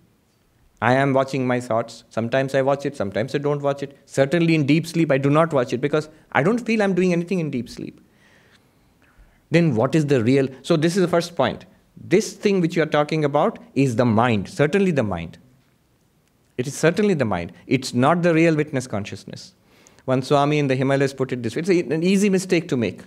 I 0.80 0.94
am 0.94 1.12
watching 1.12 1.46
my 1.46 1.58
thoughts. 1.58 2.04
Sometimes 2.08 2.54
I 2.54 2.62
watch 2.62 2.86
it, 2.86 2.96
sometimes 2.96 3.34
I 3.34 3.38
don't 3.38 3.62
watch 3.62 3.82
it. 3.82 3.98
Certainly 4.06 4.54
in 4.54 4.64
deep 4.64 4.86
sleep, 4.86 5.10
I 5.10 5.18
do 5.18 5.28
not 5.28 5.52
watch 5.52 5.72
it 5.72 5.80
because 5.80 6.08
I 6.32 6.44
don't 6.44 6.58
feel 6.58 6.82
I'm 6.82 6.94
doing 6.94 7.12
anything 7.12 7.40
in 7.40 7.50
deep 7.50 7.68
sleep. 7.68 8.00
Then 9.50 9.74
what 9.74 9.94
is 9.94 10.06
the 10.06 10.22
real? 10.22 10.46
So, 10.62 10.76
this 10.76 10.96
is 10.96 11.02
the 11.02 11.08
first 11.08 11.34
point. 11.34 11.64
This 11.96 12.34
thing 12.34 12.60
which 12.60 12.76
you 12.76 12.82
are 12.82 12.86
talking 12.86 13.24
about 13.24 13.58
is 13.74 13.96
the 13.96 14.04
mind, 14.04 14.48
certainly 14.48 14.92
the 14.92 15.02
mind. 15.02 15.38
It 16.58 16.66
is 16.66 16.74
certainly 16.74 17.14
the 17.14 17.24
mind. 17.24 17.52
It's 17.66 17.94
not 17.94 18.22
the 18.22 18.34
real 18.34 18.54
witness 18.54 18.86
consciousness. 18.86 19.54
One 20.04 20.22
Swami 20.22 20.58
in 20.58 20.68
the 20.68 20.76
Himalayas 20.76 21.14
put 21.14 21.32
it 21.32 21.42
this 21.42 21.56
way 21.56 21.62
it's 21.62 21.70
an 21.70 22.02
easy 22.02 22.30
mistake 22.30 22.68
to 22.68 22.76
make. 22.76 23.02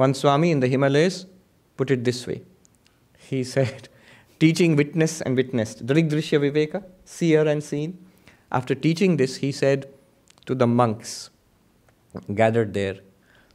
One 0.00 0.14
Swami 0.14 0.50
in 0.50 0.60
the 0.60 0.68
Himalayas 0.68 1.26
put 1.76 1.90
it 1.90 2.04
this 2.04 2.26
way. 2.26 2.42
He 3.18 3.44
said, 3.54 3.88
teaching 4.38 4.74
witness 4.74 5.20
and 5.20 5.36
witnessed, 5.36 5.84
Drigdrishya 5.86 6.40
Viveka, 6.44 6.82
seer 7.04 7.46
and 7.46 7.62
seen. 7.62 7.98
After 8.50 8.74
teaching 8.74 9.18
this, 9.18 9.36
he 9.36 9.52
said 9.52 9.88
to 10.46 10.54
the 10.54 10.66
monks 10.66 11.28
gathered 12.34 12.72
there, 12.72 12.96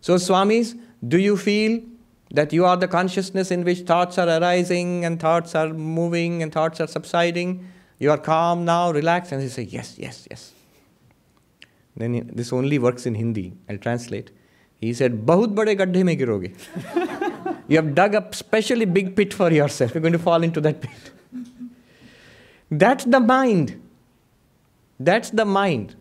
So, 0.02 0.16
Swamis, 0.16 0.80
do 1.08 1.18
you 1.18 1.36
feel 1.36 1.82
that 2.30 2.54
you 2.54 2.64
are 2.64 2.78
the 2.78 2.88
consciousness 2.88 3.50
in 3.50 3.64
which 3.64 3.80
thoughts 3.80 4.20
are 4.20 4.30
arising 4.30 5.04
and 5.04 5.20
thoughts 5.20 5.56
are 5.56 5.74
moving 5.74 6.44
and 6.44 6.54
thoughts 6.54 6.80
are 6.80 6.88
subsiding? 6.88 7.68
You 7.98 8.12
are 8.12 8.20
calm 8.20 8.66
now, 8.66 8.92
relaxed? 8.92 9.32
And 9.32 9.42
he 9.42 9.50
said, 9.50 9.68
Yes, 9.68 9.96
yes, 9.98 10.28
yes. 10.30 10.52
Then 11.98 12.30
this 12.34 12.54
only 12.54 12.78
works 12.78 13.08
in 13.08 13.16
Hindi. 13.16 13.54
I'll 13.68 13.80
translate. 13.80 14.32
He 14.81 14.95
said, 14.95 15.27
बहुत 15.27 15.51
बड़े 15.51 15.75
गड्ढे 15.77 16.03
में 16.05 16.17
गिरोगे. 16.19 16.53
you 17.69 17.77
have 17.77 17.95
dug 17.95 18.15
a 18.15 18.27
specially 18.33 18.87
big 18.87 19.15
pit 19.15 19.35
for 19.35 19.53
yourself. 19.53 19.95
You're 19.95 20.01
going 20.01 20.15
to 20.15 20.19
fall 20.19 20.43
into 20.43 20.61
that 20.63 20.81
pit. 20.81 21.13
That's 22.71 23.05
the 23.05 23.21
mind. 23.21 23.81
That's 24.99 25.31
the 25.31 25.45
mind. 25.45 25.97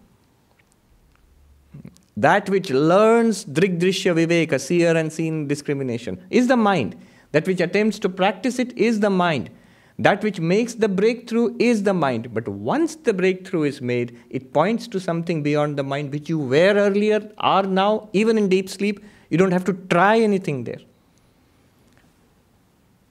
That 2.16 2.50
which 2.50 2.70
learns 2.70 3.46
drigdrishya 3.46 4.14
viveka, 4.16 4.60
seer 4.60 4.96
and 4.96 5.12
seen 5.12 5.48
discrimination, 5.48 6.22
is 6.30 6.48
the 6.48 6.58
mind. 6.58 6.96
That 7.32 7.48
which 7.48 7.62
attempts 7.62 8.00
to 8.00 8.10
practice 8.10 8.60
it 8.60 8.78
is 8.78 9.00
the 9.00 9.10
mind. 9.10 9.50
That 9.99 10.25
which 10.25 10.41
makes 10.41 10.75
the 10.75 10.89
breakthrough 10.89 11.55
is 11.59 11.85
the 11.85 11.95
mind. 11.95 12.35
But 12.35 12.49
once 12.49 12.97
the 12.97 13.15
breakthrough 13.15 13.63
is 13.63 13.81
made, 13.81 14.19
it 14.29 14.53
points 14.53 14.89
to 14.89 14.99
something 14.99 15.43
beyond 15.43 15.77
the 15.77 15.85
mind, 15.85 16.13
which 16.13 16.29
you 16.29 16.39
were 16.39 16.75
earlier, 16.75 17.31
are 17.39 17.63
now, 17.63 18.09
even 18.13 18.37
in 18.37 18.49
deep 18.49 18.69
sleep. 18.69 19.05
You 19.31 19.39
don't 19.39 19.53
have 19.53 19.65
to 19.67 19.73
try 19.73 20.19
anything 20.19 20.65
there. 20.65 20.81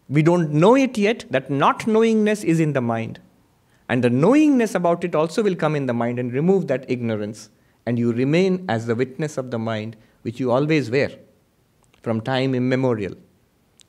We 0.10 0.22
don't 0.22 0.52
know 0.52 0.76
it 0.76 0.98
yet, 0.98 1.26
that 1.30 1.50
not 1.50 1.88
knowingness 1.88 2.44
is 2.44 2.60
in 2.60 2.74
the 2.74 2.82
mind. 2.82 3.20
And 3.88 4.04
the 4.04 4.10
knowingness 4.10 4.76
about 4.76 5.04
it 5.06 5.16
also 5.16 5.42
will 5.42 5.56
come 5.56 5.76
in 5.76 5.86
the 5.86 5.94
mind 5.94 6.20
and 6.20 6.34
remove 6.34 6.68
that 6.68 6.90
ignorance. 6.90 7.50
And 7.86 7.98
you 7.98 8.12
remain 8.12 8.66
as 8.68 8.88
the 8.88 8.96
witness 8.96 9.38
of 9.38 9.52
the 9.52 9.60
mind, 9.60 9.96
which 10.24 10.40
you 10.40 10.52
always 10.52 10.92
were 10.92 11.12
from 12.02 12.20
time 12.20 12.54
immemorial. 12.54 13.16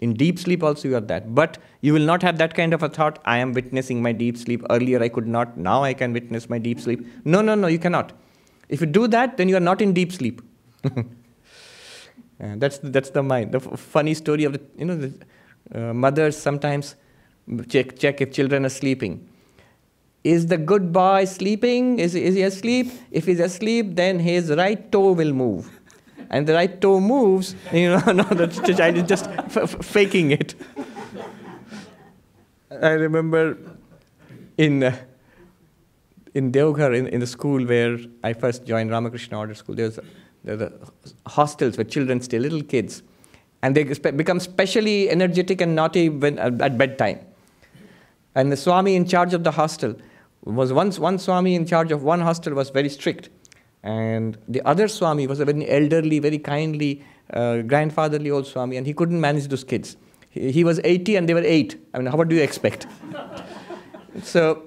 In 0.00 0.14
deep 0.14 0.38
sleep, 0.38 0.62
also, 0.62 0.88
you 0.88 0.96
are 0.96 1.00
that. 1.00 1.34
But 1.34 1.58
you 1.80 1.92
will 1.92 2.04
not 2.04 2.22
have 2.22 2.38
that 2.38 2.54
kind 2.54 2.74
of 2.74 2.82
a 2.82 2.88
thought 2.88 3.20
I 3.24 3.38
am 3.38 3.52
witnessing 3.52 4.02
my 4.02 4.12
deep 4.12 4.36
sleep. 4.36 4.64
Earlier, 4.70 5.02
I 5.02 5.08
could 5.08 5.26
not. 5.26 5.56
Now, 5.56 5.82
I 5.84 5.94
can 5.94 6.12
witness 6.12 6.50
my 6.50 6.58
deep 6.58 6.80
sleep. 6.80 7.06
No, 7.24 7.40
no, 7.40 7.54
no, 7.54 7.68
you 7.68 7.78
cannot. 7.78 8.12
If 8.68 8.80
you 8.80 8.86
do 8.86 9.06
that, 9.08 9.36
then 9.36 9.48
you 9.48 9.56
are 9.56 9.60
not 9.60 9.80
in 9.80 9.92
deep 9.92 10.12
sleep. 10.12 10.42
that's, 12.38 12.78
that's 12.82 13.10
the 13.10 13.22
mind. 13.22 13.52
The 13.52 13.60
funny 13.60 14.14
story 14.14 14.44
of 14.44 14.54
the, 14.54 14.60
you 14.76 14.84
know, 14.84 14.96
the 14.96 15.14
uh, 15.74 15.94
mothers 15.94 16.36
sometimes 16.36 16.96
check, 17.68 17.98
check 17.98 18.20
if 18.20 18.32
children 18.32 18.64
are 18.66 18.70
sleeping. 18.70 19.28
Is 20.22 20.46
the 20.46 20.56
good 20.56 20.92
boy 20.92 21.26
sleeping? 21.26 21.98
Is, 21.98 22.14
is 22.14 22.34
he 22.34 22.42
asleep? 22.42 22.90
If 23.10 23.26
he's 23.26 23.40
asleep, 23.40 23.94
then 23.94 24.18
his 24.18 24.50
right 24.50 24.90
toe 24.90 25.12
will 25.12 25.32
move. 25.32 25.70
And 26.30 26.46
the 26.46 26.54
right 26.54 26.80
toe 26.80 27.00
moves, 27.00 27.54
you 27.72 27.90
know, 27.90 27.98
no, 28.12 28.24
the 28.24 28.74
child 28.76 28.96
is 28.96 29.04
just 29.04 29.30
faking 29.82 30.30
it. 30.30 30.54
I 32.70 32.90
remember 32.90 33.56
in, 34.58 34.82
uh, 34.82 34.96
in 36.34 36.50
Deoghar, 36.52 36.96
in, 36.96 37.06
in 37.06 37.20
the 37.20 37.26
school 37.26 37.64
where 37.64 37.98
I 38.22 38.32
first 38.32 38.64
joined 38.64 38.90
Ramakrishna 38.90 39.38
Order 39.38 39.54
School, 39.54 39.74
there 39.74 39.86
was, 39.86 40.00
there 40.42 40.56
were 40.56 40.72
hostels 41.26 41.76
where 41.76 41.84
children 41.84 42.20
stay, 42.20 42.38
little 42.38 42.62
kids. 42.62 43.02
And 43.62 43.74
they 43.74 43.84
become 43.84 44.40
specially 44.40 45.08
energetic 45.08 45.60
and 45.60 45.74
naughty 45.74 46.08
when, 46.10 46.38
at 46.38 46.76
bedtime. 46.76 47.20
And 48.34 48.52
the 48.52 48.56
Swami 48.56 48.96
in 48.96 49.06
charge 49.06 49.32
of 49.32 49.44
the 49.44 49.52
hostel 49.52 49.94
was 50.44 50.72
once 50.72 50.98
one 50.98 51.18
Swami 51.18 51.54
in 51.54 51.66
charge 51.66 51.92
of 51.92 52.02
one 52.02 52.20
hostel 52.20 52.54
was 52.54 52.70
very 52.70 52.88
strict. 52.88 53.30
And 53.84 54.38
the 54.48 54.62
other 54.66 54.88
Swami 54.88 55.26
was 55.26 55.40
a 55.40 55.44
very 55.44 55.68
elderly, 55.70 56.18
very 56.18 56.38
kindly, 56.38 57.04
uh, 57.32 57.58
grandfatherly 57.58 58.30
old 58.30 58.46
Swami, 58.46 58.78
and 58.78 58.86
he 58.86 58.94
couldn't 58.94 59.20
manage 59.20 59.48
those 59.48 59.62
kids. 59.62 59.96
He, 60.30 60.50
he 60.50 60.64
was 60.64 60.80
80 60.82 61.16
and 61.16 61.28
they 61.28 61.34
were 61.34 61.44
8. 61.44 61.88
I 61.92 61.98
mean, 61.98 62.06
how, 62.06 62.16
what 62.16 62.28
do 62.28 62.34
you 62.34 62.42
expect? 62.42 62.86
so 64.22 64.62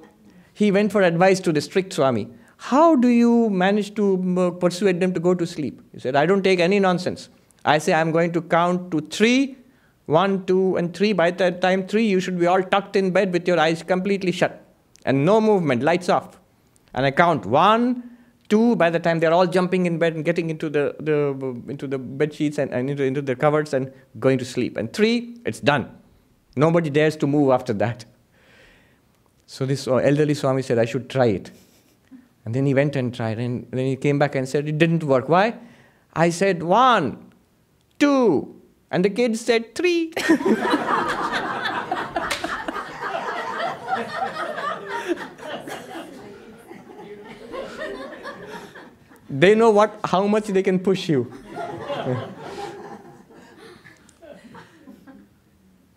he 0.53 0.71
went 0.71 0.91
for 0.91 1.01
advice 1.01 1.39
to 1.41 1.51
the 1.51 1.61
strict 1.61 1.93
Swami. 1.93 2.29
How 2.57 2.95
do 2.95 3.07
you 3.07 3.49
manage 3.49 3.95
to 3.95 4.55
persuade 4.59 4.99
them 4.99 5.13
to 5.13 5.19
go 5.19 5.33
to 5.33 5.47
sleep? 5.47 5.81
He 5.93 5.99
said, 5.99 6.15
I 6.15 6.27
don't 6.27 6.43
take 6.43 6.59
any 6.59 6.79
nonsense. 6.79 7.29
I 7.65 7.79
say, 7.79 7.93
I'm 7.93 8.11
going 8.11 8.31
to 8.33 8.41
count 8.41 8.91
to 8.91 9.01
three, 9.01 9.57
one, 10.05 10.45
two, 10.45 10.75
and 10.75 10.95
three. 10.95 11.11
By 11.11 11.31
that 11.31 11.59
time, 11.59 11.87
three, 11.87 12.05
you 12.05 12.19
should 12.19 12.39
be 12.39 12.45
all 12.45 12.61
tucked 12.61 12.95
in 12.95 13.11
bed 13.11 13.33
with 13.33 13.47
your 13.47 13.59
eyes 13.59 13.81
completely 13.81 14.31
shut 14.31 14.63
and 15.05 15.25
no 15.25 15.41
movement, 15.41 15.81
lights 15.81 16.09
off. 16.09 16.39
And 16.93 17.05
I 17.05 17.11
count 17.11 17.45
one, 17.45 18.16
two, 18.49 18.75
by 18.75 18.89
the 18.89 18.99
time 18.99 19.19
they're 19.19 19.33
all 19.33 19.47
jumping 19.47 19.85
in 19.85 19.97
bed 19.97 20.15
and 20.15 20.23
getting 20.23 20.49
into 20.49 20.69
the, 20.69 20.95
the, 20.99 21.61
into 21.67 21.87
the 21.87 21.97
bed 21.97 22.33
sheets 22.33 22.57
and, 22.57 22.71
and 22.71 22.89
into, 22.89 23.03
into 23.03 23.21
the 23.21 23.35
covers 23.35 23.73
and 23.73 23.91
going 24.19 24.37
to 24.37 24.45
sleep. 24.45 24.77
And 24.77 24.91
three, 24.91 25.37
it's 25.45 25.59
done. 25.59 25.91
Nobody 26.55 26.89
dares 26.89 27.15
to 27.17 27.27
move 27.27 27.51
after 27.51 27.73
that. 27.73 28.05
So 29.45 29.65
this 29.65 29.87
uh, 29.87 29.95
elderly 29.95 30.33
Swami 30.33 30.61
said, 30.61 30.77
I 30.77 30.85
should 30.85 31.09
try 31.09 31.27
it. 31.27 31.51
And 32.45 32.55
then 32.55 32.65
he 32.65 32.73
went 32.73 32.95
and 32.95 33.13
tried, 33.13 33.39
and 33.39 33.67
then 33.71 33.85
he 33.85 33.95
came 33.95 34.19
back 34.19 34.35
and 34.35 34.47
said, 34.47 34.67
It 34.67 34.77
didn't 34.77 35.03
work. 35.03 35.27
Why? 35.27 35.55
I 36.13 36.29
said, 36.29 36.63
One, 36.63 37.31
two, 37.99 38.61
and 38.89 39.03
the 39.03 39.09
kids 39.09 39.41
said, 39.41 39.75
Three. 39.75 40.13
they 49.29 49.55
know 49.55 49.69
what, 49.69 49.99
how 50.03 50.25
much 50.27 50.45
they 50.45 50.63
can 50.63 50.79
push 50.79 51.09
you. 51.09 51.31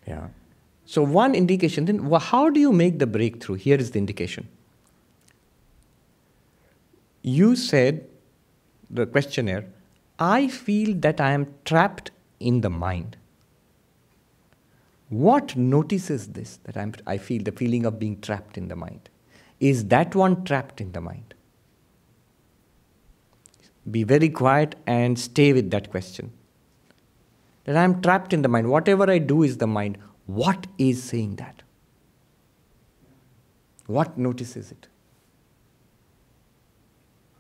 yeah. 0.06 0.28
So, 0.86 1.02
one 1.02 1.34
indication, 1.34 1.84
then 1.84 2.10
how 2.10 2.50
do 2.50 2.58
you 2.58 2.72
make 2.72 2.98
the 2.98 3.06
breakthrough? 3.06 3.54
Here 3.56 3.76
is 3.76 3.92
the 3.92 3.98
indication. 3.98 4.48
You 7.22 7.54
said, 7.54 8.08
the 8.88 9.06
questionnaire, 9.06 9.66
I 10.18 10.48
feel 10.48 10.94
that 10.96 11.20
I 11.20 11.32
am 11.32 11.54
trapped 11.64 12.10
in 12.40 12.62
the 12.62 12.70
mind. 12.70 13.16
What 15.08 15.56
notices 15.56 16.28
this, 16.28 16.58
that 16.64 16.76
I'm, 16.76 16.94
I 17.06 17.18
feel 17.18 17.42
the 17.42 17.52
feeling 17.52 17.84
of 17.84 17.98
being 17.98 18.20
trapped 18.20 18.58
in 18.58 18.68
the 18.68 18.76
mind? 18.76 19.08
Is 19.60 19.86
that 19.86 20.14
one 20.14 20.44
trapped 20.44 20.80
in 20.80 20.92
the 20.92 21.00
mind? 21.00 21.29
Be 23.88 24.02
very 24.04 24.28
quiet 24.28 24.74
and 24.86 25.18
stay 25.18 25.52
with 25.52 25.70
that 25.70 25.90
question. 25.90 26.32
That 27.64 27.76
I'm 27.76 28.02
trapped 28.02 28.32
in 28.32 28.42
the 28.42 28.48
mind. 28.48 28.68
Whatever 28.68 29.10
I 29.10 29.18
do 29.18 29.42
is 29.42 29.58
the 29.58 29.66
mind. 29.66 29.98
What 30.26 30.66
is 30.78 31.02
saying 31.02 31.36
that? 31.36 31.62
What 33.86 34.16
notices 34.16 34.70
it? 34.70 34.86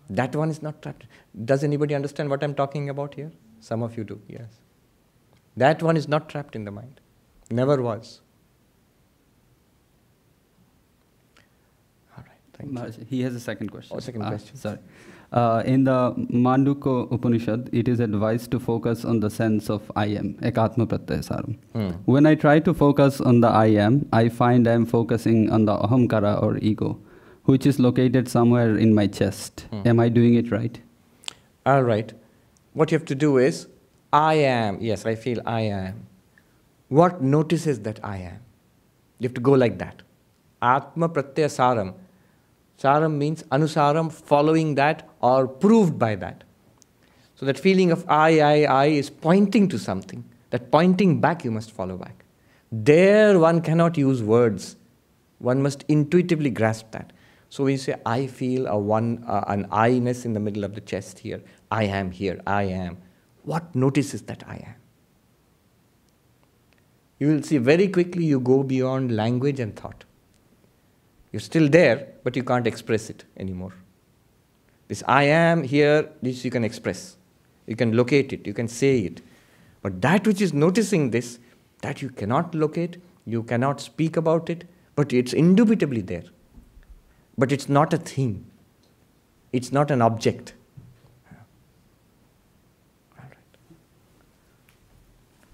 That 0.08 0.34
one 0.34 0.50
is 0.50 0.60
not 0.60 0.82
trapped. 0.82 1.04
Does 1.44 1.62
anybody 1.62 1.94
understand 1.94 2.30
what 2.30 2.42
I'm 2.42 2.54
talking 2.54 2.88
about 2.88 3.14
here? 3.14 3.30
Some 3.60 3.82
of 3.82 3.96
you 3.96 4.02
do, 4.02 4.20
yes. 4.28 4.58
That 5.56 5.82
one 5.82 5.96
is 5.96 6.08
not 6.08 6.28
trapped 6.28 6.56
in 6.56 6.64
the 6.64 6.72
mind. 6.72 7.00
Never 7.50 7.80
was. 7.80 8.20
All 12.16 12.24
right, 12.26 12.40
thank 12.54 12.98
you. 12.98 13.04
He 13.08 13.22
has 13.22 13.34
a 13.34 13.40
second 13.40 13.68
question. 13.70 13.96
Oh, 13.96 14.00
second 14.00 14.22
ah, 14.22 14.30
question. 14.30 14.56
Sorry. 14.56 14.78
Uh, 15.32 15.62
in 15.64 15.84
the 15.84 16.12
Mandukya 16.32 17.12
Upanishad, 17.12 17.70
it 17.72 17.86
is 17.86 18.00
advised 18.00 18.50
to 18.50 18.58
focus 18.58 19.04
on 19.04 19.20
the 19.20 19.30
sense 19.30 19.70
of 19.70 19.90
I 19.94 20.06
am, 20.06 20.34
ekatma 20.42 20.86
pratyasaram. 20.88 21.56
Hmm. 21.72 21.90
When 22.04 22.26
I 22.26 22.34
try 22.34 22.58
to 22.58 22.74
focus 22.74 23.20
on 23.20 23.40
the 23.40 23.46
I 23.48 23.66
am, 23.66 24.08
I 24.12 24.28
find 24.28 24.66
I 24.66 24.72
am 24.72 24.86
focusing 24.86 25.48
on 25.50 25.66
the 25.66 25.76
ahamkara 25.76 26.42
or 26.42 26.58
ego, 26.58 26.98
which 27.44 27.64
is 27.64 27.78
located 27.78 28.28
somewhere 28.28 28.76
in 28.76 28.92
my 28.92 29.06
chest. 29.06 29.66
Hmm. 29.70 29.82
Am 29.86 30.00
I 30.00 30.08
doing 30.08 30.34
it 30.34 30.50
right? 30.50 30.80
All 31.64 31.84
right. 31.84 32.12
What 32.72 32.90
you 32.90 32.98
have 32.98 33.06
to 33.06 33.14
do 33.14 33.38
is, 33.38 33.68
I 34.12 34.34
am, 34.34 34.80
yes, 34.80 35.06
I 35.06 35.14
feel 35.14 35.40
I 35.46 35.60
am. 35.60 36.06
What 36.88 37.22
notices 37.22 37.80
that 37.82 38.00
I 38.02 38.16
am? 38.16 38.40
You 39.20 39.28
have 39.28 39.34
to 39.34 39.40
go 39.40 39.52
like 39.52 39.78
that. 39.78 40.02
Atma 40.60 41.08
pratyasaram 41.08 41.94
Saram 42.80 43.16
means 43.18 43.42
anusaram, 43.44 44.10
following 44.10 44.74
that 44.76 45.08
or 45.20 45.46
proved 45.46 45.98
by 45.98 46.14
that. 46.16 46.44
So 47.34 47.44
that 47.46 47.58
feeling 47.58 47.90
of 47.90 48.04
I, 48.08 48.40
I, 48.40 48.62
I 48.62 48.86
is 48.86 49.10
pointing 49.10 49.68
to 49.68 49.78
something. 49.78 50.24
That 50.50 50.70
pointing 50.70 51.20
back 51.20 51.44
you 51.44 51.50
must 51.50 51.72
follow 51.72 51.96
back. 51.96 52.24
There 52.72 53.38
one 53.38 53.60
cannot 53.60 53.98
use 53.98 54.22
words. 54.22 54.76
One 55.38 55.62
must 55.62 55.84
intuitively 55.88 56.50
grasp 56.50 56.92
that. 56.92 57.12
So 57.50 57.66
you 57.66 57.76
say 57.76 57.96
I 58.06 58.26
feel 58.26 58.66
a 58.66 58.78
one, 58.78 59.24
uh, 59.26 59.44
an 59.48 59.66
I-ness 59.70 60.24
in 60.24 60.32
the 60.32 60.40
middle 60.40 60.64
of 60.64 60.74
the 60.74 60.80
chest 60.80 61.18
here, 61.18 61.42
I 61.70 61.84
am 61.84 62.10
here, 62.10 62.40
I 62.46 62.62
am. 62.64 62.98
What 63.42 63.74
notices 63.74 64.22
that 64.22 64.44
I 64.46 64.56
am? 64.56 64.74
You 67.18 67.28
will 67.28 67.42
see 67.42 67.58
very 67.58 67.88
quickly 67.88 68.24
you 68.24 68.40
go 68.40 68.62
beyond 68.62 69.14
language 69.14 69.60
and 69.60 69.74
thought. 69.76 70.04
You're 71.32 71.40
still 71.40 71.68
there, 71.68 72.08
but 72.24 72.36
you 72.36 72.42
can't 72.42 72.66
express 72.66 73.08
it 73.10 73.24
anymore. 73.36 73.72
This 74.88 75.02
I 75.06 75.24
am 75.24 75.62
here, 75.62 76.10
this 76.20 76.44
you 76.44 76.50
can 76.50 76.64
express. 76.64 77.16
You 77.66 77.76
can 77.76 77.96
locate 77.96 78.32
it, 78.32 78.46
you 78.46 78.52
can 78.52 78.66
say 78.66 79.00
it. 79.00 79.22
But 79.82 80.02
that 80.02 80.26
which 80.26 80.40
is 80.40 80.52
noticing 80.52 81.10
this, 81.10 81.38
that 81.82 82.02
you 82.02 82.10
cannot 82.10 82.54
locate, 82.54 82.96
you 83.24 83.42
cannot 83.44 83.80
speak 83.80 84.16
about 84.16 84.50
it, 84.50 84.64
but 84.96 85.12
it's 85.12 85.32
indubitably 85.32 86.00
there. 86.00 86.24
But 87.38 87.52
it's 87.52 87.68
not 87.68 87.92
a 87.92 87.96
thing, 87.96 88.50
it's 89.52 89.70
not 89.70 89.90
an 89.90 90.02
object. 90.02 90.54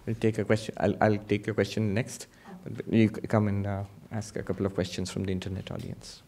We'll 0.07 0.15
take 0.15 0.39
a 0.39 0.45
question. 0.45 0.73
I'll, 0.79 0.95
I'll 1.01 1.17
take 1.17 1.47
your 1.47 1.55
question 1.55 1.93
next. 1.93 2.29
You 2.89 3.11
come 3.11 3.49
and 3.49 3.67
uh, 3.67 3.83
ask 4.13 4.37
a 4.37 4.43
couple 4.43 4.67
of 4.67 4.75
questions 4.75 5.11
from 5.11 5.25
the 5.25 5.33
internet 5.33 5.71
audience. 5.71 6.23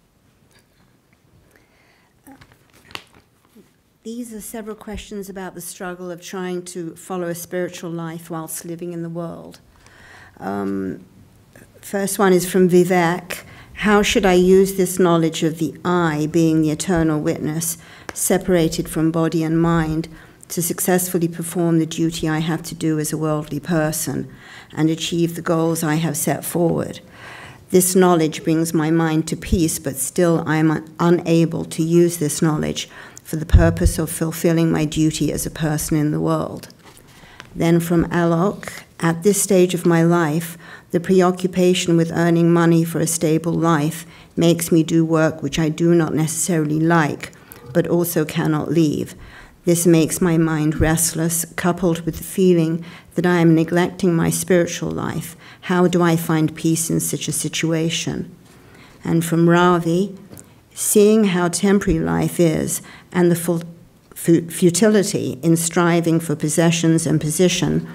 These 4.05 4.33
are 4.33 4.41
several 4.41 4.77
questions 4.77 5.29
about 5.29 5.55
the 5.55 5.61
struggle 5.61 6.11
of 6.11 6.23
trying 6.23 6.63
to 6.67 6.95
follow 6.97 7.29
a 7.29 7.35
spiritual 7.35 7.91
life 7.91 8.31
whilst 8.31 8.65
living 8.65 8.93
in 8.93 9.03
the 9.03 9.09
world. 9.11 9.61
Um, 10.39 11.05
first 11.83 12.19
one 12.19 12.33
is 12.33 12.51
from 12.51 12.69
Vivek. 12.69 13.43
How 13.75 14.03
should 14.03 14.25
I 14.25 14.33
use 14.33 14.75
this 14.75 14.99
knowledge 14.99 15.43
of 15.43 15.59
the 15.59 15.77
I 15.85 16.27
being 16.31 16.63
the 16.63 16.71
eternal 16.71 17.21
witness, 17.21 17.77
separated 18.15 18.89
from 18.89 19.13
body 19.13 19.43
and 19.43 19.61
mind, 19.61 20.09
to 20.49 20.63
successfully 20.63 21.29
perform 21.29 21.79
the 21.79 21.87
duty 21.87 22.29
I 22.29 22.39
have 22.39 22.63
to 22.63 22.75
do 22.75 22.99
as 22.99 23.13
a 23.13 23.19
worldly 23.19 23.61
person 23.61 24.33
and 24.73 24.89
achieve 24.89 25.35
the 25.35 25.43
goals 25.43 25.83
I 25.83 25.97
have 25.97 26.17
set 26.17 26.45
forward? 26.45 27.01
This 27.71 27.95
knowledge 27.95 28.45
brings 28.45 28.73
my 28.73 28.91
mind 28.91 29.29
to 29.29 29.37
peace, 29.37 29.79
but 29.79 29.97
still 29.97 30.43
I 30.47 30.57
am 30.57 30.91
unable 30.99 31.67
to 31.67 31.83
use 31.83 32.17
this 32.17 32.41
knowledge 32.41 32.89
for 33.23 33.37
the 33.37 33.45
purpose 33.45 33.99
of 33.99 34.11
fulfilling 34.11 34.73
my 34.73 34.87
duty 34.87 35.31
as 35.31 35.45
a 35.45 35.51
person 35.51 35.99
in 35.99 36.11
the 36.11 36.21
world. 36.21 36.69
Then 37.55 37.79
from 37.79 38.07
Alok, 38.07 38.71
at 39.01 39.23
this 39.23 39.43
stage 39.43 39.75
of 39.75 39.85
my 39.85 40.03
life, 40.03 40.57
the 40.93 41.01
preoccupation 41.01 41.99
with 41.99 42.11
earning 42.11 42.51
money 42.51 42.85
for 42.85 43.01
a 43.01 43.07
stable 43.07 43.53
life 43.53 44.07
makes 44.35 44.73
me 44.73 44.83
do 44.83 45.05
work 45.05 45.43
which 45.43 45.59
I 45.59 45.69
do 45.69 45.95
not 45.95 46.15
necessarily 46.15 46.81
like, 46.81 47.33
but 47.75 47.87
also 47.87 48.25
cannot 48.25 48.71
leave. 48.71 49.15
This 49.67 49.87
makes 49.87 50.23
my 50.23 50.39
mind 50.39 50.81
restless, 50.81 51.45
coupled 51.57 52.01
with 52.07 52.17
the 52.17 52.25
feeling 52.25 52.83
that 53.15 53.27
I 53.27 53.41
am 53.41 53.55
neglecting 53.55 54.17
my 54.17 54.31
spiritual 54.31 54.91
life. 54.91 55.37
How 55.69 55.87
do 55.87 56.03
I 56.03 56.17
find 56.17 56.57
peace 56.57 56.89
in 56.89 56.99
such 56.99 57.29
a 57.29 57.33
situation? 57.33 58.35
And 59.05 59.23
from 59.23 59.51
Ravi, 59.51 60.17
seeing 60.73 61.25
how 61.25 61.49
temporary 61.49 62.01
life 62.01 62.41
is 62.41 62.81
and 63.13 63.31
the 63.31 63.67
futility 64.15 65.39
in 65.43 65.59
striving 65.59 66.21
for 66.21 66.35
possessions 66.35 67.07
and 67.07 67.21
position, 67.21 67.87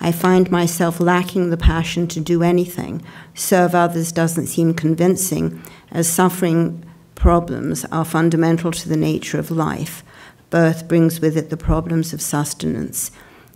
I 0.00 0.10
find 0.10 0.50
myself 0.50 1.00
lacking 1.00 1.50
the 1.50 1.58
passion 1.58 2.08
to 2.08 2.20
do 2.20 2.42
anything. 2.42 3.02
Serve 3.34 3.74
others 3.74 4.10
doesn't 4.10 4.46
seem 4.46 4.72
convincing, 4.72 5.62
as 5.92 6.08
suffering 6.08 6.82
problems 7.14 7.84
are 7.92 8.06
fundamental 8.06 8.70
to 8.70 8.88
the 8.88 8.96
nature 8.96 9.38
of 9.38 9.50
life. 9.50 10.02
Birth 10.48 10.88
brings 10.88 11.20
with 11.20 11.36
it 11.36 11.50
the 11.50 11.58
problems 11.58 12.14
of 12.14 12.22
sustenance. 12.22 13.10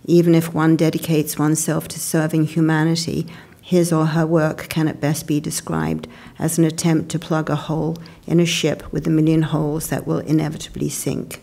Even 0.05 0.35
if 0.35 0.53
one 0.53 0.77
dedicates 0.77 1.39
oneself 1.39 1.89
to 1.89 1.99
serving 1.99 2.45
humanity, 2.45 3.27
his 3.63 3.93
or 3.93 4.07
her 4.07 4.27
work 4.27 4.69
can 4.69 4.89
at 4.89 5.01
best 5.01 5.27
be 5.27 5.41
described 5.41 6.07
as 6.39 6.59
an 6.59 6.65
attempt 6.65 7.09
to 7.11 7.19
plug 7.19 7.49
a 7.49 7.57
hole 7.57 7.97
in 8.27 8.41
a 8.41 8.45
ship 8.45 8.83
with 8.93 9.07
a 9.07 9.11
million 9.11 9.43
holes 9.43 9.89
that 9.89 10.07
will 10.07 10.19
inevitably 10.19 10.91
sink. 10.91 11.41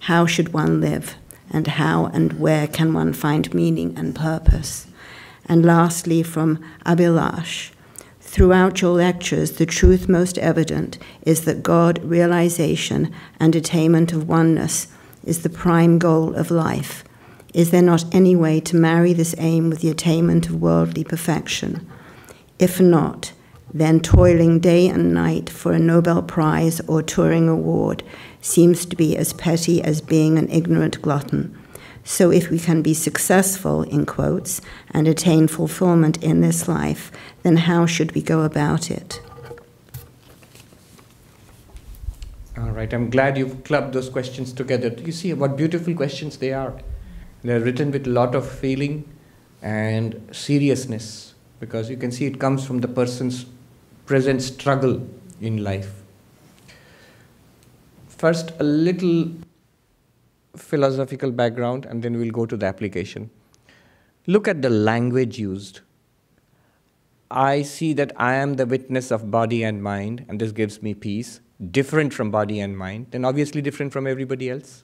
How 0.00 0.26
should 0.26 0.52
one 0.52 0.80
live? 0.80 1.14
And 1.50 1.66
how 1.66 2.06
and 2.06 2.38
where 2.38 2.66
can 2.66 2.92
one 2.92 3.14
find 3.14 3.54
meaning 3.54 3.96
and 3.96 4.14
purpose? 4.14 4.86
And 5.46 5.64
lastly, 5.64 6.22
from 6.22 6.62
Abhilash, 6.84 7.70
Throughout 8.28 8.82
your 8.82 8.92
lectures, 8.92 9.52
the 9.52 9.64
truth 9.64 10.06
most 10.06 10.36
evident 10.36 10.98
is 11.22 11.46
that 11.46 11.62
God 11.62 11.98
realization 12.04 13.10
and 13.40 13.56
attainment 13.56 14.12
of 14.12 14.28
oneness 14.28 14.88
is 15.24 15.42
the 15.42 15.48
prime 15.48 15.98
goal 15.98 16.34
of 16.34 16.50
life. 16.50 17.02
Is 17.58 17.72
there 17.72 17.82
not 17.82 18.04
any 18.14 18.36
way 18.36 18.60
to 18.60 18.76
marry 18.76 19.12
this 19.12 19.34
aim 19.36 19.68
with 19.68 19.80
the 19.80 19.90
attainment 19.90 20.48
of 20.48 20.62
worldly 20.62 21.02
perfection? 21.02 21.90
If 22.60 22.80
not, 22.80 23.32
then 23.74 23.98
toiling 23.98 24.60
day 24.60 24.86
and 24.86 25.12
night 25.12 25.50
for 25.50 25.72
a 25.72 25.78
Nobel 25.80 26.22
Prize 26.22 26.78
or 26.82 27.02
Turing 27.02 27.48
Award 27.48 28.04
seems 28.40 28.86
to 28.86 28.94
be 28.94 29.16
as 29.16 29.32
petty 29.32 29.82
as 29.82 30.00
being 30.00 30.38
an 30.38 30.48
ignorant 30.50 31.02
glutton. 31.02 31.58
So, 32.04 32.30
if 32.30 32.48
we 32.48 32.60
can 32.60 32.80
be 32.80 32.94
successful, 32.94 33.82
in 33.82 34.06
quotes, 34.06 34.60
and 34.92 35.08
attain 35.08 35.48
fulfillment 35.48 36.22
in 36.22 36.40
this 36.42 36.68
life, 36.68 37.10
then 37.42 37.56
how 37.56 37.86
should 37.86 38.14
we 38.14 38.22
go 38.22 38.42
about 38.42 38.88
it? 38.88 39.20
All 42.56 42.70
right, 42.70 42.92
I'm 42.92 43.10
glad 43.10 43.36
you've 43.36 43.64
clubbed 43.64 43.94
those 43.94 44.08
questions 44.08 44.52
together. 44.52 44.90
Do 44.90 45.02
you 45.02 45.10
see 45.10 45.32
what 45.32 45.56
beautiful 45.56 45.92
questions 45.96 46.36
they 46.36 46.52
are. 46.52 46.80
They're 47.42 47.60
written 47.60 47.90
with 47.90 48.06
a 48.06 48.10
lot 48.10 48.34
of 48.34 48.48
feeling 48.48 49.08
and 49.62 50.28
seriousness 50.32 51.34
because 51.60 51.88
you 51.90 51.96
can 51.96 52.10
see 52.10 52.26
it 52.26 52.38
comes 52.38 52.66
from 52.66 52.80
the 52.80 52.88
person's 52.88 53.46
present 54.06 54.42
struggle 54.42 55.06
in 55.40 55.62
life. 55.62 56.02
First, 58.08 58.52
a 58.58 58.64
little 58.64 59.30
philosophical 60.56 61.30
background 61.30 61.86
and 61.86 62.02
then 62.02 62.18
we'll 62.18 62.32
go 62.32 62.46
to 62.46 62.56
the 62.56 62.66
application. 62.66 63.30
Look 64.26 64.48
at 64.48 64.60
the 64.60 64.70
language 64.70 65.38
used. 65.38 65.80
I 67.30 67.62
see 67.62 67.92
that 67.92 68.12
I 68.16 68.34
am 68.34 68.54
the 68.54 68.66
witness 68.66 69.10
of 69.10 69.30
body 69.30 69.62
and 69.62 69.82
mind, 69.82 70.24
and 70.28 70.40
this 70.40 70.50
gives 70.50 70.82
me 70.82 70.94
peace, 70.94 71.40
different 71.70 72.14
from 72.14 72.30
body 72.30 72.60
and 72.60 72.76
mind, 72.76 73.08
then 73.10 73.24
obviously 73.24 73.60
different 73.60 73.92
from 73.92 74.06
everybody 74.06 74.50
else. 74.50 74.82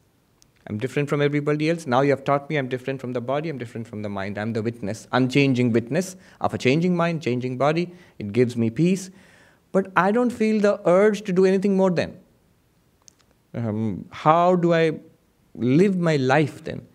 I'm 0.67 0.79
different 0.79 1.09
from 1.09 1.21
everybody 1.21 1.69
else. 1.69 1.87
Now 1.87 2.01
you 2.01 2.11
have 2.11 2.25
taught 2.25 2.49
me 2.49 2.57
I'm 2.57 2.69
different 2.69 3.01
from 3.01 3.13
the 3.13 3.21
body, 3.21 3.49
I'm 3.51 3.59
different 3.59 3.87
from 3.87 4.03
the 4.03 4.09
mind. 4.09 4.39
I'm 4.39 4.53
the 4.53 4.63
witness, 4.63 5.07
unchanging 5.13 5.73
witness 5.73 6.17
of 6.41 6.55
a 6.55 6.59
changing 6.59 6.97
mind, 6.97 7.23
changing 7.23 7.59
body. 7.59 7.93
It 8.19 8.33
gives 8.33 8.57
me 8.57 8.71
peace. 8.71 9.11
But 9.73 9.93
I 9.97 10.13
don't 10.13 10.31
feel 10.31 10.61
the 10.61 10.81
urge 10.87 11.23
to 11.23 11.33
do 11.33 11.45
anything 11.45 11.77
more 11.77 11.91
than. 11.91 12.19
Um, 13.53 14.07
how 14.11 14.57
do 14.57 14.73
I 14.73 14.99
live 15.55 15.97
my 15.97 16.17
life 16.17 16.65
then. 16.65 16.87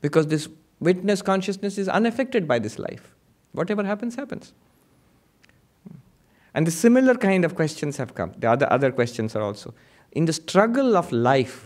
Because 0.00 0.28
this 0.28 0.48
witness 0.80 1.22
consciousness 1.22 1.78
is 1.78 1.88
unaffected 1.88 2.46
by 2.46 2.58
this 2.58 2.78
life. 2.78 3.14
Whatever 3.52 3.84
happens, 3.84 4.14
happens. 4.14 4.52
And 6.54 6.66
the 6.66 6.70
similar 6.70 7.14
kind 7.14 7.44
of 7.44 7.54
questions 7.54 7.96
have 7.96 8.14
come. 8.14 8.32
The 8.38 8.50
other, 8.50 8.72
other 8.72 8.90
questions 8.90 9.34
are 9.36 9.42
also. 9.42 9.74
In 10.12 10.24
the 10.24 10.32
struggle 10.32 10.96
of 10.96 11.12
life, 11.12 11.65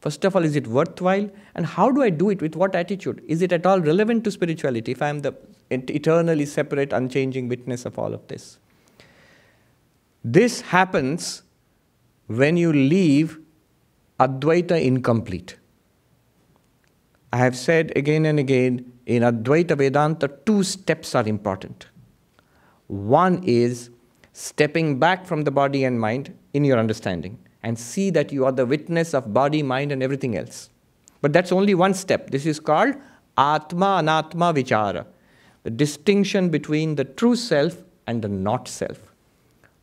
first 0.00 0.24
of 0.24 0.36
all, 0.36 0.44
is 0.44 0.56
it 0.56 0.66
worthwhile? 0.66 1.30
And 1.54 1.66
how 1.66 1.90
do 1.90 2.02
I 2.02 2.10
do 2.10 2.30
it? 2.30 2.40
With 2.40 2.56
what 2.56 2.74
attitude? 2.74 3.22
Is 3.26 3.42
it 3.42 3.52
at 3.52 3.66
all 3.66 3.80
relevant 3.80 4.24
to 4.24 4.30
spirituality 4.30 4.92
if 4.92 5.02
I 5.02 5.08
am 5.08 5.20
the 5.20 5.34
eternally 5.70 6.46
separate, 6.46 6.92
unchanging 6.92 7.48
witness 7.48 7.84
of 7.84 7.98
all 7.98 8.14
of 8.14 8.26
this? 8.28 8.58
This 10.24 10.60
happens 10.60 11.42
when 12.26 12.56
you 12.56 12.72
leave 12.72 13.38
Advaita 14.20 14.82
incomplete. 14.82 15.56
I 17.32 17.38
have 17.38 17.56
said 17.56 17.92
again 17.94 18.26
and 18.26 18.38
again 18.38 18.92
in 19.06 19.22
Advaita 19.22 19.76
Vedanta, 19.76 20.28
two 20.44 20.62
steps 20.62 21.14
are 21.14 21.26
important. 21.26 21.86
One 22.88 23.42
is 23.44 23.90
stepping 24.32 24.98
back 24.98 25.26
from 25.26 25.42
the 25.42 25.50
body 25.50 25.84
and 25.84 26.00
mind 26.00 26.36
in 26.54 26.64
your 26.64 26.78
understanding 26.78 27.38
and 27.62 27.78
see 27.78 28.10
that 28.10 28.32
you 28.32 28.44
are 28.44 28.52
the 28.52 28.66
witness 28.66 29.14
of 29.14 29.32
body, 29.32 29.62
mind, 29.62 29.92
and 29.92 30.02
everything 30.02 30.36
else. 30.36 30.70
But 31.20 31.32
that's 31.32 31.52
only 31.52 31.74
one 31.74 31.94
step. 31.94 32.30
This 32.30 32.46
is 32.46 32.60
called 32.60 32.94
Atma 33.36 34.00
Anatma 34.02 34.54
Vichara, 34.54 35.06
the 35.64 35.70
distinction 35.70 36.48
between 36.48 36.94
the 36.94 37.04
true 37.04 37.36
self 37.36 37.82
and 38.06 38.22
the 38.22 38.28
not 38.28 38.68
self. 38.68 39.12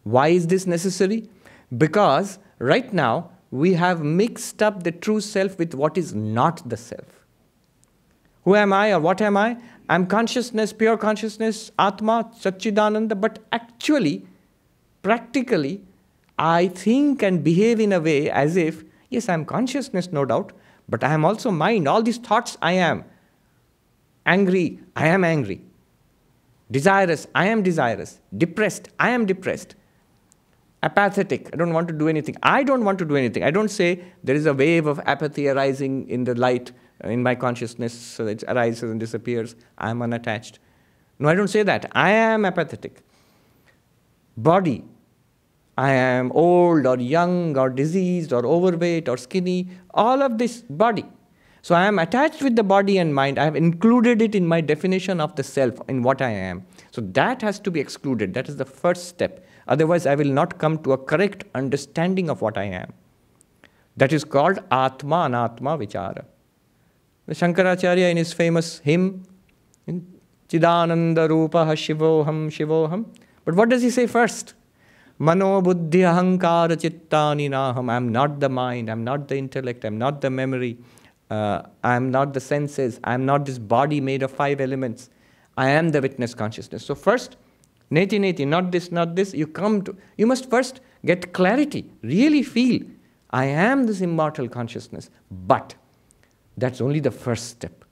Why 0.03 0.29
is 0.29 0.47
this 0.47 0.65
necessary? 0.65 1.29
Because 1.77 2.39
right 2.59 2.93
now 2.93 3.31
we 3.51 3.73
have 3.73 4.03
mixed 4.03 4.61
up 4.61 4.83
the 4.83 4.91
true 4.91 5.19
self 5.19 5.57
with 5.57 5.73
what 5.73 5.97
is 5.97 6.13
not 6.13 6.67
the 6.69 6.77
self. 6.77 7.25
Who 8.43 8.55
am 8.55 8.73
I 8.73 8.93
or 8.93 8.99
what 8.99 9.21
am 9.21 9.37
I? 9.37 9.57
I'm 9.89 10.05
consciousness, 10.05 10.73
pure 10.73 10.97
consciousness, 10.97 11.71
Atma, 11.77 12.31
Satchidananda, 12.39 13.19
but 13.19 13.39
actually, 13.51 14.25
practically, 15.01 15.81
I 16.37 16.67
think 16.67 17.23
and 17.23 17.43
behave 17.43 17.79
in 17.79 17.93
a 17.93 17.99
way 17.99 18.29
as 18.29 18.57
if, 18.57 18.83
yes, 19.09 19.29
I'm 19.29 19.45
consciousness, 19.45 20.11
no 20.11 20.25
doubt, 20.25 20.51
but 20.89 21.03
I 21.03 21.13
am 21.13 21.25
also 21.25 21.51
mind. 21.51 21.87
All 21.87 22.03
these 22.03 22.17
thoughts, 22.17 22.57
I 22.61 22.73
am. 22.73 23.05
Angry, 24.25 24.79
I 24.95 25.07
am 25.07 25.23
angry. 25.23 25.61
Desirous, 26.69 27.27
I 27.35 27.47
am 27.47 27.63
desirous. 27.63 28.19
Depressed, 28.35 28.89
I 28.99 29.11
am 29.11 29.25
depressed. 29.25 29.75
Apathetic, 30.83 31.49
I 31.53 31.57
don't 31.57 31.73
want 31.73 31.87
to 31.87 31.93
do 31.93 32.07
anything. 32.07 32.35
I 32.43 32.63
don't 32.63 32.83
want 32.83 32.99
to 32.99 33.05
do 33.05 33.15
anything. 33.15 33.43
I 33.43 33.51
don't 33.51 33.69
say 33.69 34.03
there 34.23 34.35
is 34.35 34.45
a 34.45 34.53
wave 34.53 34.87
of 34.87 34.99
apathy 35.05 35.47
arising 35.47 36.07
in 36.09 36.25
the 36.25 36.35
light 36.35 36.71
uh, 37.03 37.09
in 37.09 37.23
my 37.23 37.35
consciousness, 37.35 37.93
so 37.93 38.27
it 38.27 38.43
arises 38.47 38.83
and 38.83 38.99
disappears. 38.99 39.55
I 39.77 39.89
am 39.89 40.01
unattached. 40.01 40.59
No, 41.17 41.29
I 41.29 41.35
don't 41.35 41.47
say 41.47 41.63
that. 41.63 41.89
I 41.93 42.11
am 42.11 42.45
apathetic. 42.45 43.01
Body. 44.37 44.83
I 45.77 45.91
am 45.91 46.31
old 46.31 46.85
or 46.85 46.97
young 46.97 47.57
or 47.57 47.69
diseased 47.69 48.31
or 48.31 48.45
overweight 48.45 49.09
or 49.09 49.17
skinny. 49.17 49.69
All 49.93 50.21
of 50.21 50.37
this 50.37 50.63
body. 50.69 51.05
So 51.61 51.73
I 51.73 51.85
am 51.85 51.97
attached 51.97 52.41
with 52.43 52.55
the 52.55 52.63
body 52.63 52.99
and 52.99 53.13
mind. 53.13 53.39
I 53.39 53.43
have 53.43 53.55
included 53.55 54.21
it 54.21 54.35
in 54.35 54.45
my 54.45 54.61
definition 54.61 55.19
of 55.19 55.35
the 55.35 55.43
self, 55.43 55.73
in 55.89 56.03
what 56.03 56.21
I 56.21 56.29
am. 56.29 56.65
So 56.91 57.01
that 57.01 57.41
has 57.41 57.59
to 57.61 57.71
be 57.71 57.79
excluded. 57.79 58.35
That 58.35 58.47
is 58.47 58.57
the 58.57 58.65
first 58.65 59.07
step. 59.07 59.45
Otherwise, 59.67 60.05
I 60.05 60.13
will 60.13 60.29
not 60.29 60.59
come 60.59 60.77
to 60.83 60.93
a 60.93 60.97
correct 60.97 61.43
understanding 61.55 62.29
of 62.29 62.41
what 62.41 62.57
I 62.57 62.65
am. 62.65 62.93
That 63.97 64.13
is 64.13 64.23
called 64.23 64.59
Atma 64.69 65.27
Anatma 65.27 65.77
Vichara. 65.79 66.25
The 67.25 67.33
Shankaracharya 67.33 68.11
in 68.11 68.17
his 68.17 68.31
famous 68.31 68.77
hymn, 68.79 69.23
Chidananda 70.47 71.27
Rupa 71.27 71.65
Shivoham 71.65 72.49
Shivoham. 72.49 73.05
But 73.43 73.55
what 73.55 73.69
does 73.69 73.81
he 73.81 73.89
say 73.89 74.05
first? 74.05 74.53
Mano 75.17 75.61
Buddhi 75.61 75.99
Ahankara 75.99 76.75
Chittani 76.75 77.49
Naham. 77.49 77.89
I'm 77.89 78.11
not 78.11 78.41
the 78.41 78.49
mind, 78.49 78.89
I'm 78.89 79.05
not 79.05 79.29
the 79.29 79.37
intellect, 79.37 79.85
I'm 79.85 79.97
not 79.97 80.19
the 80.19 80.29
memory, 80.29 80.77
uh, 81.29 81.61
I'm 81.83 82.11
not 82.11 82.33
the 82.33 82.41
senses, 82.41 82.99
I'm 83.03 83.25
not 83.25 83.45
this 83.45 83.57
body 83.57 84.01
made 84.01 84.23
of 84.23 84.31
five 84.31 84.59
elements. 84.59 85.09
I 85.57 85.69
am 85.69 85.89
the 85.89 86.01
witness 86.01 86.33
consciousness. 86.33 86.85
So 86.85 86.95
first, 86.95 87.37
neti 87.91 88.19
neti, 88.19 88.45
not 88.45 88.73
this, 88.73 88.91
not 88.91 89.15
this, 89.15 89.33
you 89.33 89.47
come 89.47 89.83
to, 89.83 89.95
you 90.17 90.27
must 90.27 90.49
first 90.49 90.81
get 91.05 91.31
clarity, 91.31 91.89
really 92.01 92.43
feel, 92.43 92.81
I 93.29 93.45
am 93.45 93.87
this 93.87 94.01
immortal 94.01 94.49
consciousness, 94.49 95.09
but 95.31 95.75
that's 96.57 96.81
only 96.81 96.99
the 96.99 97.11
first 97.11 97.47
step. 97.47 97.85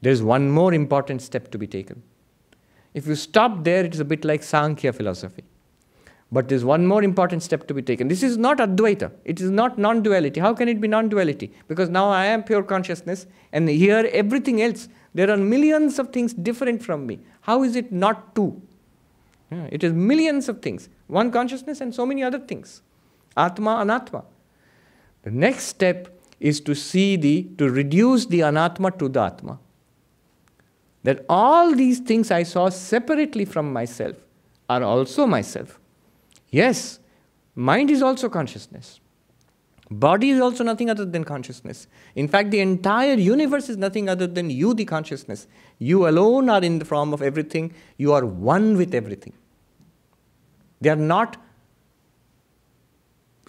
There's 0.00 0.22
one 0.22 0.50
more 0.50 0.72
important 0.72 1.20
step 1.20 1.50
to 1.50 1.58
be 1.58 1.66
taken. 1.66 2.02
If 2.94 3.06
you 3.06 3.16
stop 3.16 3.64
there, 3.64 3.84
it's 3.84 3.98
a 3.98 4.04
bit 4.04 4.24
like 4.24 4.42
Sankhya 4.42 4.94
philosophy. 4.94 5.44
But 6.30 6.48
there's 6.48 6.64
one 6.64 6.86
more 6.86 7.02
important 7.02 7.42
step 7.42 7.66
to 7.68 7.74
be 7.74 7.80
taken. 7.80 8.08
This 8.08 8.22
is 8.22 8.36
not 8.36 8.58
Advaita. 8.58 9.10
It 9.24 9.40
is 9.40 9.50
not 9.50 9.78
non 9.78 10.02
duality. 10.02 10.40
How 10.40 10.52
can 10.52 10.68
it 10.68 10.80
be 10.80 10.86
non 10.86 11.08
duality? 11.08 11.52
Because 11.68 11.88
now 11.88 12.10
I 12.10 12.26
am 12.26 12.42
pure 12.42 12.62
consciousness, 12.62 13.26
and 13.52 13.68
here 13.68 14.08
everything 14.12 14.60
else, 14.60 14.88
there 15.14 15.30
are 15.30 15.38
millions 15.38 15.98
of 15.98 16.12
things 16.12 16.34
different 16.34 16.82
from 16.82 17.06
me. 17.06 17.20
How 17.40 17.62
is 17.62 17.76
it 17.76 17.90
not 17.90 18.34
two? 18.34 18.60
Yeah, 19.50 19.68
it 19.72 19.82
is 19.82 19.94
millions 19.94 20.50
of 20.50 20.60
things. 20.60 20.90
One 21.06 21.30
consciousness 21.30 21.80
and 21.80 21.94
so 21.94 22.04
many 22.04 22.22
other 22.22 22.38
things. 22.38 22.82
Atma, 23.34 23.82
Anatma. 23.82 24.24
The 25.22 25.30
next 25.30 25.64
step 25.64 26.20
is 26.40 26.60
to 26.60 26.74
see 26.74 27.16
the, 27.16 27.44
to 27.56 27.70
reduce 27.70 28.26
the 28.26 28.40
Anatma 28.40 28.98
to 28.98 29.08
the 29.08 29.22
Atma. 29.22 29.58
That 31.04 31.24
all 31.28 31.74
these 31.74 32.00
things 32.00 32.30
I 32.30 32.42
saw 32.42 32.68
separately 32.68 33.46
from 33.46 33.72
myself 33.72 34.16
are 34.68 34.82
also 34.82 35.26
myself. 35.26 35.80
Yes, 36.50 36.98
mind 37.54 37.90
is 37.90 38.02
also 38.02 38.28
consciousness. 38.28 39.00
Body 39.90 40.30
is 40.30 40.40
also 40.40 40.64
nothing 40.64 40.90
other 40.90 41.06
than 41.06 41.24
consciousness. 41.24 41.86
In 42.14 42.28
fact, 42.28 42.50
the 42.50 42.60
entire 42.60 43.14
universe 43.14 43.70
is 43.70 43.78
nothing 43.78 44.08
other 44.08 44.26
than 44.26 44.50
you, 44.50 44.74
the 44.74 44.84
consciousness. 44.84 45.46
You 45.78 46.06
alone 46.06 46.50
are 46.50 46.62
in 46.62 46.78
the 46.78 46.84
form 46.84 47.14
of 47.14 47.22
everything. 47.22 47.74
You 47.96 48.12
are 48.12 48.26
one 48.26 48.76
with 48.76 48.94
everything. 48.94 49.32
They 50.80 50.90
are 50.90 50.96
not 50.96 51.38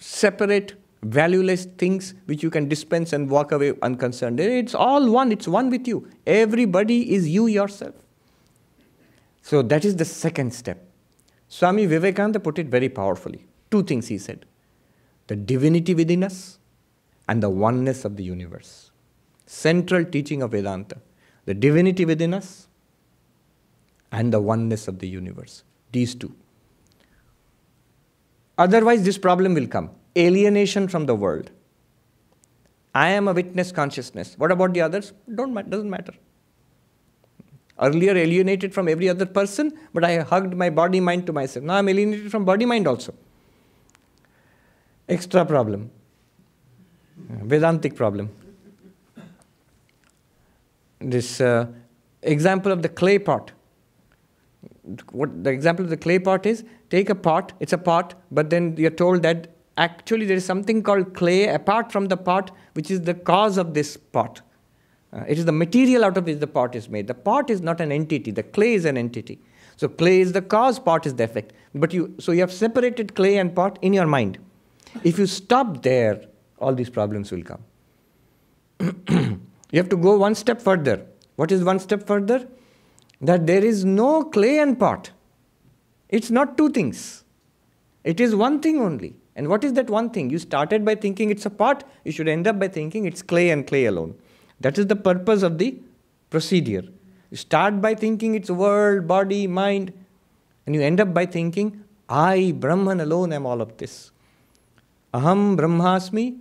separate, 0.00 0.82
valueless 1.02 1.66
things 1.76 2.14
which 2.24 2.42
you 2.42 2.50
can 2.50 2.68
dispense 2.68 3.12
and 3.12 3.28
walk 3.28 3.52
away 3.52 3.74
unconcerned. 3.82 4.40
It's 4.40 4.74
all 4.74 5.10
one, 5.10 5.32
it's 5.32 5.46
one 5.46 5.68
with 5.68 5.86
you. 5.86 6.08
Everybody 6.26 7.14
is 7.14 7.28
you 7.28 7.48
yourself. 7.48 7.94
So 9.42 9.60
that 9.62 9.84
is 9.84 9.96
the 9.96 10.06
second 10.06 10.54
step. 10.54 10.89
Swami 11.50 11.84
Vivekananda 11.84 12.40
put 12.40 12.58
it 12.58 12.68
very 12.68 12.88
powerfully. 12.88 13.44
Two 13.70 13.82
things 13.82 14.08
he 14.08 14.16
said 14.16 14.46
the 15.26 15.36
divinity 15.36 15.94
within 15.94 16.24
us 16.24 16.58
and 17.28 17.42
the 17.42 17.50
oneness 17.50 18.04
of 18.04 18.16
the 18.16 18.24
universe. 18.24 18.90
Central 19.46 20.04
teaching 20.04 20.42
of 20.42 20.52
Vedanta 20.52 20.96
the 21.46 21.54
divinity 21.54 22.04
within 22.04 22.34
us 22.34 22.68
and 24.12 24.32
the 24.32 24.40
oneness 24.40 24.86
of 24.88 24.98
the 24.98 25.08
universe. 25.08 25.64
These 25.92 26.14
two. 26.14 26.34
Otherwise, 28.58 29.02
this 29.04 29.18
problem 29.18 29.54
will 29.54 29.66
come 29.66 29.90
alienation 30.16 30.86
from 30.86 31.06
the 31.06 31.14
world. 31.14 31.50
I 32.94 33.08
am 33.10 33.26
a 33.26 33.32
witness 33.32 33.72
consciousness. 33.72 34.34
What 34.36 34.52
about 34.52 34.74
the 34.74 34.80
others? 34.80 35.12
Don't 35.34 35.54
doesn't 35.70 35.90
matter. 35.90 36.12
Earlier 37.80 38.16
alienated 38.16 38.74
from 38.74 38.88
every 38.88 39.08
other 39.08 39.26
person, 39.26 39.72
but 39.94 40.04
I 40.04 40.18
hugged 40.18 40.54
my 40.54 40.68
body 40.68 41.00
mind 41.00 41.26
to 41.26 41.32
myself. 41.32 41.64
Now 41.64 41.74
I'm 41.74 41.88
alienated 41.88 42.30
from 42.30 42.44
body 42.44 42.66
mind 42.66 42.86
also. 42.86 43.14
Extra 45.08 45.44
problem. 45.44 45.90
Vedantic 47.16 47.96
problem. 47.96 48.30
This 51.00 51.40
uh, 51.40 51.66
example 52.22 52.70
of 52.70 52.82
the 52.82 52.88
clay 52.88 53.18
pot 53.18 53.52
what 55.12 55.44
the 55.44 55.50
example 55.50 55.84
of 55.84 55.90
the 55.90 55.96
clay 55.96 56.18
pot 56.18 56.46
is 56.46 56.64
take 56.88 57.10
a 57.10 57.14
pot 57.14 57.52
it's 57.60 57.72
a 57.72 57.78
pot 57.78 58.14
but 58.30 58.50
then 58.50 58.74
you're 58.76 58.90
told 58.90 59.22
that 59.22 59.48
actually 59.76 60.26
there 60.26 60.36
is 60.36 60.44
something 60.44 60.82
called 60.82 61.14
clay 61.14 61.48
apart 61.48 61.92
from 61.92 62.06
the 62.06 62.16
pot 62.16 62.50
which 62.74 62.90
is 62.90 63.02
the 63.02 63.14
cause 63.14 63.56
of 63.56 63.74
this 63.74 63.96
pot 63.96 64.40
uh, 65.12 65.24
it 65.26 65.38
is 65.38 65.44
the 65.44 65.52
material 65.52 66.04
out 66.04 66.16
of 66.16 66.26
which 66.26 66.38
the 66.38 66.46
pot 66.46 66.74
is 66.74 66.88
made. 66.88 67.06
The 67.06 67.14
pot 67.14 67.50
is 67.50 67.60
not 67.60 67.80
an 67.80 67.90
entity. 67.90 68.30
The 68.30 68.42
clay 68.42 68.74
is 68.74 68.84
an 68.84 68.96
entity. 68.96 69.40
So 69.76 69.88
clay 69.88 70.20
is 70.20 70.32
the 70.32 70.42
cause 70.42 70.78
pot 70.78 71.06
is 71.06 71.14
the 71.14 71.24
effect. 71.24 71.52
But 71.74 71.92
you 71.92 72.14
so 72.18 72.32
you 72.32 72.40
have 72.40 72.52
separated 72.52 73.14
clay 73.14 73.38
and 73.38 73.54
pot 73.54 73.78
in 73.82 73.92
your 73.92 74.06
mind. 74.06 74.38
If 75.04 75.18
you 75.18 75.26
stop 75.26 75.82
there 75.82 76.26
all 76.58 76.74
these 76.74 76.90
problems 76.90 77.32
will 77.32 77.42
come. 77.42 77.64
You 79.72 79.78
have 79.78 79.88
to 79.90 79.96
go 79.96 80.16
one 80.16 80.34
step 80.34 80.60
further. 80.60 81.06
What 81.36 81.52
is 81.52 81.62
one 81.62 81.78
step 81.78 82.06
further? 82.06 82.48
That 83.20 83.46
there 83.46 83.64
is 83.64 83.84
no 83.84 84.24
clay 84.24 84.58
and 84.58 84.78
pot. 84.78 85.10
It's 86.08 86.30
not 86.30 86.58
two 86.58 86.70
things, 86.70 87.24
it 88.02 88.20
is 88.20 88.34
one 88.34 88.60
thing 88.60 88.80
only. 88.80 89.14
And 89.36 89.48
what 89.48 89.62
is 89.62 89.74
that 89.74 89.88
one 89.88 90.10
thing? 90.10 90.28
You 90.28 90.38
started 90.38 90.84
by 90.84 90.96
thinking 90.96 91.30
it's 91.30 91.46
a 91.46 91.50
pot, 91.50 91.84
you 92.04 92.10
should 92.10 92.28
end 92.28 92.48
up 92.48 92.58
by 92.58 92.66
thinking 92.66 93.04
it's 93.06 93.22
clay 93.22 93.50
and 93.50 93.64
clay 93.64 93.84
alone. 93.84 94.16
That 94.60 94.78
is 94.78 94.86
the 94.86 94.96
purpose 94.96 95.42
of 95.42 95.58
the 95.58 95.78
procedure. 96.28 96.84
You 97.30 97.36
start 97.36 97.80
by 97.80 97.94
thinking 97.94 98.34
it's 98.34 98.50
world, 98.50 99.06
body, 99.06 99.46
mind, 99.46 99.92
and 100.66 100.74
you 100.74 100.82
end 100.82 101.00
up 101.00 101.14
by 101.14 101.26
thinking, 101.26 101.84
I, 102.08 102.52
Brahman 102.52 103.00
alone, 103.00 103.32
am 103.32 103.46
all 103.46 103.60
of 103.60 103.76
this. 103.76 104.10
Aham 105.14 105.56
Brahmasmi, 105.56 106.38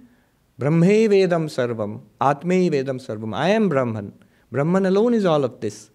Brahme 0.57 1.07
Vedam 1.09 1.45
Sarvam, 1.47 2.01
Atme 2.19 2.71
Vedam 2.71 2.99
Sarvam. 2.99 3.35
I 3.35 3.49
am 3.49 3.69
Brahman. 3.69 4.13
Brahman 4.51 4.85
alone 4.85 5.13
is 5.13 5.25
all 5.25 5.43
of 5.43 5.59
this. 5.59 5.89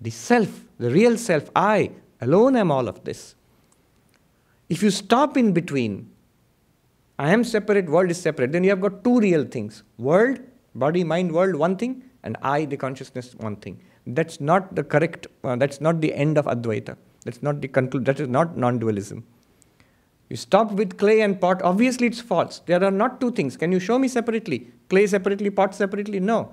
The 0.00 0.10
self, 0.10 0.64
the 0.78 0.90
real 0.90 1.16
self, 1.16 1.50
I 1.54 1.90
alone 2.20 2.56
am 2.56 2.70
all 2.70 2.88
of 2.88 3.04
this. 3.04 3.34
If 4.68 4.82
you 4.82 4.90
stop 4.90 5.36
in 5.36 5.52
between, 5.52 6.10
I 7.18 7.32
am 7.32 7.44
separate, 7.44 7.88
world 7.88 8.10
is 8.10 8.20
separate, 8.20 8.52
then 8.52 8.64
you 8.64 8.70
have 8.70 8.80
got 8.80 9.02
two 9.04 9.20
real 9.20 9.44
things 9.44 9.82
world, 9.96 10.38
body, 10.78 11.04
mind, 11.04 11.32
world, 11.32 11.56
one 11.56 11.76
thing, 11.76 12.02
and 12.22 12.36
I, 12.42 12.64
the 12.64 12.76
consciousness, 12.76 13.34
one 13.38 13.56
thing. 13.56 13.80
That's 14.06 14.40
not 14.40 14.74
the 14.74 14.84
correct, 14.84 15.26
uh, 15.42 15.56
that's 15.56 15.80
not 15.80 16.00
the 16.00 16.14
end 16.14 16.38
of 16.38 16.46
Advaita. 16.46 16.96
That's 17.24 17.42
not 17.42 17.60
the 17.60 17.68
conclude, 17.68 18.04
that 18.04 18.20
is 18.20 18.28
not 18.28 18.56
non 18.56 18.78
dualism. 18.78 19.24
You 20.28 20.36
stop 20.36 20.72
with 20.72 20.98
clay 20.98 21.20
and 21.20 21.40
pot, 21.40 21.62
obviously 21.62 22.08
it's 22.08 22.20
false. 22.20 22.60
There 22.66 22.82
are 22.82 22.90
not 22.90 23.20
two 23.20 23.30
things. 23.30 23.56
Can 23.56 23.72
you 23.72 23.80
show 23.80 23.98
me 23.98 24.08
separately? 24.08 24.68
Clay 24.88 25.06
separately, 25.06 25.50
pot 25.50 25.74
separately? 25.74 26.20
No. 26.20 26.52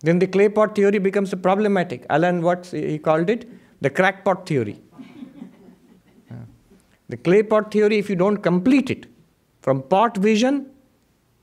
Then 0.00 0.18
the 0.18 0.26
clay 0.26 0.48
pot 0.48 0.74
theory 0.74 0.98
becomes 0.98 1.34
problematic. 1.34 2.04
Alan 2.10 2.42
Watts, 2.42 2.72
he 2.72 2.98
called 2.98 3.30
it 3.30 3.48
the 3.80 3.90
crackpot 3.90 4.46
theory. 4.46 4.80
the 7.08 7.16
clay 7.16 7.42
pot 7.42 7.72
theory, 7.72 7.98
if 7.98 8.10
you 8.10 8.16
don't 8.16 8.38
complete 8.38 8.90
it, 8.90 9.06
from 9.62 9.82
pot 9.82 10.16
vision, 10.16 10.66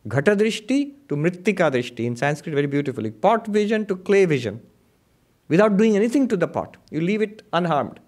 ghata 0.08 0.36
drishti 0.36 0.94
to 1.08 1.16
mrittika 1.16 1.72
drishti, 1.72 2.06
in 2.06 2.16
Sanskrit 2.16 2.54
very 2.54 2.68
beautifully, 2.68 3.12
pot 3.12 3.48
vision 3.48 3.86
to 3.86 3.96
clay 3.96 4.26
vision, 4.26 4.62
without 5.48 5.78
doing 5.78 5.96
anything 5.96 6.28
to 6.28 6.38
the 6.38 6.48
pot. 6.48 6.78
You 6.90 7.02
leave 7.02 7.22
it 7.22 7.44
unharmed. 7.54 8.00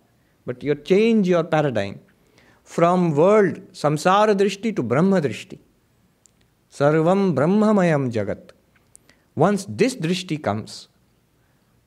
But 0.46 0.62
you 0.62 0.76
change 0.76 1.28
your 1.28 1.44
paradigm 1.44 2.02
from 2.64 3.16
world, 3.16 3.62
samsara 3.72 4.36
drishti 4.36 4.76
to 4.76 4.84
brahma 4.84 5.22
drishti. 5.22 5.60
Sarvam 6.70 7.34
brahmamayam 7.34 8.12
jagat. 8.12 8.52
Once 9.36 9.66
this 9.70 9.96
drishti 9.96 10.41
comes, 10.41 10.89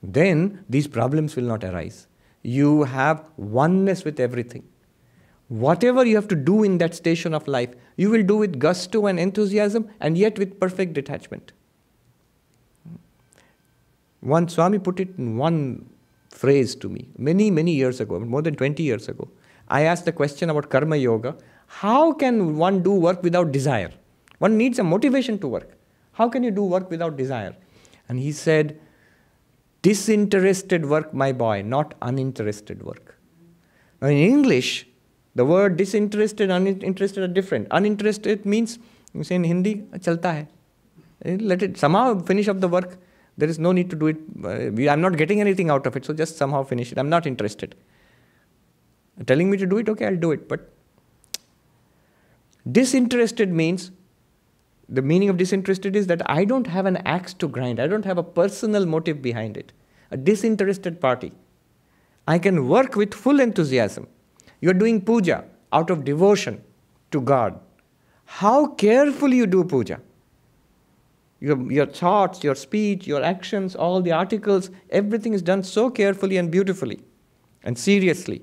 then 0.03 0.65
these 0.69 0.87
problems 0.87 1.37
will 1.37 1.45
not 1.45 1.65
arise. 1.65 2.07
You 2.43 2.85
have 2.85 3.25
oneness 3.37 4.05
with 4.05 4.21
everything. 4.21 4.65
Whatever 5.49 6.05
you 6.05 6.17
have 6.17 6.29
to 6.29 6.35
do 6.35 6.63
in 6.63 6.79
that 6.79 6.95
station 6.95 7.35
of 7.35 7.47
life, 7.47 7.75
you 7.97 8.11
will 8.11 8.23
do 8.23 8.37
with 8.37 8.59
gusto 8.59 9.07
and 9.07 9.19
enthusiasm 9.19 9.91
and 10.01 10.17
yet 10.17 10.39
with 10.39 10.59
perfect 10.61 10.93
detachment. 10.93 11.53
One 14.21 14.49
Swami 14.49 14.79
put 14.79 15.01
it 15.01 15.17
in 15.19 15.37
one 15.37 15.89
phrase 16.31 16.75
to 16.77 16.89
me 16.89 17.09
many, 17.17 17.51
many 17.51 17.73
years 17.73 18.01
ago, 18.01 18.19
more 18.21 18.43
than 18.43 18.55
20 18.55 18.83
years 18.83 19.09
ago. 19.09 19.29
I 19.69 19.83
asked 19.83 20.05
the 20.05 20.13
question 20.13 20.51
about 20.51 20.69
karma 20.71 20.97
yoga 20.97 21.37
how 21.67 22.13
can 22.13 22.57
one 22.57 22.83
do 22.83 22.93
work 22.93 23.23
without 23.23 23.53
desire? 23.53 23.91
One 24.39 24.57
needs 24.57 24.79
a 24.79 24.85
motivation 24.85 25.39
to 25.41 25.49
work. 25.49 25.77
How 26.13 26.29
can 26.29 26.43
you 26.43 26.51
do 26.51 26.63
work 26.63 26.91
without 26.91 27.17
desire? 27.17 27.57
And 28.09 28.19
he 28.19 28.33
said, 28.33 28.79
Disinterested 29.83 30.87
work, 30.87 31.15
my 31.15 31.33
boy, 31.33 31.63
not 31.63 31.95
uninterested 32.03 32.83
work. 32.83 33.19
Now, 34.01 34.09
in 34.09 34.17
English, 34.17 34.87
the 35.37 35.45
word 35.45 35.77
disinterested 35.77 36.51
uninterested 36.51 37.23
are 37.23 37.33
different. 37.39 37.69
Uninterested 37.71 38.47
means, 38.47 38.79
you 39.13 39.23
say 39.23 39.35
in 39.35 39.45
Hindi, 39.45 39.75
chalta 40.07 40.31
hai. 40.37 40.49
Eh, 41.25 41.37
let 41.41 41.63
it 41.63 41.77
somehow 41.77 42.19
finish 42.21 42.49
up 42.49 42.61
the 42.61 42.69
work. 42.69 42.97
There 43.37 43.49
is 43.49 43.59
no 43.59 43.73
need 43.73 43.91
to 43.91 43.97
do 43.97 44.07
it. 44.07 44.17
Uh, 44.43 44.91
I'm 44.91 45.03
not 45.03 45.19
getting 45.19 45.43
anything 45.43 45.69
out 45.69 45.87
of 45.87 45.95
it, 45.95 46.07
so 46.07 46.15
just 46.15 46.39
somehow 46.39 46.63
finish 46.63 46.91
it. 46.91 46.99
I'm 46.99 47.11
not 47.11 47.27
interested. 47.27 47.75
Telling 49.27 49.51
me 49.51 49.59
to 49.59 49.67
do 49.67 49.77
it, 49.77 49.91
okay, 49.91 50.07
I'll 50.07 50.17
do 50.17 50.33
it. 50.33 50.49
But 50.49 50.71
disinterested 52.71 53.53
means 53.53 53.91
the 54.89 55.03
meaning 55.03 55.29
of 55.29 55.37
disinterested 55.37 55.97
is 55.97 56.07
that 56.07 56.29
I 56.31 56.45
don't 56.45 56.67
have 56.67 56.87
an 56.87 56.97
axe 56.99 57.35
to 57.35 57.49
grind, 57.49 57.79
I 57.79 57.87
don't 57.87 58.05
have 58.07 58.19
a 58.19 58.23
personal 58.23 58.87
motive 58.87 59.21
behind 59.21 59.57
it, 59.57 59.73
a 60.11 60.17
disinterested 60.17 61.01
party. 61.01 61.33
I 62.27 62.39
can 62.39 62.69
work 62.69 62.97
with 62.97 63.13
full 63.13 63.41
enthusiasm. 63.41 64.09
You're 64.61 64.75
doing 64.75 65.01
puja 65.01 65.45
out 65.73 65.91
of 65.91 66.05
devotion 66.05 66.63
to 67.11 67.21
God. 67.21 67.61
How 68.25 68.67
carefully 68.67 69.37
you 69.37 69.47
do 69.47 69.65
puja. 69.65 70.01
Your, 71.41 71.71
your 71.71 71.87
thoughts, 71.87 72.43
your 72.43 72.55
speech, 72.55 73.07
your 73.07 73.23
actions, 73.23 73.77
all 73.77 74.01
the 74.01 74.13
articles, 74.13 74.71
everything 74.91 75.35
is 75.35 75.43
done 75.43 75.63
so 75.63 75.91
carefully 75.91 76.39
and 76.39 76.51
beautifully 76.51 77.01
and 77.63 77.79
seriously. 77.79 78.43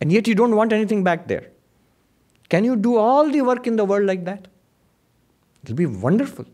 And 0.00 0.10
yet 0.10 0.26
you 0.26 0.34
don't 0.34 0.56
want 0.56 0.72
anything 0.72 1.04
back 1.04 1.28
there. 1.28 1.50
Can 2.48 2.64
you 2.64 2.76
do 2.76 2.96
all 2.96 3.30
the 3.30 3.42
work 3.42 3.66
in 3.66 3.76
the 3.76 3.84
world 3.84 4.06
like 4.06 4.24
that? 4.24 4.48
It'll 5.62 5.76
be 5.76 5.86
wonderful. 5.86 6.46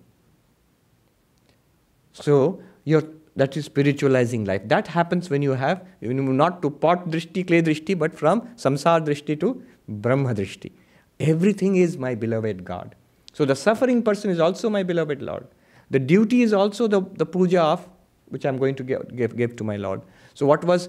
So, 2.12 2.62
you're, 2.84 3.04
that 3.36 3.56
is 3.56 3.64
spiritualizing 3.64 4.44
life. 4.44 4.62
That 4.66 4.86
happens 4.86 5.30
when 5.30 5.42
you 5.42 5.52
have, 5.52 5.84
when 6.00 6.16
you 6.16 6.22
move 6.22 6.36
not 6.36 6.62
to 6.62 6.70
pot 6.70 7.08
drishti, 7.08 7.46
clay 7.46 7.62
drishti, 7.62 7.98
but 7.98 8.14
from 8.14 8.42
samsar 8.56 9.04
drishti 9.04 9.38
to 9.40 9.62
brahma 9.88 10.34
drishti. 10.34 10.72
Everything 11.20 11.76
is 11.76 11.96
my 11.98 12.14
beloved 12.14 12.64
God. 12.64 12.94
So 13.32 13.44
the 13.44 13.56
suffering 13.56 14.02
person 14.02 14.30
is 14.30 14.40
also 14.40 14.70
my 14.70 14.82
beloved 14.82 15.22
Lord. 15.22 15.46
The 15.90 15.98
duty 15.98 16.42
is 16.42 16.52
also 16.52 16.86
the, 16.86 17.02
the 17.14 17.26
puja 17.26 17.60
of 17.60 17.88
which 18.28 18.46
I'm 18.46 18.58
going 18.58 18.74
to 18.76 18.82
give, 18.82 19.16
give, 19.16 19.36
give 19.36 19.56
to 19.56 19.64
my 19.64 19.76
Lord. 19.76 20.02
So 20.34 20.46
what 20.46 20.64
was 20.64 20.88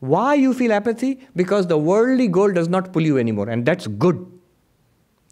why 0.00 0.34
you 0.34 0.52
feel 0.52 0.72
apathy? 0.72 1.20
Because 1.34 1.66
the 1.66 1.78
worldly 1.78 2.28
goal 2.28 2.52
does 2.52 2.68
not 2.68 2.92
pull 2.92 3.02
you 3.02 3.18
anymore, 3.18 3.48
and 3.48 3.64
that's 3.64 3.86
good. 3.86 4.26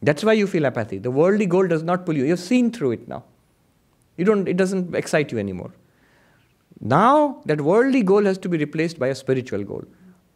That's 0.02 0.24
why 0.24 0.32
you 0.32 0.46
feel 0.46 0.66
apathy. 0.66 0.98
The 0.98 1.10
worldly 1.10 1.46
goal 1.46 1.66
does 1.66 1.82
not 1.82 2.06
pull 2.06 2.16
you. 2.16 2.24
You've 2.24 2.40
seen 2.40 2.70
through 2.70 2.92
it 2.92 3.08
now. 3.08 3.24
You 4.16 4.24
don't, 4.24 4.48
it 4.48 4.56
doesn't 4.56 4.94
excite 4.94 5.32
you 5.32 5.38
anymore. 5.38 5.72
Now 6.80 7.42
that 7.46 7.60
worldly 7.60 8.02
goal 8.02 8.24
has 8.24 8.38
to 8.38 8.48
be 8.48 8.58
replaced 8.58 8.98
by 8.98 9.08
a 9.08 9.14
spiritual 9.14 9.64
goal. 9.64 9.84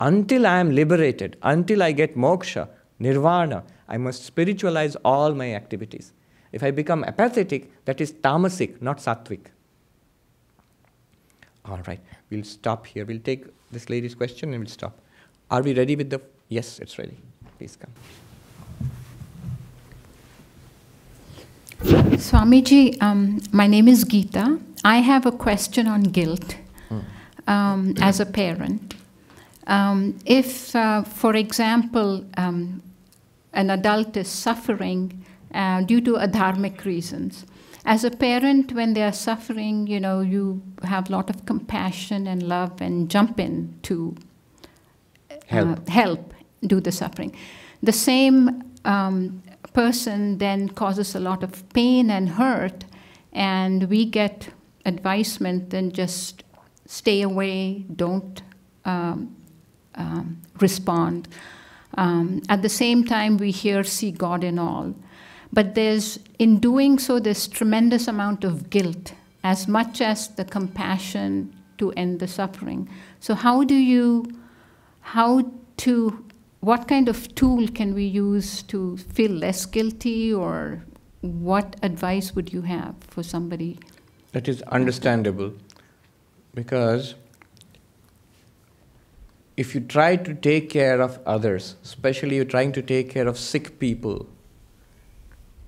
Until 0.01 0.47
I 0.47 0.59
am 0.59 0.71
liberated, 0.71 1.37
until 1.43 1.83
I 1.83 1.93
get 1.93 2.17
moksha, 2.17 2.69
nirvana, 2.99 3.65
I 3.89 3.97
must 3.97 4.25
spiritualize 4.25 4.97
all 4.97 5.35
my 5.35 5.55
activities. 5.55 6.13
If 6.53 6.63
I 6.63 6.71
become 6.71 7.05
apathetic, 7.05 7.85
that 7.85 8.01
is 8.01 8.13
tamasic, 8.13 8.81
not 8.81 8.99
sattvic. 8.99 9.47
All 11.65 11.81
right, 11.87 12.01
we'll 12.31 12.45
stop 12.45 12.87
here. 12.87 13.05
We'll 13.05 13.19
take 13.19 13.45
this 13.71 13.91
lady's 13.91 14.15
question 14.15 14.55
and 14.55 14.61
we'll 14.61 14.71
stop. 14.71 14.99
Are 15.51 15.63
we 15.63 15.75
ready 15.75 15.97
with 15.97 16.11
the. 16.11 16.21
Yes, 16.49 16.79
it's 16.79 16.99
ready. 16.99 17.17
Please 17.59 17.77
come. 17.77 17.91
Swamiji, 22.17 23.01
um, 23.03 23.41
my 23.53 23.67
name 23.67 23.89
is 23.89 24.05
Geeta. 24.05 24.61
I 24.85 24.99
have 24.99 25.27
a 25.27 25.33
question 25.33 25.87
on 25.87 26.03
guilt 26.03 26.57
um, 27.47 27.95
as 28.01 28.21
a 28.21 28.27
parent. 28.27 28.95
Um, 29.67 30.19
if, 30.25 30.75
uh, 30.75 31.03
for 31.03 31.35
example, 31.37 32.25
um, 32.37 32.83
an 33.53 33.71
adult 33.71 34.17
is 34.17 34.29
suffering 34.29 35.25
uh, 35.53 35.83
due 35.83 36.01
to 36.03 36.13
adharmic 36.13 36.85
reasons, 36.85 37.45
as 37.85 38.05
a 38.05 38.11
parent, 38.11 38.73
when 38.73 38.93
they 38.93 39.03
are 39.03 39.13
suffering, 39.13 39.87
you 39.87 39.99
know, 39.99 40.21
you 40.21 40.63
have 40.83 41.09
a 41.09 41.13
lot 41.13 41.31
of 41.31 41.47
compassion 41.47 42.27
and 42.27 42.43
love 42.43 42.83
and 42.83 43.11
jump 43.11 43.41
in 43.41 43.79
to 43.85 44.15
uh, 45.31 45.35
Help. 45.47 45.89
help 45.89 46.35
do 46.67 46.81
the 46.81 46.93
suffering. 46.93 47.35
The 47.83 47.93
same 47.93 48.63
um, 48.85 49.43
person 49.73 50.37
then 50.37 50.69
causes 50.69 51.15
a 51.15 51.21
lot 51.21 51.43
of 51.43 51.67
pain 51.73 52.11
and 52.11 52.29
hurt, 52.29 52.85
and 53.33 53.89
we 53.89 54.05
get 54.05 54.51
advisement 54.89 55.71
then 55.71 55.93
just 55.93 56.43
stay 56.87 57.23
away, 57.23 57.85
don't 57.95 58.43
um, 58.85 59.37
um, 59.95 60.41
respond. 60.61 61.29
Um, 61.95 62.43
at 62.49 62.63
the 62.63 62.69
same 62.69 63.05
time, 63.05 63.37
we 63.37 63.51
hear, 63.51 63.85
see 63.85 64.11
God 64.11 64.43
in 64.43 64.59
all. 64.59 64.95
But 65.53 65.75
there's, 65.75 66.19
in 66.39 66.59
doing 66.59 66.99
so, 66.99 67.19
there's 67.19 67.47
tremendous 67.47 68.09
amount 68.09 68.45
of 68.45 68.71
guilt, 68.71 69.13
as 69.45 69.69
much 69.69 70.01
as 70.01 70.29
the 70.29 70.45
compassion 70.45 71.55
to 71.79 71.93
end 71.93 72.21
the 72.21 72.29
suffering. 72.29 72.89
So, 73.21 73.35
how 73.35 73.65
do 73.65 73.75
you, 73.75 74.27
how 75.01 75.51
to, 75.79 76.25
what 76.61 76.89
kind 76.89 77.09
of 77.09 77.35
tool 77.35 77.67
can 77.69 77.95
we 77.95 78.05
use 78.05 78.63
to 78.65 78.97
feel 78.97 79.31
less 79.31 79.65
guilty, 79.65 80.33
or 80.33 80.85
what 81.21 81.77
advice 81.83 82.35
would 82.35 82.53
you 82.53 82.63
have 82.63 82.95
for 83.01 83.23
somebody? 83.23 83.79
That 84.33 84.47
is 84.49 84.63
understandable 84.63 85.55
because 86.55 87.15
if 89.57 89.75
you 89.75 89.81
try 89.81 90.17
to 90.17 90.35
take 90.35 90.71
care 90.71 91.01
of 91.01 91.19
others, 91.27 91.77
especially 91.83 92.37
you're 92.37 92.45
trying 92.45 92.73
to 92.73 92.83
take 92.83 93.11
care 93.11 93.27
of 93.27 93.39
sick 93.39 93.79
people, 93.79 94.29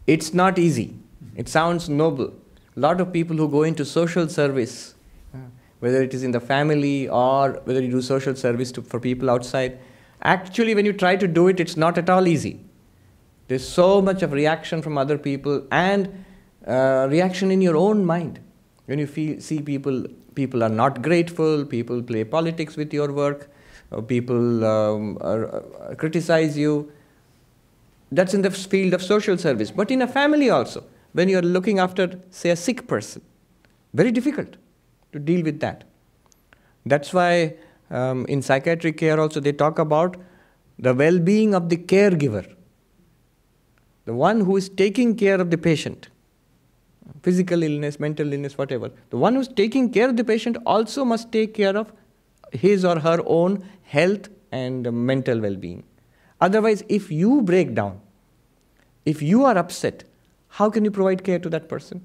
it's 0.06 0.34
not 0.34 0.58
easy. 0.58 0.96
It 1.36 1.48
sounds 1.48 1.88
noble. 1.88 2.34
A 2.76 2.80
lot 2.80 3.00
of 3.00 3.12
people 3.12 3.36
who 3.36 3.48
go 3.48 3.62
into 3.62 3.84
social 3.84 4.28
service, 4.28 4.94
whether 5.80 6.02
it 6.02 6.14
is 6.14 6.22
in 6.22 6.32
the 6.32 6.40
family 6.40 7.08
or 7.08 7.60
whether 7.64 7.82
you 7.82 7.90
do 7.90 8.02
social 8.02 8.36
service 8.36 8.70
to, 8.72 8.82
for 8.82 9.00
people 9.00 9.30
outside, 9.30 9.78
actually, 10.22 10.74
when 10.74 10.84
you 10.84 10.92
try 10.92 11.16
to 11.16 11.26
do 11.26 11.48
it, 11.48 11.58
it's 11.58 11.76
not 11.76 11.98
at 11.98 12.10
all 12.10 12.28
easy. 12.28 12.60
There's 13.48 13.68
so 13.68 14.00
much 14.00 14.22
of 14.22 14.32
reaction 14.32 14.82
from 14.82 14.98
other 14.98 15.18
people 15.18 15.66
and 15.72 16.24
uh, 16.66 17.08
reaction 17.10 17.50
in 17.50 17.60
your 17.60 17.76
own 17.76 18.04
mind. 18.04 18.38
When 18.90 18.98
you 18.98 19.06
feel, 19.06 19.40
see 19.40 19.62
people, 19.62 20.04
people 20.34 20.64
are 20.64 20.68
not 20.68 21.00
grateful, 21.00 21.64
people 21.64 22.02
play 22.02 22.24
politics 22.24 22.76
with 22.76 22.92
your 22.92 23.12
work, 23.12 23.48
uh, 23.92 24.00
people 24.00 24.64
um, 24.64 25.16
are, 25.20 25.44
uh, 25.54 25.94
criticize 25.94 26.58
you. 26.58 26.90
That's 28.10 28.34
in 28.34 28.42
the 28.42 28.50
field 28.50 28.92
of 28.92 29.00
social 29.00 29.38
service. 29.38 29.70
But 29.70 29.92
in 29.92 30.02
a 30.02 30.08
family 30.08 30.50
also, 30.50 30.82
when 31.12 31.28
you're 31.28 31.40
looking 31.40 31.78
after, 31.78 32.20
say, 32.30 32.50
a 32.50 32.56
sick 32.56 32.88
person, 32.88 33.22
very 33.94 34.10
difficult 34.10 34.56
to 35.12 35.20
deal 35.20 35.44
with 35.44 35.60
that. 35.60 35.84
That's 36.84 37.14
why 37.14 37.54
um, 37.92 38.26
in 38.26 38.42
psychiatric 38.42 38.96
care 38.96 39.20
also 39.20 39.38
they 39.38 39.52
talk 39.52 39.78
about 39.78 40.16
the 40.80 40.94
well 40.94 41.20
being 41.20 41.54
of 41.54 41.68
the 41.68 41.76
caregiver, 41.76 42.56
the 44.04 44.14
one 44.14 44.40
who 44.40 44.56
is 44.56 44.68
taking 44.68 45.14
care 45.14 45.40
of 45.40 45.52
the 45.52 45.58
patient. 45.58 46.08
Physical 47.22 47.62
illness, 47.62 48.00
mental 48.00 48.32
illness, 48.32 48.56
whatever. 48.56 48.90
The 49.10 49.16
one 49.16 49.34
who's 49.34 49.48
taking 49.48 49.92
care 49.92 50.08
of 50.08 50.16
the 50.16 50.24
patient 50.24 50.56
also 50.64 51.04
must 51.04 51.30
take 51.32 51.54
care 51.54 51.76
of 51.76 51.92
his 52.52 52.84
or 52.84 52.98
her 52.98 53.18
own 53.26 53.64
health 53.82 54.28
and 54.52 54.90
mental 54.92 55.40
well 55.40 55.56
being. 55.56 55.84
Otherwise, 56.40 56.82
if 56.88 57.10
you 57.10 57.42
break 57.42 57.74
down, 57.74 58.00
if 59.04 59.22
you 59.22 59.44
are 59.44 59.56
upset, 59.56 60.04
how 60.48 60.70
can 60.70 60.84
you 60.84 60.90
provide 60.90 61.22
care 61.24 61.38
to 61.38 61.48
that 61.50 61.68
person? 61.68 62.04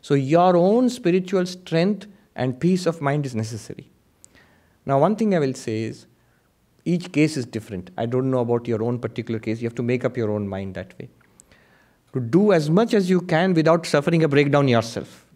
So, 0.00 0.14
your 0.14 0.56
own 0.56 0.88
spiritual 0.88 1.46
strength 1.46 2.06
and 2.34 2.58
peace 2.58 2.86
of 2.86 3.00
mind 3.00 3.26
is 3.26 3.34
necessary. 3.34 3.90
Now, 4.84 4.98
one 4.98 5.16
thing 5.16 5.34
I 5.34 5.38
will 5.38 5.54
say 5.54 5.82
is 5.82 6.06
each 6.84 7.12
case 7.12 7.36
is 7.36 7.46
different. 7.46 7.90
I 7.96 8.06
don't 8.06 8.30
know 8.30 8.40
about 8.40 8.66
your 8.66 8.82
own 8.82 8.98
particular 8.98 9.38
case. 9.38 9.60
You 9.60 9.68
have 9.68 9.76
to 9.76 9.82
make 9.82 10.04
up 10.04 10.16
your 10.16 10.30
own 10.30 10.48
mind 10.48 10.74
that 10.74 10.98
way. 10.98 11.08
To 12.14 12.20
do 12.20 12.52
as 12.52 12.68
much 12.68 12.94
as 12.94 13.08
you 13.08 13.20
can 13.22 13.54
without 13.54 13.86
suffering 13.86 14.22
a 14.22 14.28
breakdown 14.28 14.68
yourself. 14.68 15.26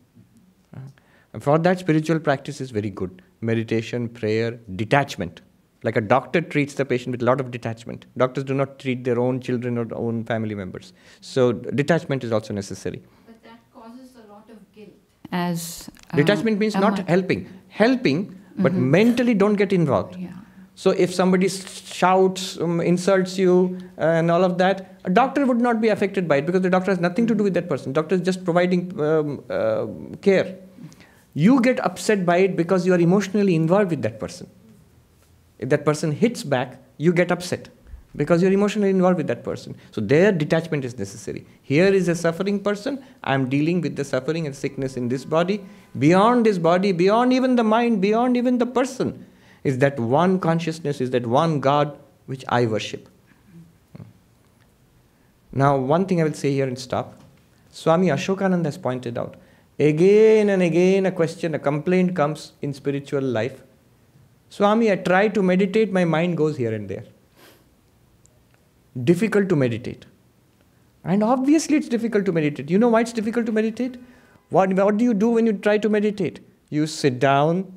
And 1.33 1.43
for 1.43 1.59
that, 1.59 1.79
spiritual 1.79 2.18
practice 2.18 2.61
is 2.62 2.70
very 2.70 2.89
good. 2.89 3.22
Meditation, 3.43 4.09
prayer, 4.09 4.59
detachment. 4.74 5.43
Like 5.83 5.97
a 5.97 6.01
doctor 6.01 6.41
treats 6.41 6.74
the 6.74 6.85
patient 6.85 7.12
with 7.12 7.20
a 7.22 7.27
lot 7.27 7.41
of 7.41 7.51
detachment. 7.51 8.07
Doctors 8.16 8.45
do 8.45 8.55
not 8.55 8.79
treat 8.79 9.05
their 9.05 9.18
own 9.20 9.41
children 9.41 9.77
or 9.77 9.85
their 9.85 9.99
own 9.99 10.24
family 10.24 10.55
members. 10.55 10.95
So, 11.20 11.53
detachment 11.53 12.24
is 12.24 12.33
also 12.33 12.55
necessary. 12.55 13.03
But 13.27 13.43
that 13.45 13.61
causes 13.74 14.16
a 14.16 14.33
lot 14.33 14.49
of 14.49 14.57
guilt. 14.74 14.95
As 15.31 15.91
uh, 16.11 16.16
Detachment 16.16 16.59
means 16.59 16.74
not 16.74 17.07
helping. 17.07 17.49
Helping, 17.68 18.41
but 18.57 18.72
mentally 18.72 19.35
don't 19.35 19.55
get 19.55 19.72
involved. 19.72 20.16
Yeah. 20.16 20.33
So 20.77 20.91
if 20.91 21.12
somebody 21.12 21.49
shouts, 21.49 22.61
um, 22.61 22.83
insults 22.83 23.39
you, 23.39 23.79
uh, 23.97 24.03
and 24.03 24.31
all 24.31 24.45
of 24.45 24.59
that, 24.59 25.01
a 25.05 25.11
doctor 25.11 25.47
would 25.47 25.59
not 25.59 25.81
be 25.81 25.89
affected 25.89 26.29
by 26.29 26.37
it 26.37 26.47
because 26.47 26.61
the 26.61 26.68
doctor 26.68 26.91
has 26.91 27.01
nothing 27.01 27.27
to 27.29 27.35
do 27.35 27.43
with 27.43 27.55
that 27.55 27.66
person. 27.66 27.95
Doctor 27.95 28.16
is 28.16 28.20
just 28.20 28.45
providing 28.45 29.01
um, 29.01 29.43
uh, 29.49 29.87
care. 30.20 30.59
You 31.33 31.62
get 31.62 31.81
upset 31.81 32.27
by 32.27 32.39
it 32.39 32.57
because 32.57 32.87
you 32.87 32.93
are 32.93 33.01
emotionally 33.01 33.55
involved 33.55 33.91
with 33.91 34.03
that 34.03 34.20
person. 34.20 34.51
If 35.59 35.70
that 35.70 35.87
person 35.87 36.12
hits 36.12 36.43
back, 36.43 36.79
you 36.99 37.14
get 37.14 37.33
upset 37.33 37.70
because 38.14 38.43
you're 38.43 38.53
emotionally 38.53 38.91
involved 38.91 39.16
with 39.16 39.29
that 39.29 39.45
person. 39.45 39.77
So 39.93 40.03
their 40.03 40.31
detachment 40.31 40.85
is 40.85 40.99
necessary. 40.99 41.47
Here 41.62 41.87
is 41.87 42.09
a 42.09 42.14
suffering 42.14 42.61
person. 42.61 43.03
I'm 43.24 43.49
dealing 43.49 43.81
with 43.81 43.97
the 43.97 44.05
suffering 44.05 44.47
and 44.47 44.55
sickness 44.55 44.99
in 44.99 45.09
this 45.09 45.24
body. 45.24 45.64
Beyond 45.99 46.45
this 46.45 46.59
body, 46.59 46.93
beyond 46.93 47.33
even 47.33 47.57
the 47.57 47.64
mind, 47.64 48.03
beyond 48.03 48.37
even 48.37 48.59
the 48.59 48.66
person, 48.66 49.24
is 49.66 49.78
that 49.78 49.98
one 49.98 50.38
consciousness, 50.38 51.00
is 51.00 51.10
that 51.10 51.26
one 51.26 51.58
God 51.60 51.98
which 52.26 52.44
I 52.48 52.66
worship. 52.66 53.08
Now, 55.52 55.76
one 55.76 56.06
thing 56.06 56.20
I 56.20 56.24
will 56.24 56.34
say 56.34 56.52
here 56.52 56.68
and 56.68 56.78
stop. 56.78 57.20
Swami 57.70 58.08
Ashokananda 58.08 58.66
has 58.66 58.78
pointed 58.78 59.18
out 59.18 59.36
again 59.78 60.50
and 60.50 60.62
again 60.62 61.06
a 61.06 61.12
question, 61.12 61.54
a 61.54 61.58
complaint 61.58 62.14
comes 62.14 62.52
in 62.62 62.72
spiritual 62.72 63.22
life. 63.22 63.62
Swami, 64.50 64.92
I 64.92 64.96
try 64.96 65.28
to 65.28 65.42
meditate, 65.42 65.92
my 65.92 66.04
mind 66.04 66.36
goes 66.36 66.56
here 66.56 66.72
and 66.72 66.88
there. 66.88 67.04
Difficult 69.02 69.48
to 69.48 69.56
meditate. 69.56 70.06
And 71.04 71.22
obviously, 71.22 71.76
it's 71.76 71.88
difficult 71.88 72.24
to 72.26 72.32
meditate. 72.32 72.70
You 72.70 72.78
know 72.78 72.88
why 72.88 73.00
it's 73.00 73.12
difficult 73.12 73.46
to 73.46 73.52
meditate? 73.52 73.96
What, 74.50 74.72
what 74.74 74.96
do 74.96 75.04
you 75.04 75.14
do 75.14 75.30
when 75.30 75.46
you 75.46 75.54
try 75.54 75.78
to 75.78 75.88
meditate? 75.88 76.40
You 76.70 76.86
sit 76.86 77.18
down, 77.18 77.72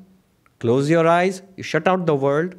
close 0.60 0.88
your 0.88 1.06
eyes, 1.08 1.42
you 1.56 1.62
shut 1.62 1.88
out 1.88 2.06
the 2.06 2.14
world, 2.14 2.54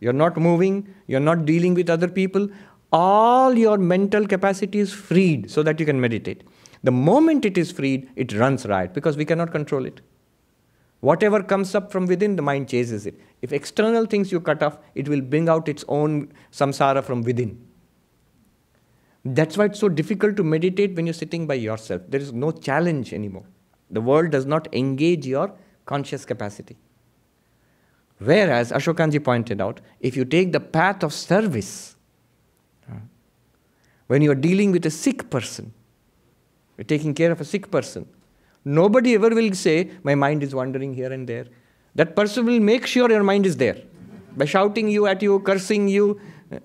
you're 0.00 0.12
not 0.12 0.36
moving, 0.36 0.94
you're 1.06 1.20
not 1.20 1.44
dealing 1.44 1.74
with 1.74 1.90
other 1.90 2.08
people. 2.08 2.48
all 2.92 3.56
your 3.56 3.76
mental 3.76 4.26
capacity 4.26 4.78
is 4.78 4.92
freed 4.92 5.50
so 5.50 5.62
that 5.62 5.78
you 5.80 5.86
can 5.86 6.00
meditate. 6.00 6.44
The 6.82 6.90
moment 6.90 7.44
it 7.44 7.58
is 7.58 7.70
freed, 7.70 8.08
it 8.16 8.32
runs 8.32 8.66
riot 8.66 8.94
because 8.94 9.16
we 9.16 9.24
cannot 9.24 9.50
control 9.52 9.84
it. 9.84 10.00
Whatever 11.00 11.42
comes 11.42 11.74
up 11.74 11.92
from 11.92 12.06
within, 12.06 12.36
the 12.36 12.42
mind 12.42 12.68
chases 12.68 13.06
it. 13.06 13.20
If 13.42 13.52
external 13.52 14.06
things 14.06 14.32
you 14.32 14.40
cut 14.40 14.62
off, 14.62 14.78
it 14.94 15.08
will 15.08 15.20
bring 15.20 15.48
out 15.48 15.68
its 15.68 15.84
own 15.88 16.32
samsara 16.50 17.04
from 17.04 17.22
within. 17.22 17.64
That's 19.24 19.56
why 19.56 19.66
it's 19.66 19.78
so 19.78 19.88
difficult 19.88 20.36
to 20.36 20.44
meditate 20.44 20.96
when 20.96 21.06
you're 21.06 21.12
sitting 21.12 21.46
by 21.46 21.54
yourself. 21.54 22.02
There 22.08 22.20
is 22.20 22.32
no 22.32 22.50
challenge 22.50 23.12
anymore. 23.12 23.46
The 23.90 24.00
world 24.00 24.30
does 24.30 24.46
not 24.46 24.74
engage 24.74 25.26
your 25.26 25.52
conscious 25.86 26.24
capacity. 26.24 26.76
Whereas, 28.18 28.72
Ashokanji 28.72 29.22
pointed 29.22 29.60
out, 29.60 29.80
if 30.00 30.16
you 30.16 30.24
take 30.24 30.52
the 30.52 30.60
path 30.60 31.02
of 31.02 31.12
service, 31.12 31.96
when 34.08 34.22
you 34.22 34.30
are 34.30 34.34
dealing 34.34 34.72
with 34.72 34.84
a 34.86 34.90
sick 34.90 35.30
person, 35.30 35.72
you're 36.76 36.84
taking 36.84 37.14
care 37.14 37.30
of 37.30 37.40
a 37.40 37.44
sick 37.44 37.70
person, 37.70 38.06
nobody 38.64 39.14
ever 39.14 39.28
will 39.28 39.52
say, 39.54 39.90
My 40.02 40.14
mind 40.14 40.42
is 40.42 40.54
wandering 40.54 40.94
here 40.94 41.12
and 41.12 41.28
there. 41.28 41.46
That 41.94 42.16
person 42.16 42.46
will 42.46 42.60
make 42.60 42.86
sure 42.86 43.10
your 43.10 43.22
mind 43.22 43.46
is 43.46 43.56
there 43.56 43.82
by 44.36 44.46
shouting 44.46 44.88
you 44.88 45.06
at 45.06 45.22
you, 45.22 45.40
cursing 45.40 45.88
you. 45.88 46.20
Uh, 46.52 46.56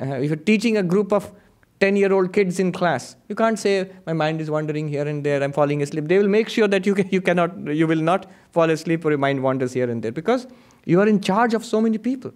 uh, 0.00 0.04
if 0.16 0.28
you're 0.30 0.36
teaching 0.36 0.76
a 0.76 0.82
group 0.82 1.12
of 1.12 1.32
10 1.80 1.96
year 1.96 2.12
old 2.12 2.32
kids 2.32 2.58
in 2.58 2.72
class, 2.72 3.16
you 3.28 3.34
can't 3.34 3.58
say, 3.58 3.90
My 4.06 4.12
mind 4.12 4.40
is 4.40 4.50
wandering 4.50 4.88
here 4.88 5.06
and 5.06 5.24
there, 5.24 5.42
I'm 5.42 5.52
falling 5.52 5.82
asleep. 5.82 6.08
They 6.08 6.18
will 6.18 6.28
make 6.28 6.48
sure 6.48 6.68
that 6.68 6.84
you, 6.84 6.94
can, 6.94 7.08
you, 7.10 7.20
cannot, 7.20 7.56
you 7.68 7.86
will 7.86 8.00
not 8.00 8.30
fall 8.50 8.70
asleep 8.70 9.04
or 9.04 9.10
your 9.10 9.18
mind 9.18 9.42
wanders 9.42 9.72
here 9.72 9.88
and 9.88 10.02
there 10.02 10.12
because 10.12 10.46
you 10.86 11.00
are 11.00 11.06
in 11.06 11.20
charge 11.20 11.52
of 11.52 11.64
so 11.64 11.80
many 11.80 11.98
people. 11.98 12.32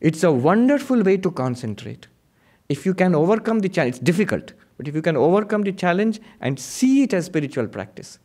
It's 0.00 0.22
a 0.22 0.30
wonderful 0.30 1.02
way 1.02 1.16
to 1.16 1.30
concentrate. 1.30 2.06
If 2.68 2.86
you 2.86 2.94
can 2.94 3.14
overcome 3.14 3.60
the 3.60 3.68
challenge, 3.68 3.96
it's 3.96 4.04
difficult, 4.04 4.52
but 4.76 4.86
if 4.86 4.94
you 4.94 5.02
can 5.02 5.16
overcome 5.16 5.62
the 5.62 5.72
challenge 5.72 6.20
and 6.40 6.60
see 6.60 7.02
it 7.02 7.14
as 7.14 7.24
spiritual 7.24 7.66
practice, 7.66 8.18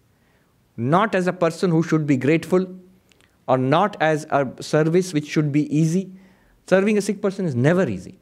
not 0.78 1.16
as 1.16 1.28
a 1.28 1.34
person 1.34 1.72
who 1.72 1.82
should 1.82 2.06
be 2.06 2.18
grateful 2.18 2.68
or 3.48 3.58
not 3.58 3.96
as 4.02 4.26
a 4.30 4.48
service 4.60 5.14
which 5.14 5.28
should 5.28 5.52
be 5.52 5.74
easy. 5.76 6.12
Serving 6.68 6.98
a 6.98 7.02
sick 7.02 7.22
person 7.22 7.46
is 7.46 7.56
never 7.56 7.88
easy, 7.88 8.20